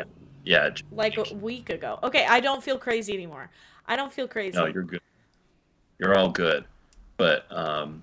Yeah. 0.45 0.71
like 0.91 1.19
a 1.19 1.35
week 1.35 1.69
ago. 1.69 1.99
Okay, 2.03 2.25
I 2.27 2.41
don't 2.41 2.63
feel 2.63 2.79
crazy 2.79 3.13
anymore. 3.13 3.51
I 3.87 3.97
don't 3.97 4.11
feel 4.11 4.27
crazy. 4.27 4.57
No, 4.57 4.65
you're 4.65 4.83
good. 4.83 5.03
You're 5.99 6.17
all 6.17 6.31
good. 6.31 6.65
But 7.19 7.45
um, 7.51 8.03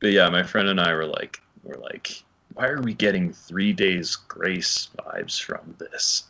but 0.00 0.12
yeah, 0.12 0.30
my 0.30 0.42
friend 0.42 0.68
and 0.68 0.80
I 0.80 0.94
were 0.94 1.04
like, 1.04 1.42
we're 1.62 1.78
like, 1.78 2.22
why 2.54 2.66
are 2.68 2.80
we 2.80 2.94
getting 2.94 3.32
Three 3.32 3.72
Days 3.72 4.16
Grace 4.16 4.88
vibes 4.98 5.40
from 5.40 5.74
this? 5.78 6.24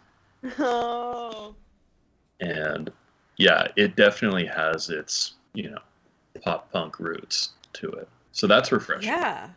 Oh. 0.59 1.55
and 2.41 2.91
yeah, 3.37 3.69
it 3.77 3.97
definitely 3.97 4.47
has 4.47 4.91
its 4.91 5.35
you 5.55 5.71
know 5.71 5.79
pop 6.43 6.71
punk 6.73 6.99
roots 6.99 7.51
to 7.75 7.89
it. 7.93 8.09
So 8.33 8.47
that's 8.47 8.73
refreshing. 8.73 9.09
yeah. 9.09 9.49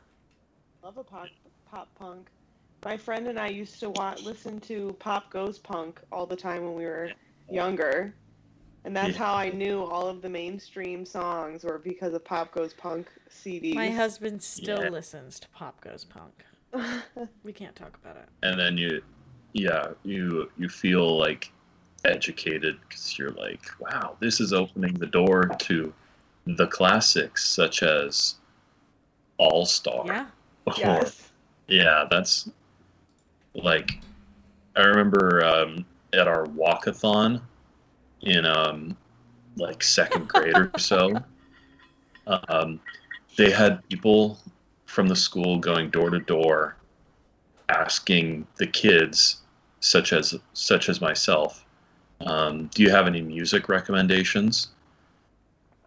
Love 0.84 0.98
a 0.98 1.04
pop 1.04 1.28
pop 1.70 1.88
punk. 1.96 2.30
My 2.84 2.98
friend 2.98 3.28
and 3.28 3.40
I 3.40 3.48
used 3.48 3.80
to 3.80 3.90
want 3.90 4.24
listen 4.24 4.60
to 4.62 4.96
Pop 5.00 5.32
Goes 5.32 5.58
Punk 5.58 6.00
all 6.12 6.28
the 6.28 6.36
time 6.36 6.64
when 6.64 6.76
we 6.76 6.86
were 6.86 7.10
younger. 7.50 8.14
And 8.84 8.96
that's 8.96 9.14
Yeah. 9.14 9.18
how 9.26 9.34
I 9.34 9.50
knew 9.50 9.82
all 9.82 10.08
of 10.08 10.22
the 10.22 10.30
mainstream 10.30 11.04
songs 11.04 11.64
were 11.64 11.80
because 11.80 12.14
of 12.14 12.24
Pop 12.24 12.52
Goes 12.54 12.74
Punk 12.76 13.08
CDs. 13.28 13.74
My 13.74 13.90
husband 13.90 14.44
still 14.44 14.84
Yeah. 14.84 14.90
listens 14.90 15.40
to 15.40 15.50
Pop 15.50 15.82
Goes 15.82 16.04
Punk. 16.06 16.46
We 17.44 17.54
can't 17.54 17.76
talk 17.76 17.98
about 18.04 18.18
it. 18.18 18.28
And 18.44 18.60
then 18.60 18.78
you, 18.78 19.02
yeah, 19.54 19.88
you 20.04 20.52
you 20.58 20.70
feel 20.70 21.18
like 21.18 21.52
educated 22.04 22.78
because 22.88 23.18
you're 23.18 23.32
like, 23.32 23.62
wow, 23.80 24.16
this 24.20 24.40
is 24.40 24.54
opening 24.54 24.94
the 24.94 25.08
door 25.08 25.46
to 25.46 25.94
the 26.46 26.68
classics 26.68 27.48
such 27.48 27.84
as 27.84 28.36
All 29.38 29.66
Star. 29.66 30.06
Yeah. 30.06 30.26
Or 30.66 30.74
yes. 30.78 31.32
yeah, 31.68 32.06
that's 32.10 32.50
like 33.54 34.00
I 34.76 34.82
remember 34.82 35.44
um, 35.46 35.86
at 36.14 36.28
our 36.28 36.46
walkathon 36.48 37.42
in 38.22 38.46
um, 38.46 38.98
like 39.56 39.84
second 39.84 40.28
grade 40.28 40.58
or 40.58 40.72
so. 40.78 41.14
Um, 42.50 42.80
they 43.38 43.52
had 43.52 43.88
people 43.88 44.40
from 44.96 45.08
the 45.10 45.16
school 45.16 45.60
going 45.60 45.90
door 45.90 46.10
to 46.10 46.20
door, 46.20 46.78
asking 47.68 48.48
the 48.56 48.66
kids, 48.66 49.42
such 49.82 50.14
as 50.14 50.34
such 50.54 50.88
as 50.88 51.02
myself, 51.02 51.66
um, 52.22 52.68
"Do 52.74 52.82
you 52.82 52.90
have 52.90 53.06
any 53.06 53.22
music 53.22 53.68
recommendations?" 53.68 54.70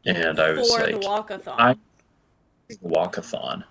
And 0.05 0.39
I 0.39 0.51
was 0.53 0.71
For 0.71 0.83
like, 0.83 1.01
the 1.01 1.07
walkathon. 1.07 1.55
I- 1.59 1.77
walkathon. 2.85 3.65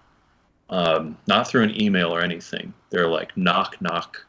Um, 0.70 1.18
not 1.28 1.48
through 1.48 1.64
an 1.64 1.80
email 1.82 2.14
or 2.14 2.22
anything. 2.22 2.74
They're 2.90 3.08
like, 3.08 3.36
knock, 3.38 3.80
knock. 3.80 4.26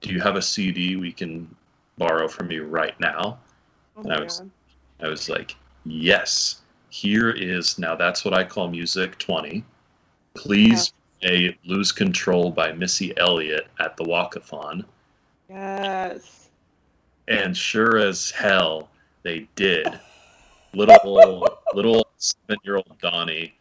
Do 0.00 0.10
you 0.14 0.20
have 0.20 0.36
a 0.36 0.40
CD 0.40 0.96
we 0.96 1.12
can 1.12 1.54
borrow 1.98 2.26
from 2.28 2.50
you 2.50 2.64
right 2.64 2.98
now? 3.00 3.38
Oh 3.96 4.02
And 4.02 4.12
I 4.12 4.20
was- 4.22 4.38
God. 4.40 4.50
I 5.02 5.08
was 5.08 5.28
like, 5.28 5.56
yes. 5.84 6.62
Here 6.88 7.30
is 7.30 7.76
now. 7.78 7.96
That's 7.96 8.24
what 8.24 8.32
I 8.34 8.44
call 8.44 8.68
music 8.68 9.18
twenty. 9.18 9.64
Please 10.34 10.92
play 11.20 11.56
"Lose 11.64 11.92
Control" 11.92 12.50
by 12.50 12.72
Missy 12.72 13.16
Elliott 13.16 13.68
at 13.78 13.96
the 13.96 14.04
walkathon. 14.04 14.84
Yes. 15.48 16.50
And 17.28 17.56
sure 17.56 17.96
as 17.98 18.30
hell, 18.30 18.90
they 19.22 19.48
did. 19.54 19.86
Little 20.74 21.48
little 21.74 22.06
seven 22.18 22.58
year 22.64 22.76
old 22.76 22.98
Donnie, 23.00 23.54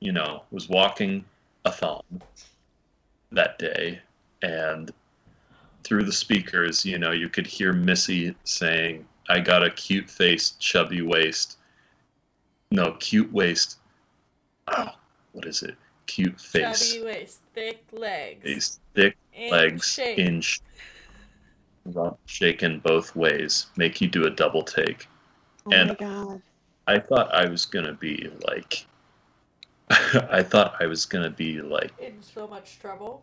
you 0.00 0.12
know, 0.12 0.42
was 0.50 0.68
walking 0.68 1.24
a 1.64 1.72
thon 1.72 2.02
that 3.32 3.58
day, 3.58 4.00
and 4.42 4.90
through 5.84 6.04
the 6.04 6.12
speakers, 6.12 6.84
you 6.84 6.98
know, 6.98 7.12
you 7.12 7.28
could 7.28 7.46
hear 7.46 7.72
Missy 7.72 8.34
saying, 8.44 9.06
"I 9.28 9.40
got 9.40 9.64
a 9.64 9.70
cute 9.70 10.10
face, 10.10 10.50
chubby 10.58 11.02
waist." 11.02 11.56
No, 12.72 12.92
cute 13.00 13.32
waist. 13.32 13.78
Oh, 14.68 14.90
what 15.32 15.46
is 15.46 15.62
it? 15.62 15.76
Cute 16.10 16.40
face, 16.40 16.92
Chubby 16.92 17.04
waist, 17.04 17.40
thick 17.54 17.84
legs. 17.92 18.42
These 18.44 18.80
thick 18.94 19.16
in 19.32 19.50
legs 19.52 19.86
shape. 19.86 20.18
in 20.18 20.40
sh- 20.40 20.58
rump 21.86 22.18
shaken 22.26 22.80
both 22.80 23.14
ways, 23.14 23.66
make 23.76 24.00
you 24.00 24.08
do 24.08 24.26
a 24.26 24.30
double 24.30 24.62
take. 24.62 25.06
Oh 25.66 25.72
And- 25.72 25.88
my 25.90 25.94
God. 25.94 26.42
I 26.88 26.98
thought 26.98 27.32
I 27.32 27.46
was 27.48 27.64
gonna 27.66 27.92
be 27.92 28.28
like, 28.48 28.84
I 29.90 30.42
thought 30.42 30.74
I 30.80 30.86
was 30.86 31.04
gonna 31.06 31.30
be 31.30 31.60
like 31.60 31.92
in 32.00 32.20
so 32.22 32.48
much 32.48 32.80
trouble. 32.80 33.22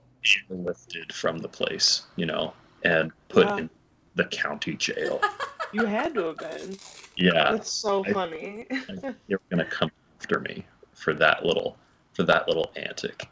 lifted 0.49 1.11
from 1.13 1.39
the 1.39 1.49
place, 1.49 2.03
you 2.15 2.25
know, 2.25 2.53
and 2.83 3.11
put 3.27 3.47
Yeah. 3.47 3.57
in 3.57 3.69
the 4.15 4.25
county 4.25 4.75
jail. 4.75 5.19
You 5.73 5.83
had 5.85 6.13
to 6.13 6.27
have 6.27 6.38
been. 6.38 6.77
Yeah, 7.17 7.51
That's 7.51 7.69
so 7.69 8.01
I- 8.05 8.13
funny. 8.13 8.67
they 8.69 9.13
were 9.35 9.41
gonna 9.49 9.65
come 9.65 9.91
after 10.17 10.39
me 10.39 10.63
for 10.93 11.13
that 11.15 11.43
little, 11.45 11.75
for 12.18 12.24
that 12.24 12.47
little 12.47 12.72
antic. 12.76 13.30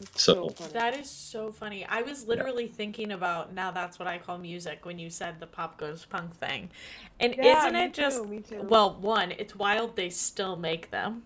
It's 0.00 0.22
So- 0.22 0.50
funny. 0.50 0.72
That 0.72 0.96
is 0.96 1.10
so 1.10 1.50
funny. 1.50 1.84
I 1.84 2.02
was 2.02 2.28
literally 2.28 2.68
thinking 2.68 3.10
about 3.10 3.52
now 3.52 3.72
that's 3.72 3.98
what 3.98 4.06
I 4.06 4.18
call 4.18 4.38
music 4.38 4.86
when 4.86 5.00
you 5.00 5.10
said 5.10 5.40
the 5.40 5.48
pop 5.48 5.76
goes 5.78 6.04
punk 6.04 6.36
thing. 6.36 6.70
And 7.18 7.34
Yeah, 7.36 7.58
isn't 7.58 7.72
me 7.72 7.82
it 7.82 7.94
just 7.94 8.18
too, 8.22 8.28
me 8.28 8.38
too. 8.38 8.62
well, 8.62 8.94
one, 8.94 9.32
it's 9.32 9.56
wild 9.56 9.96
they 9.96 10.10
still 10.10 10.54
make 10.54 10.92
them. 10.92 11.24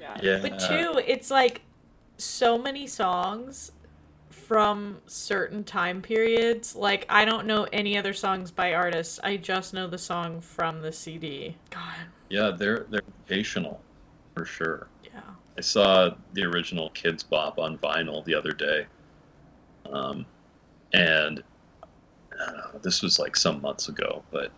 yeah. 0.00 0.16
Yeah, 0.22 0.38
But 0.40 0.60
two, 0.60 1.00
it's 1.04 1.30
like 1.32 1.62
so 2.16 2.56
many 2.56 2.86
songs 2.86 3.72
from 4.30 5.00
certain 5.08 5.64
time 5.64 6.00
periods. 6.02 6.76
Like 6.76 7.04
I 7.08 7.24
don't 7.24 7.46
know 7.48 7.66
any 7.72 7.98
other 7.98 8.12
songs 8.12 8.52
by 8.52 8.72
artists. 8.74 9.18
I 9.24 9.36
just 9.36 9.74
know 9.74 9.88
the 9.88 9.98
song 9.98 10.40
from 10.40 10.80
the 10.82 10.92
CD. 10.92 11.56
God, 11.70 12.06
yeah, 12.30 12.50
they're 12.56 12.86
they're 12.88 13.02
vocational, 13.26 13.80
for 14.34 14.44
sure. 14.44 14.86
Yeah. 15.54 15.58
I 15.58 15.60
saw 15.60 16.10
the 16.32 16.44
original 16.44 16.90
Kidz 16.90 17.28
Bop 17.28 17.58
on 17.58 17.78
vinyl 17.78 18.24
the 18.24 18.34
other 18.34 18.52
day, 18.52 18.86
um, 19.90 20.26
and 20.92 21.42
I 21.82 22.52
know, 22.52 22.78
this 22.82 23.02
was 23.02 23.18
like 23.18 23.36
some 23.36 23.60
months 23.60 23.88
ago, 23.88 24.22
but 24.30 24.50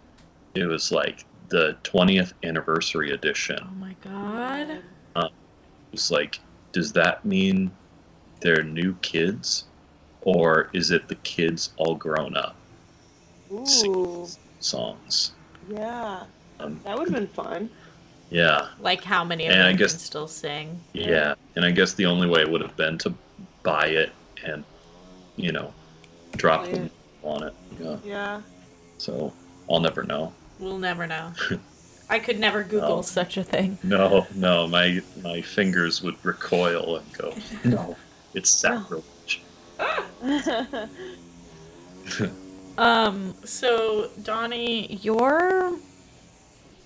it 0.55 0.65
was 0.67 0.93
like 0.93 1.25
the 1.49 1.77
20th 1.85 2.33
anniversary 2.43 3.11
edition. 3.13 3.59
Oh 3.61 3.75
my 3.75 3.95
god. 4.03 4.81
It 5.17 5.31
was 5.93 6.11
like, 6.11 6.41
does 6.73 6.93
that 6.95 7.25
mean 7.25 7.71
they're 8.41 8.65
new 8.65 8.95
kids, 8.95 9.67
or 10.23 10.71
is 10.73 10.91
it 10.91 11.07
the 11.07 11.15
kids 11.17 11.73
all 11.77 11.95
grown 11.95 12.37
up 12.37 12.57
Ooh. 13.53 13.65
singing 13.65 14.27
songs? 14.59 15.33
Yeah. 15.69 16.25
Um, 16.59 16.81
That 16.85 16.99
would 16.99 17.09
have 17.11 17.15
been 17.17 17.29
fun. 17.29 17.71
Yeah, 18.31 18.69
Like 18.81 19.05
how 19.05 19.25
many 19.25 19.47
of 19.47 19.53
And 19.53 19.63
I 19.63 19.73
guess- 19.73 19.93
can 19.93 20.01
still 20.01 20.29
sing? 20.29 20.81
yeah, 20.93 21.35
and 21.57 21.65
I 21.65 21.71
guess 21.71 21.95
the 21.95 22.07
only 22.07 22.29
way 22.29 22.41
it 22.43 22.51
would 22.51 22.61
have 22.63 22.77
been 22.77 22.99
to 22.99 23.15
buy 23.63 23.87
it 23.87 24.13
and, 24.45 24.65
you 25.37 25.53
know, 25.53 25.73
drop 26.37 26.65
Play 26.65 26.73
them 26.73 26.91
on 27.23 27.43
it. 27.45 27.55
Yeah. 27.81 27.97
Yeah. 28.05 28.41
So 28.99 29.33
I'll 29.71 29.81
never 29.81 30.03
know. 30.03 30.33
We'll 30.59 30.79
never 30.79 31.07
know. 31.07 31.33
I 32.11 32.19
could 32.19 32.39
never 32.39 32.63
Google 32.63 32.97
No. 32.97 33.03
such 33.03 33.37
a 33.39 33.43
thing. 33.45 33.79
No, 33.83 34.27
no, 34.35 34.67
my 34.69 35.01
my 35.23 35.41
fingers 35.41 36.03
would 36.03 36.17
recoil 36.25 36.97
and 36.97 37.13
go, 37.15 37.35
no, 37.65 37.97
it's 38.35 38.51
sacrilege. 38.51 39.43
Um, 42.77 43.35
so 43.45 44.11
Donnie, 44.25 44.97
you're 45.01 45.77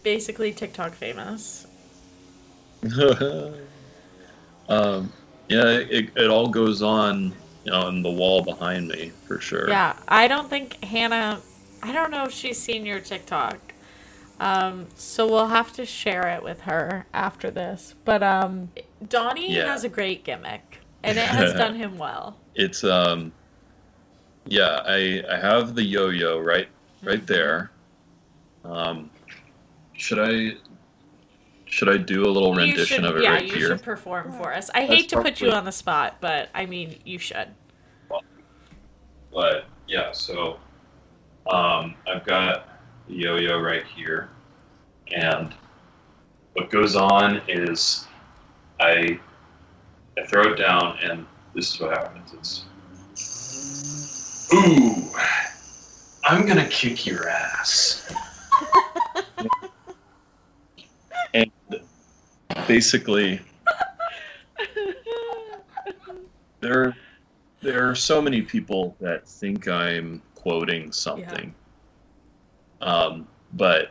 basically 0.09 0.55
TikTok 0.55 0.95
famous. 0.95 1.67
um, 4.71 5.13
yeah, 5.51 5.67
it, 5.67 6.11
it 6.17 6.31
all 6.31 6.49
goes 6.49 6.81
on 6.81 7.35
you 7.65 7.73
know, 7.73 7.83
on 7.83 8.01
the 8.01 8.11
wall 8.11 8.43
behind 8.43 8.89
me 8.89 9.13
for 9.27 9.39
sure. 9.39 9.69
Yeah, 9.69 9.97
I 10.09 10.27
don't 10.27 10.49
think 10.49 10.83
Hannah. 10.83 11.43
I 11.83 11.93
don't 11.93 12.11
know 12.11 12.25
if 12.25 12.33
she's 12.33 12.59
seen 12.59 12.87
your 12.87 13.01
TikTok. 13.01 13.59
Um, 14.41 14.87
so 14.95 15.27
we'll 15.27 15.49
have 15.49 15.75
to 15.75 15.85
share 15.85 16.27
it 16.29 16.43
with 16.43 16.63
her 16.63 17.05
after 17.13 17.51
this. 17.51 17.95
But 18.07 18.23
um, 18.23 18.71
Donnie 19.07 19.57
Yeah. 19.57 19.67
has 19.67 19.85
a 19.85 19.91
great 19.91 20.25
gimmick, 20.25 20.81
and 21.03 21.19
it 21.19 21.27
has 21.27 21.53
done 21.53 21.75
him 21.75 21.99
well. 21.99 22.39
It's 22.55 22.83
um, 22.83 23.31
yeah, 24.47 24.81
I 24.87 25.23
I 25.31 25.37
have 25.37 25.75
the 25.75 25.83
yo-yo 25.85 26.41
right 26.41 26.69
right 27.05 27.25
there. 27.27 27.71
Um, 28.65 29.11
should 29.99 30.19
I 30.19 30.53
should 31.67 31.89
I 31.91 31.99
do 31.99 32.25
a 32.25 32.31
little 32.31 32.55
rendition 32.55 33.03
should- 33.03 33.05
of 33.05 33.17
it 33.19 33.25
yeah, 33.25 33.33
right 33.35 33.45
you 33.45 33.55
here? 33.55 33.69
should 33.69 33.83
perform 33.83 34.33
for 34.33 34.55
us. 34.55 34.71
I 34.75 34.87
That's 34.87 34.93
hate 34.95 35.09
to 35.11 35.21
put 35.21 35.41
you 35.41 35.51
on 35.51 35.67
the 35.67 35.73
spot, 35.73 36.17
but 36.21 36.49
I 36.55 36.65
mean, 36.65 36.99
you 37.05 37.19
should. 37.19 37.49
But 39.31 39.67
yeah, 39.87 40.13
so 40.13 40.59
um, 41.51 41.95
I've 42.11 42.25
got 42.25 42.81
the 43.07 43.15
yo-yo 43.15 43.61
right 43.61 43.85
here, 43.85 44.31
and 45.15 45.53
what 46.55 46.71
goes 46.71 46.97
on 46.97 47.43
is 47.47 48.07
I 48.81 49.21
I 50.19 50.25
throw 50.27 50.53
it 50.53 50.57
down, 50.57 50.97
and 51.03 51.27
this 51.55 51.75
is 51.75 51.81
what 51.81 51.91
happens. 51.91 52.33
It's 53.13 54.49
ooh, 54.55 55.11
I'm 56.25 56.47
gonna 56.47 56.67
kick 56.69 57.05
your 57.07 57.29
ass, 57.29 58.11
and 61.35 61.51
basically 62.69 63.41
there 66.61 66.95
there 67.63 67.89
are 67.89 67.95
so 67.95 68.21
many 68.23 68.43
people 68.43 68.95
that 69.01 69.27
think 69.27 69.67
I'm 69.67 70.23
quoting 70.35 70.93
something. 70.93 71.53
Um, 72.81 73.27
but 73.55 73.91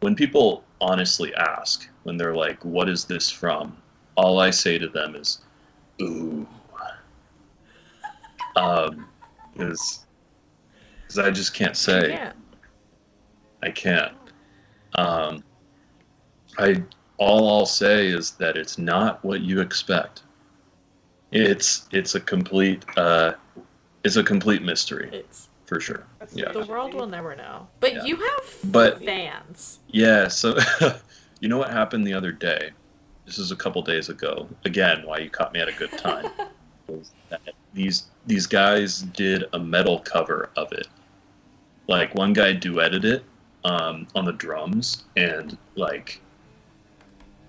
when 0.00 0.14
people 0.14 0.64
honestly 0.82 1.34
ask, 1.34 1.88
when 2.02 2.18
they're 2.18 2.34
like, 2.34 2.62
"What 2.64 2.88
is 2.88 3.04
this 3.06 3.30
from?" 3.30 3.78
all 4.16 4.38
I 4.38 4.50
say 4.50 4.78
to 4.78 4.88
them 4.88 5.16
is, 5.16 5.40
"Ooh," 6.02 6.46
um, 8.56 9.08
because 9.54 10.04
I 11.18 11.30
just 11.30 11.54
can't 11.54 11.76
say. 11.76 12.10
Yeah. 12.10 12.32
I 13.62 13.70
can't. 13.70 14.12
Um, 14.96 15.42
I 16.58 16.82
all 17.18 17.48
I'll 17.48 17.66
say 17.66 18.08
is 18.08 18.32
that 18.32 18.56
it's 18.56 18.78
not 18.78 19.24
what 19.24 19.40
you 19.40 19.60
expect. 19.60 20.22
It's 21.32 21.88
it's 21.90 22.14
a 22.14 22.20
complete 22.20 22.84
uh, 22.96 23.32
it's 24.04 24.16
a 24.16 24.22
complete 24.22 24.62
mystery 24.62 25.08
It's 25.12 25.48
for 25.66 25.80
sure. 25.80 26.04
Yeah. 26.32 26.52
the 26.52 26.64
world 26.66 26.94
will 26.94 27.06
never 27.06 27.34
know. 27.34 27.66
But 27.80 27.94
Yeah. 27.94 28.04
you 28.04 28.16
have 28.16 28.72
But- 28.72 29.02
fans. 29.04 29.80
Yeah. 29.88 30.28
So 30.28 30.56
you 31.40 31.48
know 31.48 31.58
what 31.58 31.70
happened 31.70 32.06
the 32.06 32.14
other 32.14 32.32
day? 32.32 32.70
This 33.26 33.38
is 33.38 33.50
a 33.50 33.56
couple 33.56 33.80
days 33.82 34.10
ago. 34.10 34.48
Again, 34.66 35.02
why 35.06 35.18
you 35.18 35.30
caught 35.30 35.52
me 35.54 35.60
at 35.60 35.68
a 35.68 35.72
good 35.72 35.92
time. 35.92 36.30
was 36.86 37.10
that 37.30 37.40
these 37.72 38.04
these 38.26 38.46
guys 38.46 39.00
did 39.02 39.44
a 39.54 39.58
metal 39.58 39.98
cover 40.00 40.50
of 40.56 40.70
it. 40.72 40.86
Like 41.88 42.14
one 42.14 42.32
guy 42.32 42.54
duetted 42.54 43.04
it 43.04 43.24
um, 43.64 44.06
on 44.14 44.24
the 44.26 44.32
drums, 44.32 45.04
and 45.16 45.56
like, 45.74 46.20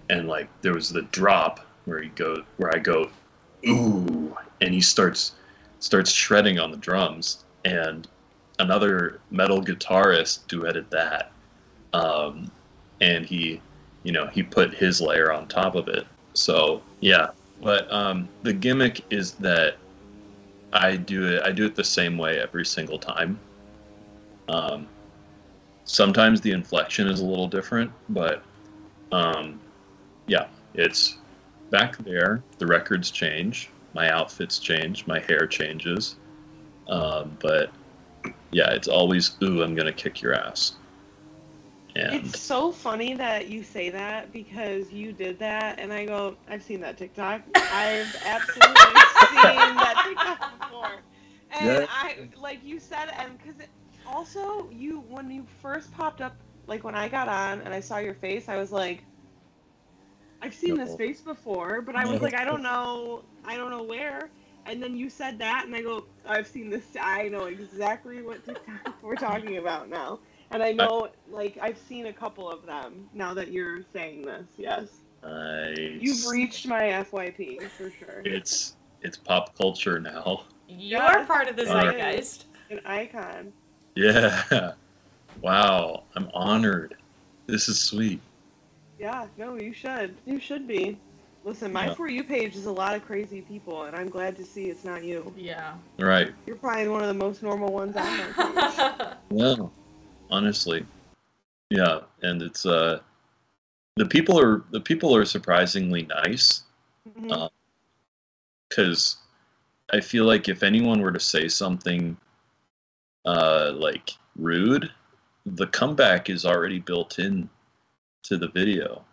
and 0.09 0.27
like 0.27 0.47
there 0.61 0.73
was 0.73 0.89
the 0.89 1.03
drop 1.03 1.65
where 1.85 2.01
he 2.01 2.09
go 2.09 2.43
where 2.57 2.73
I 2.73 2.79
go, 2.79 3.09
ooh, 3.67 4.35
and 4.61 4.73
he 4.73 4.81
starts 4.81 5.33
starts 5.79 6.11
shredding 6.11 6.59
on 6.59 6.71
the 6.71 6.77
drums, 6.77 7.45
and 7.63 8.07
another 8.59 9.19
metal 9.31 9.61
guitarist 9.61 10.45
duetted 10.47 10.89
that, 10.89 11.31
um, 11.93 12.49
and 13.01 13.25
he, 13.25 13.61
you 14.03 14.11
know, 14.11 14.27
he 14.27 14.43
put 14.43 14.73
his 14.73 15.01
layer 15.01 15.31
on 15.31 15.47
top 15.47 15.75
of 15.75 15.87
it. 15.87 16.05
So 16.33 16.81
yeah, 17.01 17.29
but 17.61 17.91
um, 17.91 18.27
the 18.43 18.53
gimmick 18.53 19.03
is 19.09 19.33
that 19.33 19.77
I 20.73 20.97
do 20.97 21.25
it. 21.27 21.43
I 21.43 21.51
do 21.51 21.65
it 21.65 21.75
the 21.75 21.83
same 21.83 22.17
way 22.17 22.39
every 22.39 22.65
single 22.65 22.99
time. 22.99 23.39
Um, 24.49 24.87
sometimes 25.85 26.41
the 26.41 26.51
inflection 26.51 27.07
is 27.07 27.21
a 27.21 27.25
little 27.25 27.47
different, 27.47 27.91
but 28.09 28.43
um, 29.11 29.59
yeah, 30.27 30.47
it's 30.73 31.17
back 31.71 31.97
there. 31.97 32.43
The 32.57 32.67
records 32.67 33.11
change, 33.11 33.69
my 33.93 34.09
outfits 34.09 34.59
change, 34.59 35.07
my 35.07 35.19
hair 35.19 35.47
changes, 35.47 36.15
um, 36.87 37.37
but 37.41 37.71
yeah, 38.51 38.71
it's 38.71 38.87
always 38.87 39.35
ooh, 39.43 39.63
I'm 39.63 39.75
gonna 39.75 39.93
kick 39.93 40.21
your 40.21 40.33
ass. 40.33 40.75
And 41.95 42.13
It's 42.13 42.39
so 42.39 42.71
funny 42.71 43.13
that 43.15 43.47
you 43.47 43.63
say 43.63 43.89
that 43.89 44.31
because 44.33 44.91
you 44.91 45.13
did 45.13 45.39
that, 45.39 45.79
and 45.79 45.93
I 45.93 46.05
go, 46.05 46.35
I've 46.47 46.63
seen 46.63 46.81
that 46.81 46.97
TikTok. 46.97 47.43
I've 47.69 48.15
absolutely 48.25 49.01
seen 49.29 49.79
that 49.79 50.01
TikTok 50.03 50.39
before. 50.59 51.03
And 51.51 51.81
Yeah. 51.81 51.85
I, 51.89 52.29
like 52.35 52.63
you 52.63 52.79
said, 52.79 53.09
and 53.17 53.37
because 53.37 53.55
also 54.05 54.69
you, 54.71 54.99
when 55.09 55.29
you 55.31 55.45
first 55.61 55.91
popped 55.91 56.21
up, 56.21 56.35
like 56.67 56.83
when 56.83 56.95
I 56.95 57.07
got 57.07 57.29
on 57.29 57.61
and 57.61 57.73
I 57.73 57.79
saw 57.79 57.97
your 57.97 58.13
face, 58.15 58.49
I 58.49 58.57
was 58.57 58.71
like, 58.71 59.05
I've 60.45 60.53
seen 60.53 60.77
this 60.77 60.95
face 60.95 61.21
before, 61.21 61.81
but 61.81 61.95
I 61.95 62.05
was 62.05 62.21
like, 62.21 62.35
I 62.35 62.45
don't 62.45 62.61
know, 62.61 63.23
I 63.43 63.57
don't 63.57 63.71
know 63.71 63.81
where. 63.81 64.29
And 64.67 64.81
then 64.81 64.95
you 64.95 65.09
said 65.09 65.39
that, 65.39 65.63
and 65.65 65.75
I 65.75 65.81
go, 65.81 66.05
I've 66.27 66.45
seen 66.47 66.69
this. 66.69 66.83
I 67.01 67.29
know 67.29 67.45
exactly 67.45 68.21
what 68.21 68.45
TikTok 68.45 68.93
we're 69.01 69.15
talking 69.15 69.57
about 69.57 69.89
now. 69.89 70.19
And 70.51 70.61
I 70.61 70.71
know, 70.71 71.09
like, 71.31 71.57
I've 71.59 71.79
seen 71.79 72.05
a 72.05 72.13
couple 72.13 72.47
of 72.49 72.63
them 72.67 73.09
now 73.13 73.33
that 73.33 73.51
you're 73.51 73.81
saying 73.91 74.21
this. 74.21 74.45
Yes, 74.57 74.87
I, 75.23 75.73
you've 75.99 76.27
reached 76.27 76.67
my 76.67 76.81
FYP 76.81 77.67
for 77.71 77.89
sure. 77.89 78.21
it's 78.23 78.75
it's 79.01 79.17
pop 79.17 79.57
culture 79.57 79.99
now. 79.99 80.43
You 80.67 80.97
Yeah. 80.97 81.21
are 81.21 81.25
part 81.25 81.47
of 81.47 81.55
the 81.55 81.67
Alright. 81.67 81.97
zeitgeist. 81.97 82.45
An 82.69 82.81
icon. 82.85 83.51
Yeah. 83.95 84.73
Wow. 85.41 86.03
I'm 86.15 86.29
honored. 86.33 86.95
This 87.45 87.67
is 87.67 87.77
sweet. 87.77 88.21
Yeah, 89.05 89.27
no, 89.37 89.55
you 89.55 89.71
should. 89.71 90.15
You 90.25 90.39
should 90.39 90.67
be. 90.67 90.97
Listen, 91.43 91.71
my 91.71 91.85
Yeah. 91.85 91.93
For 91.93 92.07
You 92.09 92.23
page 92.23 92.55
is 92.55 92.65
a 92.65 92.71
lot 92.71 92.95
of 92.95 93.05
crazy 93.05 93.39
people, 93.39 93.83
and 93.83 93.95
I'm 93.95 94.09
glad 94.09 94.35
to 94.37 94.43
see 94.43 94.63
it's 94.63 94.83
not 94.83 95.03
you. 95.03 95.31
Yeah. 95.37 95.75
Right. 95.99 96.33
You're 96.47 96.55
probably 96.55 96.87
one 96.87 97.03
of 97.03 97.07
the 97.07 97.13
most 97.13 97.43
normal 97.43 97.71
ones 97.71 97.95
on 97.95 98.03
my 98.03 98.25
page. 98.97 99.17
Yeah. 99.29 99.67
Honestly. 100.31 100.87
Yeah. 101.69 101.99
And 102.23 102.41
it's 102.41 102.65
uh 102.65 103.01
the 103.95 104.07
people 104.07 104.39
are 104.39 104.63
the 104.71 104.81
people 104.81 105.15
are 105.15 105.23
surprisingly 105.23 106.01
nice 106.07 106.63
Mhm. 107.07 107.31
Uh, 107.31 107.49
because 108.67 109.17
I 109.93 110.01
feel 110.01 110.25
like 110.25 110.49
if 110.49 110.63
anyone 110.63 110.99
were 111.01 111.11
to 111.11 111.19
say 111.19 111.47
something 111.47 112.17
uh 113.23 113.71
like 113.75 114.13
rude, 114.35 114.91
the 115.45 115.67
comeback 115.67 116.27
is 116.27 116.43
already 116.43 116.79
built 116.79 117.19
in 117.19 117.47
to 118.25 118.37
the 118.37 118.47
video. 118.49 119.03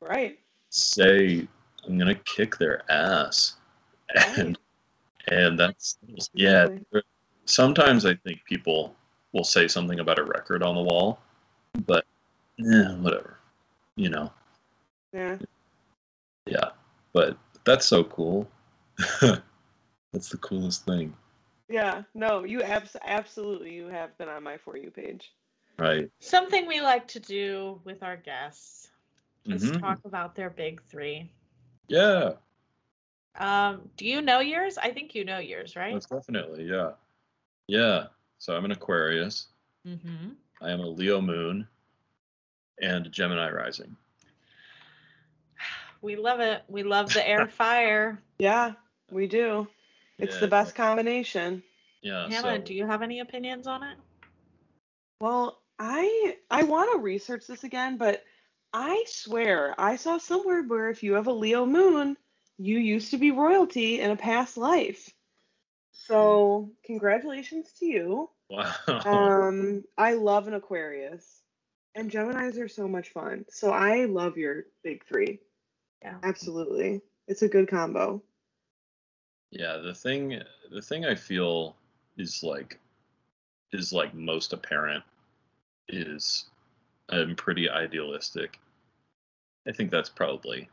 right. 0.00 0.38
Say 0.70 1.46
I'm 1.86 1.98
gonna 1.98 2.14
kick 2.14 2.56
their 2.58 2.90
ass. 2.90 3.56
And 4.36 4.58
and 5.28 5.58
that's 5.58 5.98
yeah 6.34 6.66
sometimes 7.46 8.04
i 8.04 8.14
think 8.26 8.44
people 8.44 8.94
will 9.32 9.44
say 9.44 9.68
something 9.68 10.00
about 10.00 10.18
a 10.18 10.24
record 10.24 10.62
on 10.64 10.74
the 10.74 10.82
wall 10.82 11.20
but 11.86 12.04
eh, 12.58 12.92
whatever 12.96 13.38
you 13.96 14.08
know 14.10 14.30
Yeah. 15.12 15.36
yeah 16.46 16.70
but 17.12 17.36
that's 17.64 17.86
so 17.86 18.02
cool 18.04 18.48
that's 19.20 20.28
the 20.28 20.38
coolest 20.38 20.84
thing 20.84 21.14
Yeah. 21.68 22.02
No, 22.14 22.44
you 22.44 22.62
abs- 22.62 22.96
absolutely 23.02 23.72
you 23.72 23.86
have 23.86 24.18
been 24.18 24.28
on 24.28 24.42
my 24.42 24.58
For 24.58 24.76
You 24.76 24.90
page. 24.90 25.32
Right 25.78 26.10
Something 26.20 26.66
we 26.66 26.80
like 26.80 27.08
to 27.08 27.20
do 27.20 27.80
with 27.84 28.02
our 28.02 28.16
guests 28.16 28.90
is 29.50 29.70
Mhm. 29.70 29.80
talk 29.80 30.00
about 30.04 30.34
their 30.34 30.50
big 30.50 30.82
three. 30.82 31.32
yeah 31.88 32.34
Um, 33.36 33.90
do 33.96 34.06
you 34.06 34.20
know 34.22 34.40
yours? 34.40 34.78
I 34.78 34.90
think 34.92 35.14
you 35.14 35.24
know 35.24 35.38
yours, 35.38 35.76
right? 35.76 35.92
most 35.92 36.08
definitely 36.10 36.64
yeah 36.64 36.92
yeah 37.68 38.06
so 38.38 38.54
i'm 38.56 38.64
an 38.64 38.72
aquarius 38.72 39.48
Mm-hmm. 39.86 40.30
i 40.60 40.70
am 40.70 40.80
a 40.80 40.86
leo 40.86 41.20
moon 41.20 41.66
and 42.80 43.10
gemini 43.12 43.50
rising 43.50 43.96
We 46.02 46.16
love 46.16 46.40
it. 46.40 46.62
We 46.68 46.82
love 46.82 47.12
the 47.12 47.26
air 47.26 47.46
fire. 47.48 48.22
Yeah, 48.38 48.72
we 49.10 49.26
do. 49.26 49.68
It's 50.18 50.34
Yeah, 50.34 50.40
the 50.40 50.48
best 50.48 50.74
combination. 50.74 51.62
yeah 52.02 52.28
Hannah, 52.28 52.58
so 52.58 52.58
do 52.58 52.74
you 52.74 52.86
have 52.86 53.02
any 53.02 53.20
opinions 53.20 53.66
on 53.66 53.82
it? 53.82 53.98
Well, 55.20 55.61
I 55.84 56.36
I 56.48 56.62
want 56.62 56.92
to 56.92 56.98
research 56.98 57.48
this 57.48 57.64
again, 57.64 57.96
but 57.96 58.22
I 58.72 59.02
swear 59.08 59.74
I 59.76 59.96
saw 59.96 60.18
somewhere 60.18 60.62
where 60.62 60.90
if 60.90 61.02
you 61.02 61.14
have 61.14 61.26
a 61.26 61.32
Leo 61.32 61.66
moon, 61.66 62.16
you 62.56 62.78
used 62.78 63.10
to 63.10 63.18
be 63.18 63.32
royalty 63.32 64.00
in 64.00 64.12
a 64.12 64.16
past 64.16 64.56
life. 64.56 65.10
So, 65.90 66.70
congratulations 66.84 67.72
to 67.80 67.86
you. 67.86 68.30
wow 68.48 68.72
Um, 69.04 69.82
I 69.98 70.14
love 70.14 70.46
an 70.46 70.54
Aquarius. 70.54 71.42
And 71.96 72.10
Geminis 72.10 72.60
are 72.60 72.68
so 72.68 72.86
much 72.86 73.08
fun. 73.08 73.44
So 73.50 73.70
I 73.72 74.04
love 74.04 74.36
your 74.36 74.66
big 74.84 75.04
three. 75.04 75.40
Yeah. 76.00 76.14
Absolutely. 76.22 77.02
It's 77.26 77.42
a 77.42 77.48
good 77.48 77.68
combo. 77.68 78.22
Yeah, 79.50 79.78
the 79.78 79.94
thing 79.94 80.40
the 80.70 80.80
thing 80.80 81.04
I 81.04 81.16
feel 81.16 81.74
is 82.16 82.42
like 82.42 82.78
is 83.72 83.92
like 83.92 84.14
most 84.14 84.52
apparent 84.52 85.02
is 85.88 86.46
I'm 87.08 87.34
pretty 87.36 87.68
idealistic. 87.68 88.58
I 89.68 89.72
think 89.72 89.90
that's 89.90 90.08
probably 90.08 90.68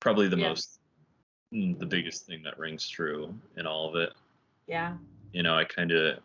probably 0.00 0.28
the 0.28 0.38
Yeah. 0.38 0.48
most 0.50 0.80
mm, 1.52 1.78
the 1.78 1.86
biggest 1.86 2.26
thing 2.26 2.42
that 2.44 2.58
rings 2.58 2.88
true 2.88 3.34
in 3.56 3.66
all 3.66 3.88
of 3.88 3.96
it. 3.96 4.12
Yeah. 4.66 4.96
You 5.32 5.42
know, 5.42 5.56
I 5.56 5.64
kind 5.64 5.92
of 5.92 6.18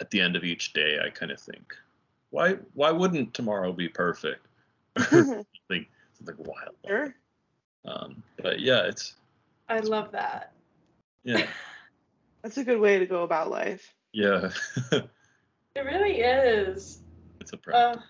at 0.00 0.10
the 0.10 0.20
end 0.20 0.34
of 0.36 0.44
each 0.44 0.72
day, 0.72 0.98
I 1.04 1.10
kind 1.10 1.30
of 1.30 1.40
think, 1.40 1.74
why 2.30 2.54
why 2.74 2.90
wouldn't 2.90 3.34
tomorrow 3.34 3.72
be 3.72 3.88
perfect? 3.88 4.46
something 4.98 5.44
something 5.68 6.36
wild. 6.38 6.74
sure. 6.86 7.14
Um, 7.86 8.22
but 8.42 8.60
yeah, 8.60 8.82
it's 8.86 9.14
I 9.68 9.80
love 9.80 10.12
that. 10.12 10.52
yeah 11.24 11.46
That's 12.42 12.56
a 12.58 12.64
good 12.64 12.80
way 12.80 12.98
to 12.98 13.06
go 13.06 13.22
about 13.22 13.50
life. 13.50 13.94
yeah. 14.12 14.50
It 14.92 15.82
really 15.84 16.20
is. 16.20 17.02
It's 17.40 17.52
a 17.52 17.56
practice. 17.56 18.02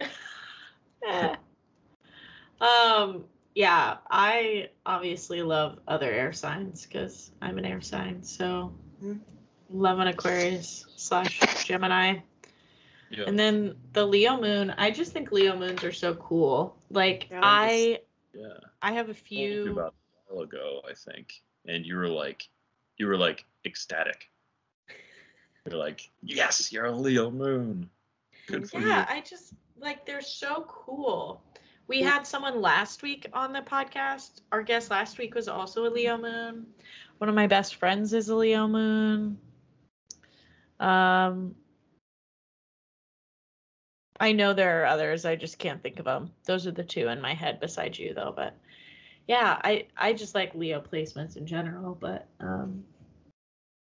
Uh, 0.00 0.06
eh. 1.08 2.64
um, 2.64 3.24
yeah, 3.54 3.98
I 4.10 4.68
obviously 4.86 5.42
love 5.42 5.78
other 5.88 6.10
air 6.10 6.32
signs 6.32 6.86
because 6.86 7.32
I'm 7.42 7.58
an 7.58 7.64
air 7.64 7.80
sign. 7.80 8.22
So 8.22 8.72
Mhm. 9.02 9.20
love 9.70 9.98
an 9.98 10.08
Aquarius 10.08 10.86
slash 10.96 11.40
Gemini. 11.64 12.20
yeah. 13.10 13.24
And 13.26 13.38
then 13.38 13.76
the 13.92 14.04
Leo 14.06 14.40
moon, 14.40 14.70
I 14.70 14.90
just 14.90 15.12
think 15.12 15.32
Leo 15.32 15.56
moons 15.56 15.82
are 15.84 15.92
so 15.92 16.14
cool. 16.14 16.76
Like 16.90 17.28
Yeah, 17.30 17.40
I 17.42 18.00
yeah. 18.32 18.58
I 18.82 18.92
have 18.92 19.08
a 19.08 19.14
few 19.14 19.72
about 19.72 19.94
a 20.28 20.34
while 20.34 20.44
ago, 20.44 20.80
I 20.88 20.94
think, 20.94 21.42
and 21.66 21.84
you 21.84 21.96
were 21.96 22.08
like, 22.08 22.48
you 22.98 23.06
were 23.06 23.16
like 23.16 23.44
ecstatic. 23.64 24.30
You're 25.68 25.78
like, 25.78 26.10
yes, 26.22 26.72
you're 26.72 26.86
a 26.86 26.92
Leo 26.92 27.30
moon. 27.30 27.90
Good 28.50 28.68
for 28.68 28.80
Yeah, 28.80 29.06
I 29.08 29.20
just 29.20 29.54
like 29.78 30.04
they're 30.04 30.20
so 30.20 30.64
cool. 30.68 31.42
We 31.86 32.02
had 32.02 32.26
someone 32.26 32.60
last 32.60 33.02
week 33.02 33.26
on 33.32 33.52
the 33.52 33.60
podcast. 33.60 34.42
Our 34.52 34.62
guest 34.62 34.90
last 34.90 35.18
week 35.18 35.34
was 35.34 35.48
also 35.48 35.86
a 35.86 35.90
Leo 35.90 36.16
moon. 36.16 36.66
One 37.18 37.28
of 37.28 37.34
my 37.34 37.46
best 37.46 37.76
friends 37.76 38.12
is 38.12 38.28
a 38.28 38.34
Leo 38.34 38.66
moon. 38.66 39.38
Um 40.78 41.54
I 44.18 44.32
know 44.32 44.52
there 44.52 44.82
are 44.82 44.86
others. 44.86 45.24
I 45.24 45.36
just 45.36 45.58
can't 45.58 45.82
think 45.82 45.98
of 45.98 46.04
them. 46.04 46.32
Those 46.44 46.66
are 46.66 46.72
the 46.72 46.84
two 46.84 47.08
in 47.08 47.20
my 47.20 47.34
head 47.34 47.60
besides 47.60 47.98
you 47.98 48.14
though, 48.14 48.32
but 48.34 48.54
yeah, 49.28 49.60
I 49.62 49.86
I 49.96 50.12
just 50.12 50.34
like 50.34 50.54
Leo 50.54 50.80
placements 50.80 51.36
in 51.36 51.46
general, 51.46 51.94
but 51.94 52.26
um 52.40 52.84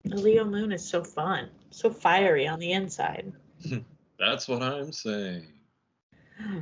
the 0.04 0.16
Leo 0.16 0.44
moon 0.44 0.72
is 0.72 0.88
so 0.88 1.04
fun. 1.04 1.48
So 1.70 1.90
fiery 1.90 2.48
on 2.48 2.58
the 2.58 2.72
inside. 2.72 3.32
you. 4.18 4.26
That's 4.26 4.48
what 4.48 4.62
I'm 4.62 4.92
saying. 4.92 5.46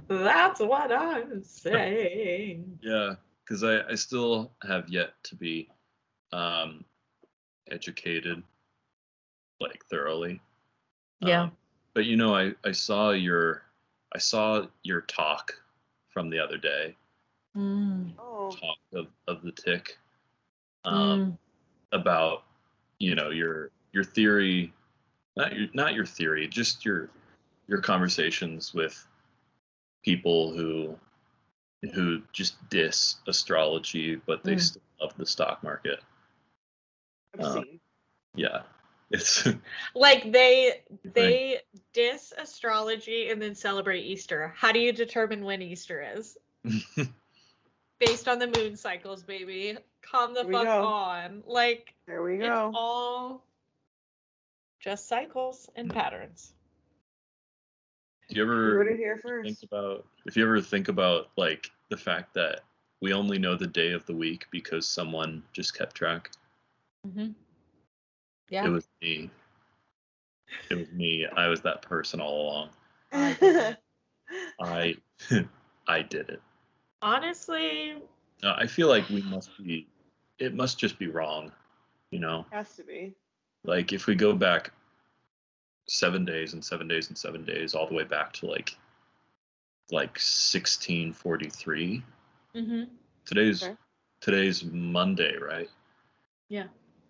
That's 0.09 0.61
what 0.61 0.93
I'm 0.93 1.43
saying. 1.43 2.79
Yeah, 2.83 3.15
because 3.45 3.65
I, 3.65 3.83
I 3.91 3.95
still 3.95 4.53
have 4.67 4.89
yet 4.89 5.11
to 5.25 5.37
be 5.37 5.69
um, 6.33 6.85
educated 7.71 8.43
like 9.61 9.85
thoroughly. 9.91 10.41
Yeah. 11.21 11.43
Um, 11.43 11.53
but 11.95 12.05
you 12.07 12.17
know, 12.17 12.35
I, 12.35 12.53
I 12.65 12.73
saw 12.73 13.11
your 13.11 13.63
I 14.15 14.19
saw 14.19 14.67
your 14.83 15.03
talk 15.03 15.53
from 16.11 16.31
the 16.31 16.39
other 16.39 16.57
day, 16.57 16.97
Mm, 17.57 18.13
Oh, 18.19 18.51
talk 18.51 18.77
of, 18.95 19.07
of 19.29 19.43
the 19.43 19.53
tick. 19.53 19.99
Um, 20.85 21.39
mm, 21.93 21.99
about 21.99 22.45
you 22.99 23.15
know 23.15 23.31
your 23.31 23.71
your 23.93 24.05
theory 24.05 24.73
not 25.37 25.57
your 25.57 25.69
not 25.75 25.95
your 25.95 26.07
theory 26.07 26.47
just 26.49 26.85
your 26.85 27.11
your 27.69 27.81
conversations 27.81 28.73
with 28.75 29.07
people 30.05 30.53
who 30.53 30.97
who 31.95 32.23
just 32.33 32.57
diss 32.71 33.17
astrology 33.27 34.17
but 34.27 34.43
they 34.45 34.55
Mm. 34.55 34.61
still 34.61 34.83
love 35.01 35.15
the 35.17 35.27
stock 35.27 35.63
market 35.63 36.01
I've 37.35 37.41
uh, 37.45 37.55
seen. 37.55 37.81
yeah 38.35 38.63
it's 39.11 39.47
Like 39.95 40.33
they 40.33 40.83
they 41.05 41.61
diss 41.93 42.33
astrology 42.37 43.29
and 43.31 43.41
then 43.41 43.55
celebrate 43.55 44.01
Easter. 44.03 44.53
How 44.57 44.73
do 44.73 44.81
you 44.81 44.93
determine 44.93 45.45
when 45.45 45.63
Easter 45.63 46.05
is? 46.17 46.37
Based 48.01 48.27
on 48.29 48.39
the 48.41 48.49
moon 48.49 48.77
cycles, 48.77 49.23
baby. 49.23 49.77
Calm 50.03 50.35
the 50.35 50.43
fuck 50.45 50.65
go. 50.65 50.85
on. 50.85 51.45
Like 51.47 51.95
There 52.09 52.23
we 52.23 52.37
it's 52.39 52.47
go. 52.49 52.73
all 52.75 53.45
just 54.81 55.09
cycles 55.09 55.71
and 55.77 55.89
patterns. 55.89 56.53
Do 58.29 58.35
you 58.37 58.43
You 58.45 58.51
ever 58.51 58.75
heard 58.75 58.89
it 58.89 58.97
here 58.99 59.21
think 59.43 59.59
about 59.63 60.05
if 60.27 60.37
you 60.37 60.45
ever 60.45 60.61
think 60.61 60.89
about 60.89 61.31
like 61.37 61.71
the 61.91 61.97
fact 61.97 62.35
that 62.35 62.61
we 63.01 63.13
only 63.13 63.39
know 63.39 63.55
the 63.55 63.67
day 63.67 63.93
of 63.93 64.05
the 64.07 64.15
week 64.15 64.47
because 64.51 64.89
someone 64.89 65.43
just 65.53 65.77
kept 65.77 65.95
track 65.97 66.31
Mm-hmm. 67.07 67.33
Yeah. 68.51 68.67
it 68.67 68.69
was 68.69 68.89
me 69.01 69.31
it 70.71 70.75
was 70.77 70.91
me 70.93 71.27
i 71.37 71.47
was 71.47 71.61
that 71.61 71.83
person 71.83 72.21
all 72.21 72.43
along 72.49 72.69
i 74.61 74.97
i 75.89 76.03
did 76.03 76.29
it 76.31 76.41
Honestly, 77.03 77.97
Uh, 78.43 78.55
I 78.57 78.67
feel 78.67 78.89
like 78.89 79.09
we 79.11 79.23
must 79.23 79.51
be, 79.63 79.87
it 80.39 80.55
must 80.55 80.79
just 80.79 80.99
be 80.99 81.09
wrong, 81.09 81.53
you 82.11 82.19
know? 82.19 82.47
It 82.51 82.57
Has 82.57 82.75
to 82.77 82.83
be. 82.83 83.15
Like 83.65 83.93
if 83.93 84.07
we 84.07 84.15
go 84.15 84.33
back 84.33 84.73
seven 85.89 86.25
days 86.25 86.53
and 86.53 86.65
seven 86.65 86.89
days 86.89 87.09
and 87.09 87.17
seven 87.19 87.45
days, 87.45 87.75
all 87.75 87.87
the 87.87 87.95
way 87.95 88.05
back 88.05 88.33
to 88.35 88.47
like, 88.47 88.77
like 89.91 90.19
1643. 90.19 92.03
mm-hmm. 92.55 92.83
Today's, 93.25 93.63
Okay. 93.63 93.77
today's 94.21 94.65
Monday, 94.65 95.37
right? 95.37 95.69
Yeah. 96.49 96.67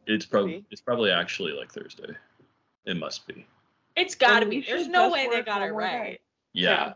It's 0.06 0.24
probably, 0.24 0.58
be. 0.60 0.66
it's 0.70 0.80
probably 0.80 1.10
actually 1.10 1.52
like 1.52 1.72
Thursday. 1.72 2.16
It 2.86 2.96
must 2.96 3.26
be. 3.26 3.46
it's 3.96 4.14
gotta 4.14 4.40
Then 4.46 4.50
be. 4.50 4.60
There's 4.60 4.88
no 4.88 5.10
way 5.10 5.28
they 5.28 5.42
got 5.42 5.62
it 5.62 5.72
more 5.72 5.80
day. 5.80 5.98
right. 5.98 6.20
Yeah. 6.52 6.92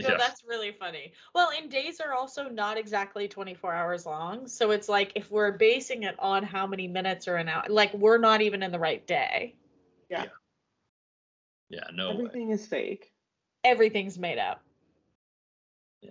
No, 0.00 0.08
Yeah. 0.08 0.16
that's 0.18 0.42
really 0.44 0.72
funny. 0.72 1.12
Well, 1.34 1.50
and 1.56 1.70
days 1.70 2.00
are 2.00 2.12
also 2.12 2.48
not 2.48 2.76
exactly 2.78 3.28
24 3.28 3.72
hours 3.72 4.04
long. 4.06 4.48
So 4.48 4.72
it's 4.72 4.88
like 4.88 5.12
if 5.14 5.30
we're 5.30 5.52
basing 5.52 6.02
it 6.02 6.16
on 6.18 6.42
how 6.42 6.66
many 6.66 6.88
minutes 6.88 7.28
are 7.28 7.36
an 7.36 7.48
hour, 7.48 7.64
like 7.68 7.94
we're 7.94 8.18
not 8.18 8.42
even 8.42 8.62
in 8.62 8.72
the 8.72 8.78
right 8.78 9.06
day. 9.06 9.54
Yeah. 10.10 10.24
Yeah, 11.74 11.80
no 11.92 12.10
way. 12.10 12.14
Everything 12.14 12.50
is 12.50 12.66
fake. 12.66 13.12
Everything's 13.64 14.16
made 14.16 14.38
up. 14.38 14.62
Yeah. 16.02 16.10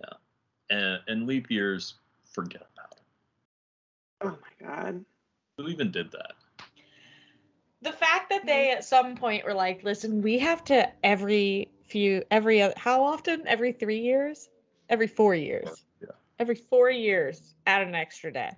And, 0.68 1.00
and 1.08 1.26
leap 1.26 1.50
years, 1.50 1.94
forget 2.30 2.66
about 2.74 2.92
it. 2.92 3.02
Oh 4.20 4.38
my 4.42 4.66
god. 4.66 5.04
Who 5.56 5.68
even 5.68 5.90
did 5.90 6.12
that? 6.12 6.32
The 7.80 7.92
fact 7.92 8.28
that 8.28 8.42
hmm. 8.42 8.46
they 8.46 8.72
at 8.72 8.84
some 8.84 9.16
point 9.16 9.46
were 9.46 9.54
like, 9.54 9.82
listen, 9.84 10.20
we 10.20 10.38
have 10.40 10.62
to 10.64 10.90
every 11.02 11.70
few, 11.84 12.24
every, 12.30 12.60
uh, 12.60 12.72
how 12.76 13.02
often? 13.02 13.46
Every 13.46 13.72
three 13.72 14.00
years? 14.00 14.50
Every 14.90 15.06
four 15.06 15.34
years. 15.34 15.84
Yeah. 16.02 16.08
Every 16.38 16.56
four 16.56 16.90
years, 16.90 17.54
add 17.66 17.86
an 17.86 17.94
extra 17.94 18.30
day. 18.30 18.50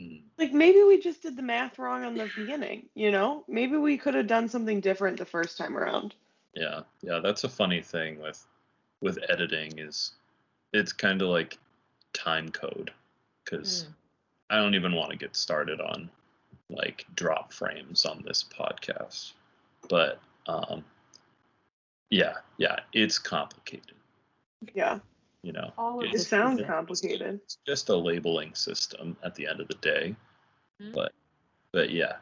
Hmm. 0.00 0.16
Like 0.38 0.52
maybe 0.52 0.82
we 0.82 0.98
just 0.98 1.22
did 1.22 1.36
the 1.36 1.42
math 1.42 1.78
wrong 1.78 2.04
on 2.04 2.14
the 2.14 2.30
beginning, 2.34 2.88
you 2.94 3.10
know? 3.10 3.44
Maybe 3.46 3.76
we 3.76 3.98
could 3.98 4.14
have 4.14 4.26
done 4.26 4.48
something 4.48 4.80
different 4.80 5.18
the 5.18 5.26
first 5.26 5.58
time 5.58 5.76
around. 5.76 6.14
Yeah, 6.54 6.80
yeah, 7.02 7.20
that's 7.22 7.44
a 7.44 7.48
funny 7.48 7.82
thing 7.82 8.18
with 8.20 8.46
with 9.02 9.18
editing 9.28 9.78
is 9.78 10.12
it's 10.72 10.92
kind 10.92 11.20
of 11.22 11.28
like 11.28 11.58
time 12.12 12.48
code 12.50 12.90
because 13.44 13.84
Mm. 13.84 13.94
I 14.50 14.56
don't 14.56 14.74
even 14.74 14.94
want 14.94 15.10
to 15.12 15.16
get 15.16 15.36
started 15.36 15.80
on 15.80 16.10
like 16.70 17.06
drop 17.14 17.52
frames 17.52 18.04
on 18.04 18.22
this 18.24 18.44
podcast. 18.44 19.32
But 19.88 20.20
um 20.46 20.84
yeah, 22.10 22.34
yeah, 22.58 22.80
it's 22.92 23.18
complicated, 23.18 23.94
Yeah. 24.74 24.98
You 25.42 25.52
know. 25.52 25.72
All 25.78 25.98
of 26.00 26.04
It's- 26.06 26.22
It 26.22 26.28
sounds 26.28 26.58
it's- 26.60 26.70
complicated. 26.72 27.40
It's 27.44 27.58
just 27.66 27.88
a 27.88 27.96
labeling 27.96 28.54
system 28.54 29.16
at 29.22 29.34
the 29.34 29.46
end 29.46 29.60
of 29.60 29.68
the 29.68 29.74
day. 29.76 30.16
Mhm. 30.80 30.92
But 30.92 31.12
but 31.72 31.90
yeah. 31.90 32.16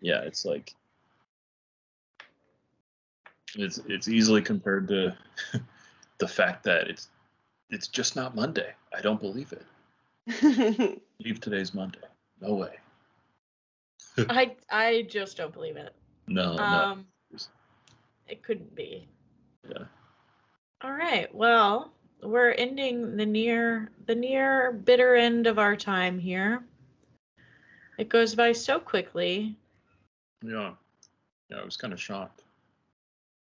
Yeah, 0.00 0.20
it's 0.22 0.44
like 0.44 0.74
it's 3.56 3.78
it's 3.86 4.08
easily 4.08 4.42
compared 4.42 4.88
to 4.88 5.16
the 6.18 6.28
fact 6.28 6.64
that 6.64 6.88
it's 6.88 7.08
it's 7.70 7.88
just 7.88 8.16
not 8.16 8.34
Monday. 8.34 8.72
I 8.96 9.00
don't 9.00 9.20
believe 9.20 9.52
it. 9.52 11.00
Leave 11.24 11.40
today's 11.40 11.72
Monday. 11.74 11.98
No 12.40 12.54
way. 12.54 12.76
I, 14.28 14.54
I 14.70 15.02
just 15.08 15.36
don't 15.38 15.52
believe 15.54 15.76
it. 15.76 15.94
No, 16.26 16.54
no. 16.56 16.62
Um, 16.62 17.06
it 18.28 18.42
couldn't 18.42 18.74
be. 18.74 19.08
Yeah. 19.68 19.84
All 20.82 20.92
right. 20.92 21.32
Well, 21.34 21.92
we're 22.22 22.50
ending 22.52 23.16
the 23.16 23.26
near 23.26 23.90
the 24.06 24.14
near 24.14 24.72
bitter 24.72 25.14
end 25.14 25.46
of 25.46 25.58
our 25.58 25.76
time 25.76 26.18
here. 26.18 26.64
It 27.98 28.08
goes 28.08 28.34
by 28.34 28.52
so 28.52 28.80
quickly. 28.80 29.54
Yeah. 30.44 30.72
Yeah, 31.50 31.58
I 31.58 31.64
was 31.64 31.76
kind 31.76 31.92
of 31.92 32.00
shocked. 32.00 32.42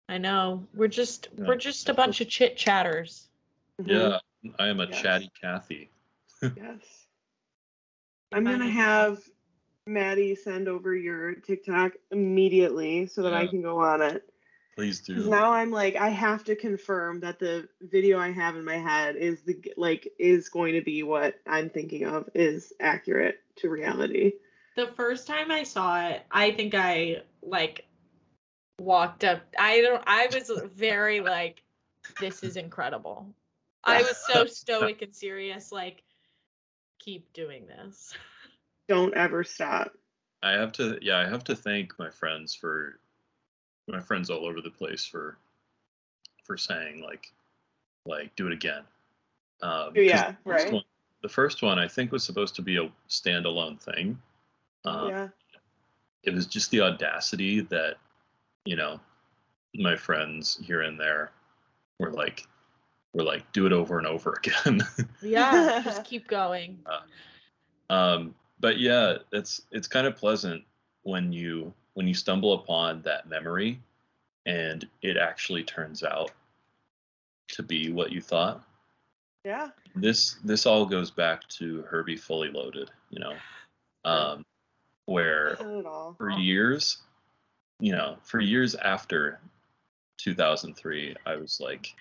I 0.08 0.18
know. 0.18 0.66
We're 0.74 0.88
just 0.88 1.28
Yeah. 1.36 1.46
we're 1.46 1.56
just 1.56 1.88
a 1.88 1.94
bunch 1.94 2.20
of 2.20 2.28
chit 2.28 2.56
chatters. 2.56 3.28
Mhm. 3.80 3.88
Yeah, 3.88 4.52
I 4.58 4.68
am 4.68 4.80
a 4.80 4.86
Yes. 4.86 5.02
chatty 5.02 5.30
Kathy. 5.40 5.90
Yes. 6.56 7.06
I'm 8.32 8.44
gonna 8.44 8.68
have 8.68 9.18
Maddie 9.86 10.34
send 10.34 10.68
over 10.68 10.94
your 10.94 11.34
TikTok 11.34 11.92
immediately 12.10 13.06
so 13.06 13.22
that 13.22 13.32
I 13.32 13.46
can 13.46 13.62
go 13.62 13.80
on 13.80 14.02
it. 14.02 14.28
Please 14.76 15.00
do. 15.00 15.30
Now 15.30 15.52
I'm 15.52 15.70
like, 15.70 15.96
I 15.96 16.10
have 16.10 16.44
to 16.44 16.54
confirm 16.54 17.20
that 17.20 17.38
the 17.38 17.66
video 17.80 18.18
I 18.18 18.30
have 18.30 18.56
in 18.56 18.64
my 18.64 18.76
head 18.76 19.16
is 19.16 19.40
the 19.40 19.72
like 19.78 20.12
is 20.18 20.50
going 20.50 20.74
to 20.74 20.82
be 20.82 21.02
what 21.02 21.36
I'm 21.46 21.70
thinking 21.70 22.04
of 22.04 22.28
is 22.34 22.74
accurate 22.78 23.40
to 23.56 23.70
reality. 23.70 24.32
The 24.76 24.88
first 24.88 25.26
time 25.26 25.50
I 25.50 25.62
saw 25.62 26.06
it, 26.08 26.22
I 26.30 26.50
think 26.50 26.74
I 26.74 27.22
like 27.42 27.86
walked 28.78 29.24
up. 29.24 29.40
I 29.58 29.80
don't. 29.80 30.02
I 30.06 30.26
was 30.26 30.50
very 30.74 31.20
like, 31.20 31.62
this 32.20 32.42
is 32.42 32.58
incredible. 32.58 33.34
I 33.82 34.02
was 34.02 34.18
so 34.30 34.44
stoic 34.46 35.00
and 35.00 35.16
serious. 35.16 35.72
Like, 35.72 36.02
keep 36.98 37.32
doing 37.32 37.66
this. 37.66 38.12
Don't 38.88 39.14
ever 39.14 39.42
stop. 39.42 39.92
I 40.42 40.52
have 40.52 40.72
to, 40.72 40.98
yeah, 41.00 41.18
I 41.18 41.26
have 41.26 41.44
to 41.44 41.56
thank 41.56 41.98
my 41.98 42.10
friends 42.10 42.54
for 42.54 43.00
my 43.88 44.00
friends 44.00 44.30
all 44.30 44.44
over 44.46 44.60
the 44.60 44.70
place 44.70 45.04
for 45.04 45.36
for 46.44 46.56
saying 46.56 47.00
like 47.02 47.32
like 48.04 48.34
do 48.36 48.46
it 48.46 48.52
again. 48.52 48.82
Um, 49.62 49.94
'cause 49.94 50.04
Yeah, 50.04 50.30
the 50.30 50.36
first 50.44 50.64
right. 50.64 50.72
one- 50.74 50.84
the 51.22 51.28
first 51.28 51.62
one 51.62 51.78
I 51.78 51.88
think 51.88 52.12
was 52.12 52.22
supposed 52.22 52.54
to 52.56 52.62
be 52.62 52.76
a 52.76 52.92
standalone 53.08 53.80
thing. 53.80 54.20
Um, 54.84 55.08
yeah. 55.08 55.28
It 56.22 56.34
was 56.34 56.46
just 56.46 56.70
the 56.70 56.80
audacity 56.82 57.60
that 57.62 57.96
you 58.64 58.76
know 58.76 59.00
my 59.74 59.96
friends 59.96 60.56
here 60.62 60.82
and 60.82 60.98
there 61.00 61.32
were 61.98 62.12
like 62.12 62.46
were 63.12 63.24
like 63.24 63.50
do 63.52 63.66
it 63.66 63.72
over 63.72 63.98
and 63.98 64.06
over 64.06 64.34
again. 64.44 64.80
Yeah, 65.22 65.80
just 65.84 66.04
keep 66.04 66.26
going. 66.28 66.78
um 67.90 68.34
but 68.60 68.78
yeah 68.78 69.18
it's 69.32 69.62
it's 69.70 69.86
kind 69.88 70.06
of 70.06 70.16
pleasant 70.16 70.64
when 71.02 71.32
you 71.32 71.72
when 71.96 72.06
you 72.06 72.12
stumble 72.14 72.52
upon 72.52 73.00
that 73.02 73.26
memory 73.26 73.80
and 74.44 74.86
it 75.00 75.16
actually 75.16 75.64
turns 75.64 76.04
out 76.04 76.30
to 77.48 77.62
be 77.62 77.90
what 77.90 78.12
you 78.12 78.20
thought 78.20 78.62
Yeah. 79.44 79.70
this 79.94 80.34
this 80.44 80.66
all 80.66 80.84
goes 80.84 81.10
back 81.10 81.48
to 81.58 81.82
herbie 81.88 82.16
fully 82.18 82.50
loaded 82.50 82.90
you 83.10 83.18
know 83.18 83.32
um 84.04 84.44
where 85.06 85.56
Not 85.60 85.78
at 85.78 85.86
all. 85.86 86.14
for 86.18 86.30
years 86.30 86.98
you 87.80 87.92
know 87.92 88.16
for 88.22 88.40
years 88.40 88.74
after 88.74 89.40
2003 90.18 91.16
i 91.24 91.34
was 91.36 91.60
like 91.60 91.94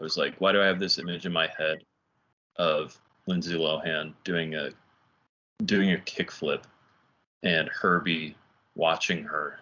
i 0.00 0.04
was 0.04 0.16
like 0.16 0.34
why 0.38 0.50
do 0.52 0.62
i 0.62 0.66
have 0.66 0.80
this 0.80 0.98
image 0.98 1.26
in 1.26 1.32
my 1.32 1.48
head 1.58 1.78
of 2.56 2.98
lindsay 3.26 3.54
lohan 3.54 4.14
doing 4.24 4.54
a 4.54 4.70
doing 5.66 5.92
a 5.92 5.98
kickflip 5.98 6.62
and 7.42 7.68
herbie 7.68 8.34
watching 8.76 9.24
her 9.24 9.58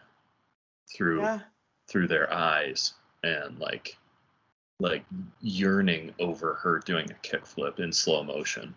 through 0.94 1.22
Yeah. 1.22 1.40
through 1.88 2.08
their 2.08 2.30
eyes 2.32 2.92
and 3.22 3.58
like 3.58 3.96
like 4.80 5.04
yearning 5.40 6.12
over 6.18 6.54
her 6.54 6.80
doing 6.80 7.10
a 7.10 7.14
kickflip 7.26 7.78
in 7.78 7.92
slow 7.92 8.22
motion 8.24 8.74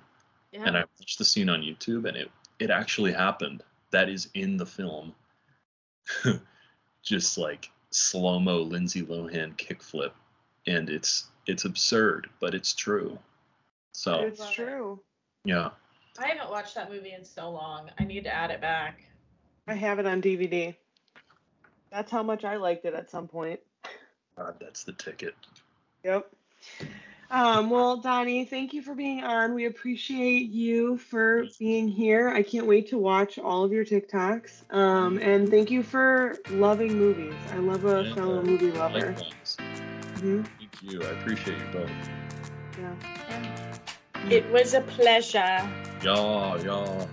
Yeah. 0.51 0.63
and 0.65 0.77
I 0.77 0.83
watched 0.99 1.17
the 1.17 1.25
scene 1.25 1.49
on 1.49 1.61
YouTube, 1.61 2.07
and 2.07 2.15
it 2.15 2.31
it 2.59 2.69
actually 2.69 3.11
happened. 3.13 3.63
That 3.91 4.07
is 4.09 4.29
in 4.33 4.57
the 4.57 4.65
film. 4.65 5.13
Just 7.03 7.37
like 7.37 7.69
slow 7.91 8.39
mo 8.39 8.61
Lindsay 8.61 9.01
Lohan 9.01 9.55
kickflip, 9.57 10.11
and 10.67 10.89
it's 10.89 11.29
it's 11.45 11.65
absurd, 11.65 12.29
but 12.39 12.53
it's 12.53 12.73
true. 12.73 13.17
So 13.93 14.21
It's 14.21 14.51
true. 14.51 14.99
yeah, 15.45 15.69
I 16.19 16.27
haven't 16.27 16.49
watched 16.51 16.75
that 16.75 16.91
movie 16.91 17.13
in 17.13 17.23
so 17.23 17.49
long. 17.49 17.89
I 17.99 18.03
need 18.03 18.23
to 18.25 18.33
add 18.33 18.51
it 18.51 18.59
back. 18.61 19.03
I 19.67 19.73
have 19.73 19.99
it 19.99 20.05
on 20.05 20.21
DVD. 20.21 20.75
That's 21.91 22.11
how 22.11 22.23
much 22.23 22.45
I 22.45 22.55
liked 22.57 22.85
it 22.85 22.93
at 22.93 23.09
some 23.09 23.27
point. 23.27 23.59
God, 24.37 24.55
that's 24.59 24.83
the 24.83 24.93
ticket. 24.93 25.35
Yep. 26.03 26.29
Um, 27.29 27.69
well, 27.69 27.97
Donnie, 27.97 28.45
thank 28.45 28.73
you 28.73 28.81
for 28.81 28.95
being 28.95 29.23
on. 29.23 29.53
We 29.53 29.65
appreciate 29.65 30.49
you 30.49 30.97
for 30.97 31.45
being 31.59 31.89
here. 31.89 32.29
I 32.29 32.41
can't 32.41 32.65
wait 32.65 32.89
to 32.89 32.97
watch 32.97 33.37
all 33.37 33.65
of 33.65 33.71
your 33.73 33.83
TikToks. 33.83 34.73
Um, 34.73 35.17
and 35.17 35.49
thank 35.49 35.69
you 35.69 35.83
for 35.83 36.37
loving 36.51 36.97
movies. 36.97 37.33
I 37.51 37.57
love 37.57 37.83
a 37.83 38.03
Yeah, 38.05 38.13
fellow 38.15 38.41
movie 38.41 38.71
lover. 38.71 39.07
Likewise. 39.07 39.57
hmm 40.19 40.43
Thank 40.43 40.81
you. 40.83 41.03
I 41.03 41.09
appreciate 41.09 41.57
you 41.57 41.65
both. 41.73 41.89
Yeah. 42.79 44.31
It 44.31 44.49
was 44.49 44.73
a 44.73 44.81
pleasure. 44.81 45.69
Yeah, 46.03 46.57
yeah. 46.63 47.07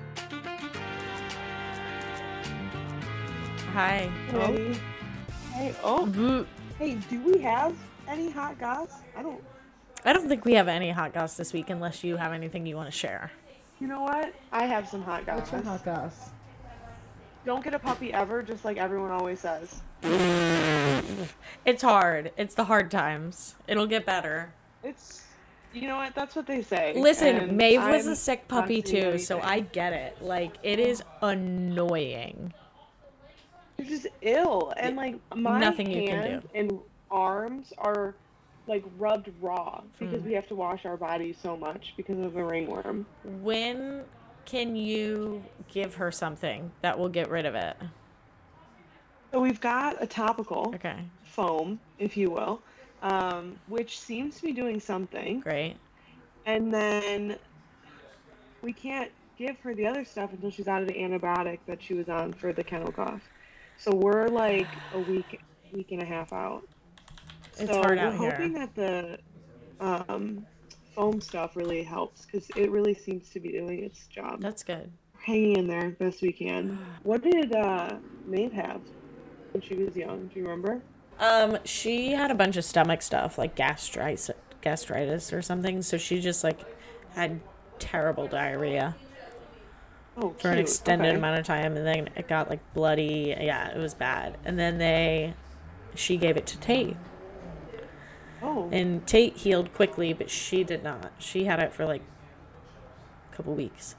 Hi. 3.74 4.08
Ready? 4.32 4.78
Hey, 5.52 5.74
oh, 5.82 6.46
hey, 6.78 6.94
do 7.10 7.20
we 7.24 7.40
have 7.40 7.74
any 8.06 8.30
hot 8.30 8.56
goss? 8.56 8.92
I 9.16 9.22
don't. 9.22 9.42
I 10.04 10.12
don't 10.12 10.28
think 10.28 10.44
we 10.44 10.52
have 10.54 10.68
any 10.68 10.92
hot 10.92 11.12
goss 11.12 11.36
this 11.36 11.52
week 11.52 11.70
unless 11.70 12.04
you 12.04 12.16
have 12.16 12.32
anything 12.32 12.66
you 12.66 12.76
want 12.76 12.86
to 12.86 12.96
share. 12.96 13.32
You 13.80 13.88
know 13.88 14.02
what? 14.02 14.32
I 14.52 14.66
have 14.66 14.88
some 14.88 15.02
hot 15.02 15.26
goss. 15.26 15.50
goss? 15.84 16.30
Don't 17.44 17.64
get 17.64 17.74
a 17.74 17.80
puppy 17.80 18.12
ever, 18.12 18.44
just 18.44 18.64
like 18.64 18.76
everyone 18.76 19.10
always 19.10 19.40
says. 19.40 19.80
It's 21.64 21.82
hard. 21.82 22.30
It's 22.36 22.54
the 22.54 22.66
hard 22.66 22.92
times. 22.92 23.56
It'll 23.66 23.88
get 23.88 24.06
better. 24.06 24.54
It's. 24.84 25.24
You 25.72 25.88
know 25.88 25.96
what? 25.96 26.14
That's 26.14 26.36
what 26.36 26.46
they 26.46 26.62
say. 26.62 26.92
Listen, 26.94 27.34
and 27.34 27.56
Maeve 27.56 27.82
was 27.82 28.06
I'm 28.06 28.12
a 28.12 28.16
sick 28.16 28.46
puppy 28.46 28.84
seeing 28.86 29.14
too, 29.14 29.18
so. 29.18 29.40
I 29.40 29.58
get 29.58 29.92
it. 29.92 30.22
Like 30.22 30.58
it 30.62 30.78
is 30.78 31.02
annoying. 31.20 32.54
They're 33.76 33.86
just 33.86 34.06
ill, 34.22 34.72
and 34.76 34.96
like 34.96 35.16
my 35.34 35.58
Nothing 35.58 35.90
you 35.90 36.02
can 36.02 36.20
hand 36.22 36.46
and 36.54 36.80
arms 37.10 37.72
are 37.78 38.14
like 38.66 38.84
rubbed 38.96 39.30
raw 39.40 39.82
because 39.98 40.22
Hmm. 40.22 40.26
we 40.28 40.32
have 40.34 40.46
to 40.48 40.54
wash 40.54 40.86
our 40.86 40.96
bodies 40.96 41.38
so 41.40 41.56
much 41.56 41.94
because 41.96 42.18
of 42.18 42.32
the 42.34 42.44
ringworm. 42.44 43.06
When 43.22 44.04
can 44.46 44.76
you 44.76 45.42
give 45.68 45.94
her 45.96 46.10
something 46.12 46.72
that 46.82 46.98
will 46.98 47.08
get 47.08 47.28
rid 47.30 47.46
of 47.46 47.54
it? 47.54 47.76
So 49.32 49.40
we've 49.40 49.60
got 49.60 50.00
a 50.02 50.06
topical 50.06 50.72
Okay, 50.76 51.10
foam, 51.24 51.80
if 51.98 52.16
you 52.16 52.30
will, 52.30 52.62
um, 53.02 53.58
which 53.66 53.98
seems 53.98 54.36
to 54.36 54.42
be 54.42 54.52
doing 54.52 54.78
something, 54.80 55.40
great. 55.40 55.76
and 56.46 56.72
then 56.72 57.38
we 58.62 58.72
can't 58.72 59.10
give 59.36 59.58
her 59.60 59.74
the 59.74 59.86
other 59.86 60.04
stuff 60.04 60.32
until 60.32 60.50
she's 60.50 60.68
out 60.68 60.82
of 60.82 60.88
the 60.88 60.94
antibiotic 60.94 61.58
that 61.66 61.82
she 61.82 61.94
was 61.94 62.08
on 62.08 62.32
for 62.32 62.52
the 62.52 62.62
kennel 62.62 62.92
cough. 62.92 63.22
So 63.78 63.94
we're 63.94 64.28
like 64.28 64.68
a 64.94 64.98
week, 65.00 65.40
week 65.72 65.92
and 65.92 66.02
a 66.02 66.06
half 66.06 66.32
out. 66.32 66.66
It's 67.58 67.70
so 67.70 67.80
hard 67.80 67.98
we're 67.98 68.04
out 68.04 68.18
here. 68.18 68.30
hoping 68.30 68.52
that 68.54 68.74
the 68.74 69.18
um, 69.80 70.46
foam 70.94 71.20
stuff 71.20 71.56
really 71.56 71.82
helps 71.82 72.24
because 72.24 72.48
it 72.56 72.70
really 72.70 72.94
seems 72.94 73.30
to 73.30 73.40
be 73.40 73.52
doing 73.52 73.84
its 73.84 74.06
job. 74.06 74.40
That's 74.40 74.62
good. 74.62 74.90
We're 75.14 75.20
hanging 75.20 75.56
in 75.56 75.66
there 75.66 75.90
best 75.90 76.22
we 76.22 76.32
can. 76.32 76.78
What 77.02 77.22
did 77.22 77.54
uh, 77.54 77.96
Maeve 78.26 78.52
have 78.52 78.80
when 79.52 79.62
she 79.62 79.74
was 79.74 79.96
young? 79.96 80.28
Do 80.28 80.40
you 80.40 80.46
remember? 80.46 80.82
Um, 81.20 81.58
she 81.64 82.12
had 82.12 82.30
a 82.30 82.34
bunch 82.34 82.56
of 82.56 82.64
stomach 82.64 83.02
stuff, 83.02 83.38
like 83.38 83.54
gastritis, 83.54 84.30
gastritis 84.60 85.32
or 85.32 85.42
something. 85.42 85.82
So 85.82 85.96
she 85.96 86.20
just 86.20 86.42
like 86.42 86.60
had 87.14 87.40
terrible 87.78 88.26
diarrhea 88.26 88.96
Oh, 90.16 90.34
for 90.38 90.50
an 90.50 90.58
extended 90.58 91.08
okay. 91.08 91.16
amount 91.16 91.40
of 91.40 91.46
time, 91.46 91.76
and 91.76 91.86
then 91.86 92.08
it 92.16 92.28
got 92.28 92.48
like 92.48 92.60
bloody. 92.72 93.34
Yeah, 93.38 93.68
it 93.74 93.78
was 93.78 93.94
bad. 93.94 94.36
And 94.44 94.58
then 94.58 94.78
they, 94.78 95.34
she 95.94 96.16
gave 96.16 96.36
it 96.36 96.46
to 96.46 96.58
Tate, 96.58 96.96
Oh, 98.42 98.68
and 98.70 99.06
Tate 99.06 99.36
healed 99.38 99.72
quickly, 99.74 100.12
but 100.12 100.30
she 100.30 100.62
did 100.64 100.84
not. 100.84 101.10
She 101.18 101.44
had 101.44 101.58
it 101.60 101.72
for 101.72 101.84
like 101.84 102.02
a 103.32 103.36
couple 103.36 103.54
weeks, 103.54 103.96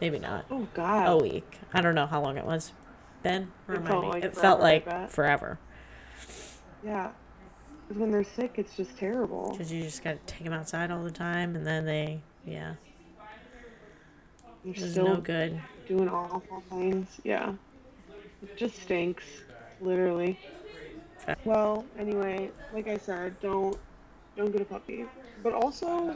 maybe 0.00 0.18
not. 0.18 0.46
oh 0.50 0.66
God. 0.74 1.08
a 1.08 1.16
week. 1.22 1.58
I 1.72 1.80
don't 1.80 1.94
know 1.94 2.06
how 2.06 2.20
long 2.22 2.36
it 2.36 2.44
was. 2.44 2.72
Ben, 3.22 3.52
remind 3.66 3.88
felt 3.88 4.02
me. 4.04 4.10
like 4.10 4.24
it 4.24 4.34
forever, 4.34 4.40
felt 4.40 4.60
like 4.60 5.10
forever 5.10 5.58
Yeah. 6.84 7.10
Because 7.86 8.00
when 8.00 8.10
they're 8.10 8.22
sick, 8.24 8.54
it's 8.56 8.76
just 8.76 8.96
terrible. 8.98 9.50
because 9.52 9.72
you 9.72 9.82
just 9.82 10.02
got 10.04 10.12
to 10.12 10.32
take 10.34 10.44
them 10.44 10.52
outside 10.52 10.90
all 10.90 11.02
the 11.04 11.10
time, 11.10 11.56
and 11.56 11.66
then 11.66 11.84
they, 11.86 12.20
yeah, 12.46 12.74
They're 14.76 14.82
it 14.82 14.82
was 14.82 14.92
still 14.92 15.06
no 15.06 15.16
good. 15.20 15.60
doing 15.86 16.08
awful 16.08 16.62
things. 16.68 17.06
Yeah. 17.24 17.54
It 18.42 18.56
just 18.56 18.80
stinks, 18.82 19.24
literally. 19.80 20.38
Well, 21.44 21.84
anyway, 21.98 22.50
like 22.72 22.86
I 22.88 22.96
said, 22.98 23.38
don't 23.40 23.76
don't 24.36 24.52
get 24.52 24.60
a 24.60 24.64
puppy, 24.64 25.04
but 25.42 25.52
also 25.52 26.14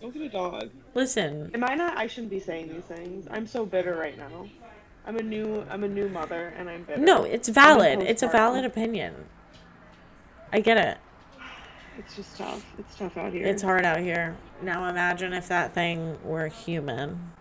don't 0.00 0.12
get 0.12 0.22
a 0.22 0.28
dog. 0.28 0.70
Listen, 0.94 1.50
Am 1.54 1.64
I 1.64 1.74
not? 1.74 1.96
I 1.98 2.06
shouldn't 2.06 2.30
be 2.30 2.40
saying 2.40 2.68
these 2.68 2.84
things. 2.84 3.26
I'm 3.30 3.46
so 3.46 3.66
bitter 3.66 3.94
right 3.96 4.16
now. 4.16 4.46
I'm 5.06 5.16
a 5.16 5.22
new 5.22 5.64
I'm 5.70 5.82
a 5.84 5.88
new 5.88 6.08
mother, 6.08 6.54
and 6.56 6.68
I'm 6.70 6.84
bitter. 6.84 7.00
no, 7.00 7.24
it's 7.24 7.48
valid. 7.48 8.00
It's 8.02 8.22
a 8.22 8.28
valid 8.28 8.64
opinion. 8.64 9.14
I 10.52 10.60
get 10.60 10.76
it. 10.78 10.98
it's 11.98 12.16
just 12.16 12.36
tough. 12.38 12.64
It's 12.78 12.94
tough 12.96 13.16
out 13.16 13.32
here. 13.32 13.46
It's 13.46 13.62
hard 13.62 13.84
out 13.84 13.98
here. 14.00 14.36
Now 14.62 14.88
imagine 14.88 15.32
if 15.32 15.48
that 15.48 15.74
thing 15.74 16.18
were 16.24 16.46
human. 16.48 17.32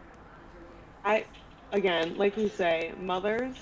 I, 1.08 1.26
again, 1.72 2.18
like 2.18 2.36
you 2.36 2.50
say, 2.50 2.92
mothers. 3.00 3.56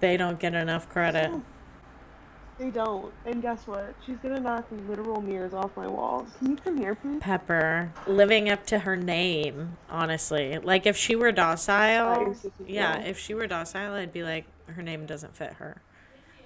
They 0.00 0.18
don't 0.18 0.38
get 0.38 0.54
enough 0.54 0.88
credit. 0.88 1.32
They 2.58 2.68
don't. 2.68 3.10
And 3.24 3.40
guess 3.40 3.66
what? 3.66 3.94
She's 4.04 4.18
gonna 4.18 4.38
knock 4.38 4.66
literal 4.86 5.22
mirrors 5.22 5.54
off 5.54 5.74
my 5.78 5.86
walls. 5.86 6.28
Can 6.38 6.50
you 6.50 6.56
come 6.56 6.76
here, 6.76 6.94
please? 6.94 7.20
Pepper 7.20 7.90
living 8.06 8.50
up 8.50 8.66
to 8.66 8.80
her 8.80 8.96
name, 8.96 9.78
honestly. 9.88 10.58
Like 10.58 10.84
if 10.84 10.94
she 10.94 11.16
were 11.16 11.32
docile, 11.32 12.36
yeah, 12.66 12.98
if 13.00 13.18
she 13.18 13.32
were 13.32 13.46
docile, 13.46 13.94
I'd 13.94 14.12
be 14.12 14.22
like 14.22 14.44
her 14.66 14.82
name 14.82 15.06
doesn't 15.06 15.34
fit 15.34 15.54
her. 15.54 15.80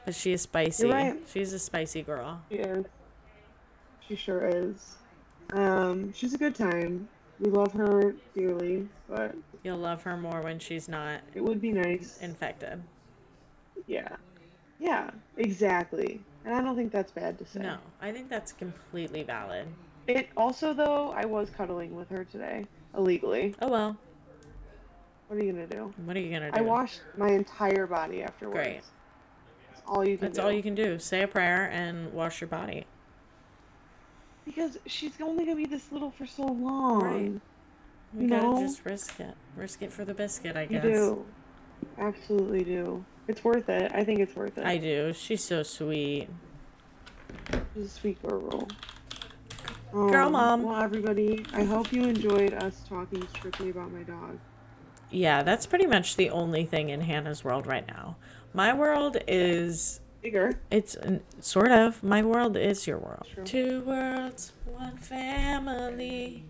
But 0.04 0.14
she 0.14 0.32
is 0.32 0.42
spicy. 0.42 0.88
right. 0.88 1.20
She's 1.26 1.52
a 1.52 1.58
spicy 1.58 2.02
girl. 2.02 2.42
She 2.48 2.58
is. 2.58 2.84
She 4.06 4.14
sure 4.14 4.46
is. 4.46 4.96
Um, 5.52 6.12
she's 6.12 6.32
a 6.32 6.38
good 6.38 6.54
time. 6.54 7.08
We 7.40 7.50
love 7.50 7.72
her 7.72 8.14
dearly, 8.34 8.88
but 9.08 9.34
You'll 9.62 9.78
love 9.78 10.02
her 10.02 10.16
more 10.16 10.40
when 10.42 10.58
she's 10.58 10.88
not 10.88 11.20
it 11.34 11.42
would 11.42 11.60
be 11.60 11.72
nice. 11.72 12.18
infected. 12.20 12.82
yeah. 13.86 14.08
Yeah, 14.78 15.10
exactly. 15.38 16.20
And 16.44 16.54
I 16.54 16.60
don't 16.60 16.76
think 16.76 16.92
that's 16.92 17.12
bad 17.12 17.38
to 17.38 17.46
say. 17.46 17.60
No, 17.60 17.78
I 18.02 18.12
think 18.12 18.28
that's 18.28 18.52
completely 18.52 19.22
valid. 19.22 19.66
It 20.06 20.28
also 20.36 20.74
though, 20.74 21.10
I 21.16 21.24
was 21.24 21.48
cuddling 21.50 21.94
with 21.96 22.10
her 22.10 22.24
today 22.24 22.66
illegally. 22.96 23.54
Oh 23.62 23.68
well, 23.68 23.96
What 25.28 25.40
are 25.40 25.44
you 25.44 25.52
gonna 25.52 25.66
do? 25.66 25.92
what 26.04 26.16
are 26.16 26.20
you 26.20 26.30
gonna 26.30 26.50
do? 26.52 26.58
I 26.58 26.60
washed 26.60 27.00
my 27.16 27.28
entire 27.30 27.86
body 27.86 28.22
afterwards. 28.22 28.56
Great. 28.56 28.80
That's 29.70 29.82
all 29.86 30.06
you 30.06 30.18
can 30.18 30.26
That's 30.28 30.38
do. 30.38 30.44
all 30.44 30.52
you 30.52 30.62
can 30.62 30.74
do. 30.74 30.98
Say 30.98 31.22
a 31.22 31.28
prayer 31.28 31.70
and 31.72 32.12
wash 32.12 32.40
your 32.40 32.48
body. 32.48 32.84
Because 34.44 34.78
she's 34.86 35.12
only 35.22 35.44
gonna 35.44 35.56
be 35.56 35.66
this 35.66 35.90
little 35.90 36.10
for 36.10 36.26
so 36.26 36.44
long. 36.44 37.02
Right. 37.02 37.40
You 38.16 38.28
gotta 38.28 38.42
know? 38.42 38.60
just 38.60 38.84
risk 38.84 39.18
it. 39.20 39.34
Risk 39.56 39.82
it 39.82 39.92
for 39.92 40.04
the 40.04 40.14
biscuit, 40.14 40.56
I 40.56 40.66
guess. 40.66 40.84
You 40.84 40.90
do. 40.90 41.26
Absolutely 41.98 42.62
do. 42.64 43.04
It's 43.26 43.42
worth 43.42 43.68
it. 43.68 43.90
I 43.94 44.04
think 44.04 44.20
it's 44.20 44.36
worth 44.36 44.58
it. 44.58 44.64
I 44.64 44.76
do. 44.76 45.12
She's 45.12 45.42
so 45.42 45.62
sweet. 45.62 46.28
She's 47.74 47.86
a 47.86 47.88
sweet 47.88 48.22
girl. 48.22 48.68
Girl 49.92 50.26
Um, 50.26 50.32
mom. 50.32 50.62
Well, 50.64 50.82
everybody, 50.82 51.44
I 51.52 51.64
hope 51.64 51.92
you 51.92 52.02
enjoyed 52.04 52.52
us 52.54 52.82
talking 52.88 53.26
strictly 53.36 53.70
about 53.70 53.92
my 53.92 54.02
dog. 54.02 54.38
Yeah, 55.10 55.42
that's 55.42 55.66
pretty 55.66 55.86
much 55.86 56.16
the 56.16 56.30
only 56.30 56.64
thing 56.64 56.88
in 56.90 57.00
Hannah's 57.02 57.44
world 57.44 57.66
right 57.66 57.86
now. 57.86 58.16
My 58.52 58.72
world 58.74 59.16
is 59.28 60.00
Bigger. 60.24 60.58
it's 60.70 60.96
sort 61.40 61.70
of 61.70 62.02
my 62.02 62.22
world 62.22 62.56
is 62.56 62.86
your 62.86 62.96
world. 62.96 63.26
True. 63.34 63.44
Two 63.44 63.80
worlds, 63.82 64.52
one 64.64 64.96
family. 64.96 66.46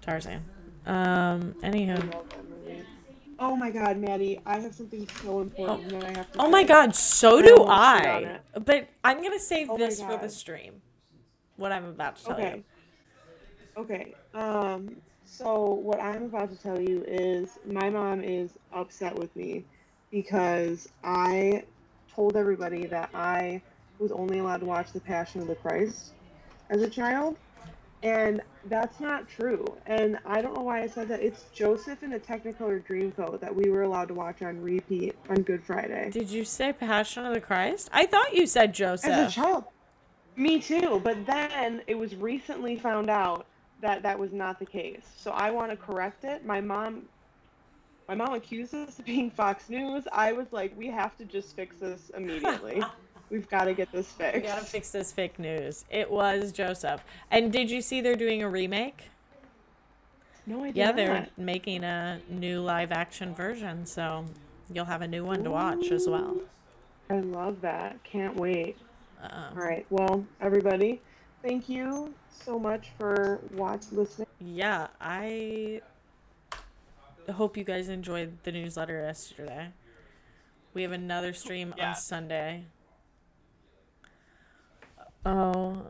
Tarzan. 0.00 0.42
Um. 0.86 1.54
Anywho. 1.62 1.90
I 1.90 2.16
love 2.16 2.28
that 2.30 2.48
movie. 2.48 2.82
Oh 3.38 3.54
my 3.54 3.68
God, 3.68 3.98
Maddie! 3.98 4.40
I 4.46 4.60
have 4.60 4.74
something 4.74 5.06
so 5.22 5.40
important 5.42 5.90
that 5.90 6.04
I 6.04 6.16
have 6.16 6.32
to. 6.32 6.40
Oh 6.40 6.48
my 6.48 6.62
say. 6.62 6.68
God, 6.68 6.94
so 6.96 7.42
do 7.42 7.54
almost 7.58 7.98
forgot 7.98 8.24
I. 8.24 8.38
But 8.60 8.88
I'm 9.04 9.22
gonna 9.22 9.38
save 9.38 9.68
Oh 9.68 9.76
this 9.76 10.00
for 10.00 10.16
the 10.16 10.30
stream. 10.30 10.80
What 11.56 11.70
I'm 11.70 11.84
about 11.84 12.16
to 12.16 12.24
tell 12.24 12.34
Okay. 12.36 12.64
Okay. 13.76 14.14
Um. 14.32 14.96
So 15.26 15.64
what 15.64 16.00
I'm 16.00 16.22
about 16.22 16.48
to 16.48 16.56
tell 16.56 16.80
you 16.80 17.04
is 17.06 17.58
my 17.66 17.90
mom 17.90 18.22
is 18.22 18.52
upset 18.72 19.14
with 19.14 19.36
me 19.36 19.66
because 20.10 20.88
I 21.04 21.64
told 22.16 22.36
everybody 22.36 22.86
that 22.86 23.10
I 23.14 23.60
was 23.98 24.10
only 24.10 24.38
allowed 24.38 24.60
to 24.60 24.66
watch 24.66 24.90
The 24.92 25.00
Passion 25.00 25.42
of 25.42 25.46
the 25.46 25.54
Christ 25.54 26.12
as 26.70 26.82
a 26.82 26.88
child, 26.88 27.36
and 28.02 28.40
that's 28.64 28.98
not 29.00 29.28
true. 29.28 29.64
And 29.86 30.18
I 30.24 30.40
don't 30.40 30.54
know 30.54 30.62
why 30.62 30.82
I 30.82 30.86
said 30.86 31.08
that. 31.08 31.20
It's 31.20 31.44
Joseph 31.54 32.02
in 32.02 32.10
the 32.10 32.18
Technicolor 32.18 32.84
Dreamcoat 32.84 33.40
that 33.40 33.54
we 33.54 33.70
were 33.70 33.82
allowed 33.82 34.08
to 34.08 34.14
watch 34.14 34.42
on 34.42 34.60
repeat 34.60 35.14
on 35.28 35.42
Good 35.42 35.62
Friday. 35.62 36.10
Did 36.10 36.30
you 36.30 36.44
say 36.44 36.72
Passion 36.72 37.26
of 37.26 37.34
the 37.34 37.40
Christ? 37.40 37.90
I 37.92 38.06
thought 38.06 38.34
you 38.34 38.46
said 38.46 38.74
Joseph. 38.74 39.10
As 39.10 39.32
a 39.32 39.34
child. 39.34 39.64
Me 40.36 40.58
too, 40.60 41.00
but 41.04 41.24
then 41.26 41.82
it 41.86 41.96
was 41.96 42.14
recently 42.16 42.76
found 42.76 43.08
out 43.08 43.46
that 43.80 44.02
that 44.02 44.18
was 44.18 44.32
not 44.32 44.58
the 44.58 44.66
case. 44.66 45.06
So 45.16 45.30
I 45.30 45.50
want 45.50 45.70
to 45.70 45.76
correct 45.76 46.24
it. 46.24 46.44
My 46.44 46.60
mom 46.60 47.02
my 48.08 48.14
mom 48.14 48.34
accused 48.34 48.74
us 48.74 48.98
of 48.98 49.04
being 49.04 49.30
Fox 49.30 49.68
News. 49.68 50.04
I 50.12 50.32
was 50.32 50.52
like, 50.52 50.76
we 50.76 50.86
have 50.88 51.16
to 51.18 51.24
just 51.24 51.56
fix 51.56 51.76
this 51.76 52.10
immediately. 52.16 52.82
We've 53.30 53.48
got 53.48 53.64
to 53.64 53.74
get 53.74 53.90
this 53.90 54.14
We 54.18 54.24
fixed. 54.24 54.44
gotta 54.44 54.64
fix 54.64 54.90
this 54.92 55.10
fake 55.12 55.38
news. 55.40 55.84
It 55.90 56.08
was 56.08 56.52
Joseph. 56.52 57.02
And 57.32 57.52
did 57.52 57.68
you 57.70 57.80
see 57.82 58.00
they're 58.00 58.14
doing 58.14 58.42
a 58.44 58.48
remake? 58.48 59.10
No, 60.46 60.62
I 60.62 60.66
did 60.68 60.76
Yeah, 60.76 60.92
they're 60.92 61.26
making 61.36 61.82
a 61.82 62.20
new 62.28 62.60
live 62.60 62.92
action 62.92 63.34
version, 63.34 63.84
so 63.84 64.24
you'll 64.72 64.84
have 64.84 65.02
a 65.02 65.08
new 65.08 65.24
one 65.24 65.42
to 65.42 65.50
watch 65.50 65.90
as 65.90 66.06
well. 66.08 66.36
I 67.10 67.18
love 67.18 67.60
that. 67.62 68.02
Can't 68.04 68.36
wait. 68.36 68.76
Um, 69.20 69.30
All 69.56 69.62
right. 69.64 69.84
Well, 69.90 70.24
everybody, 70.40 71.00
thank 71.42 71.68
you 71.68 72.14
so 72.30 72.60
much 72.60 72.90
for 72.96 73.40
watch 73.54 73.82
listening. 73.90 74.28
yeah, 74.40 74.86
I 75.00 75.80
hope 77.32 77.56
you 77.56 77.64
guys 77.64 77.88
enjoyed 77.88 78.38
the 78.42 78.52
newsletter 78.52 79.02
yesterday. 79.02 79.68
We 80.74 80.82
have 80.82 80.92
another 80.92 81.32
stream 81.32 81.74
Yeah. 81.76 81.90
on 81.90 81.96
Sunday. 81.96 82.64
Oh, 85.24 85.82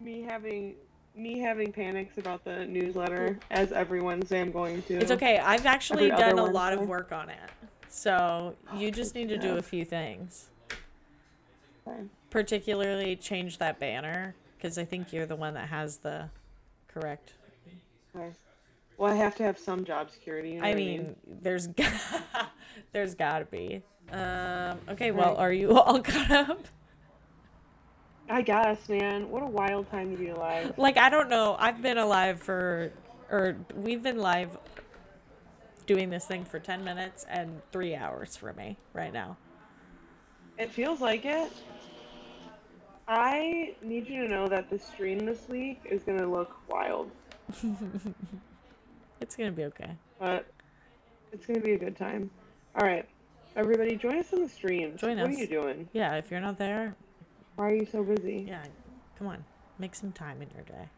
Me 0.00 0.22
having 0.22 0.76
me 1.14 1.38
having 1.38 1.72
panics 1.72 2.16
about 2.16 2.44
the 2.44 2.64
newsletter 2.64 3.38
as 3.50 3.72
every 3.72 4.00
Wednesday 4.00 4.40
I'm 4.40 4.52
going 4.52 4.82
to. 4.84 4.94
it's 4.94 5.10
okay. 5.10 5.38
I've 5.38 5.66
actually 5.66 6.08
done 6.08 6.38
a 6.38 6.44
lot 6.44 6.72
of 6.72 6.88
work 6.88 7.12
on 7.12 7.28
it. 7.28 7.50
So 7.88 8.54
you 8.76 8.88
oh, 8.88 8.90
just 8.90 9.14
need 9.14 9.28
to 9.28 9.36
do 9.36 9.58
a 9.58 9.62
few 9.62 9.84
things. 9.84 10.50
Okay. 11.86 12.02
particularly 12.30 13.16
change 13.16 13.58
that 13.58 13.80
banner 13.80 14.34
because 14.56 14.78
I 14.78 14.84
think 14.84 15.12
you're 15.12 15.26
the 15.26 15.36
one 15.36 15.54
that 15.54 15.68
has 15.68 15.98
the 15.98 16.28
correct. 16.88 17.32
Okay. 18.14 18.32
Well, 19.00 19.10
I 19.10 19.16
have 19.16 19.34
to 19.36 19.42
have 19.44 19.58
some 19.58 19.86
job 19.86 20.10
security. 20.10 20.50
You 20.50 20.60
know 20.60 20.66
I 20.66 20.68
what 20.68 20.76
mean, 20.76 21.16
there's 21.26 21.68
there's 22.92 23.14
gotta 23.14 23.46
be. 23.46 23.80
Um, 24.12 24.78
okay, 24.90 25.10
well, 25.10 25.36
are 25.38 25.54
you 25.54 25.72
all 25.78 26.02
caught 26.02 26.30
up? 26.30 26.66
I 28.28 28.42
guess, 28.42 28.90
man. 28.90 29.30
What 29.30 29.42
a 29.42 29.46
wild 29.46 29.90
time 29.90 30.10
to 30.12 30.18
be 30.18 30.28
alive. 30.28 30.74
Like, 30.76 30.98
I 30.98 31.08
don't 31.08 31.30
know. 31.30 31.56
I've 31.58 31.80
been 31.80 31.96
alive 31.96 32.42
for, 32.42 32.92
or 33.30 33.56
we've 33.74 34.02
been 34.02 34.18
live 34.18 34.58
doing 35.86 36.10
this 36.10 36.26
thing 36.26 36.44
for 36.44 36.58
10 36.58 36.84
minutes 36.84 37.24
and 37.26 37.62
three 37.72 37.94
hours 37.94 38.36
for 38.36 38.52
me 38.52 38.76
right 38.92 39.14
now. 39.14 39.38
It 40.58 40.70
feels 40.70 41.00
like 41.00 41.24
it. 41.24 41.50
I 43.08 43.74
need 43.82 44.08
you 44.08 44.26
to 44.26 44.28
know 44.28 44.46
that 44.46 44.68
the 44.68 44.78
stream 44.78 45.20
this 45.20 45.48
week 45.48 45.80
is 45.90 46.02
gonna 46.02 46.30
look 46.30 46.54
wild, 46.68 47.10
It's 49.20 49.36
gonna 49.36 49.52
be 49.52 49.64
okay. 49.64 49.90
but 50.18 50.46
it's 51.32 51.46
gonna 51.46 51.60
be 51.60 51.72
a 51.72 51.78
good 51.78 51.96
time. 51.96 52.30
All 52.78 52.86
right, 52.86 53.06
everybody, 53.56 53.96
join 53.96 54.18
us 54.18 54.32
on 54.32 54.42
the 54.42 54.48
stream. 54.48 54.96
Join 54.96 55.16
what 55.18 55.24
us. 55.26 55.30
What 55.30 55.36
are 55.36 55.40
you 55.40 55.46
doing? 55.46 55.88
Yeah, 55.92 56.16
if 56.16 56.30
you're 56.30 56.40
not 56.40 56.58
there, 56.58 56.94
Why 57.56 57.70
are 57.70 57.74
you 57.74 57.86
so 57.86 58.02
busy? 58.02 58.44
yeah, 58.48 58.64
come 59.18 59.26
on. 59.28 59.44
Make 59.78 59.94
some 59.94 60.12
time 60.12 60.42
in 60.42 60.48
your 60.54 60.64
day 60.64 60.88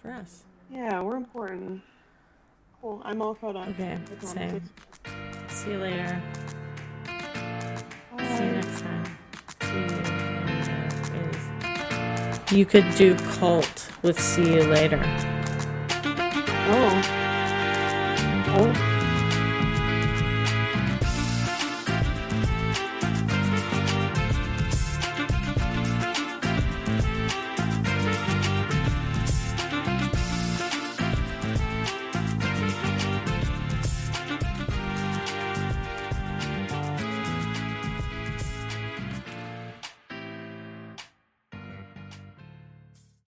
for 0.00 0.10
us. 0.12 0.44
Yeah, 0.70 1.00
we're 1.02 1.16
important. 1.16 1.82
Cool. 2.80 3.02
I'm 3.04 3.20
all 3.20 3.34
caught 3.34 3.56
up. 3.56 3.68
Okay, 3.68 3.98
same. 4.20 4.62
See 5.48 5.70
you 5.72 5.78
later. 5.78 6.22
See 7.06 8.44
you 8.44 8.50
next 8.52 8.80
time. 8.80 9.04
See 9.62 9.74
you 9.74 9.86
later 9.86 10.16
You 12.52 12.64
could 12.66 12.94
do 12.96 13.14
cult 13.38 13.90
with 14.02 14.18
see 14.18 14.54
you 14.54 14.62
later. 14.64 15.00
Oh. 16.72 17.16
Oh. 18.62 18.89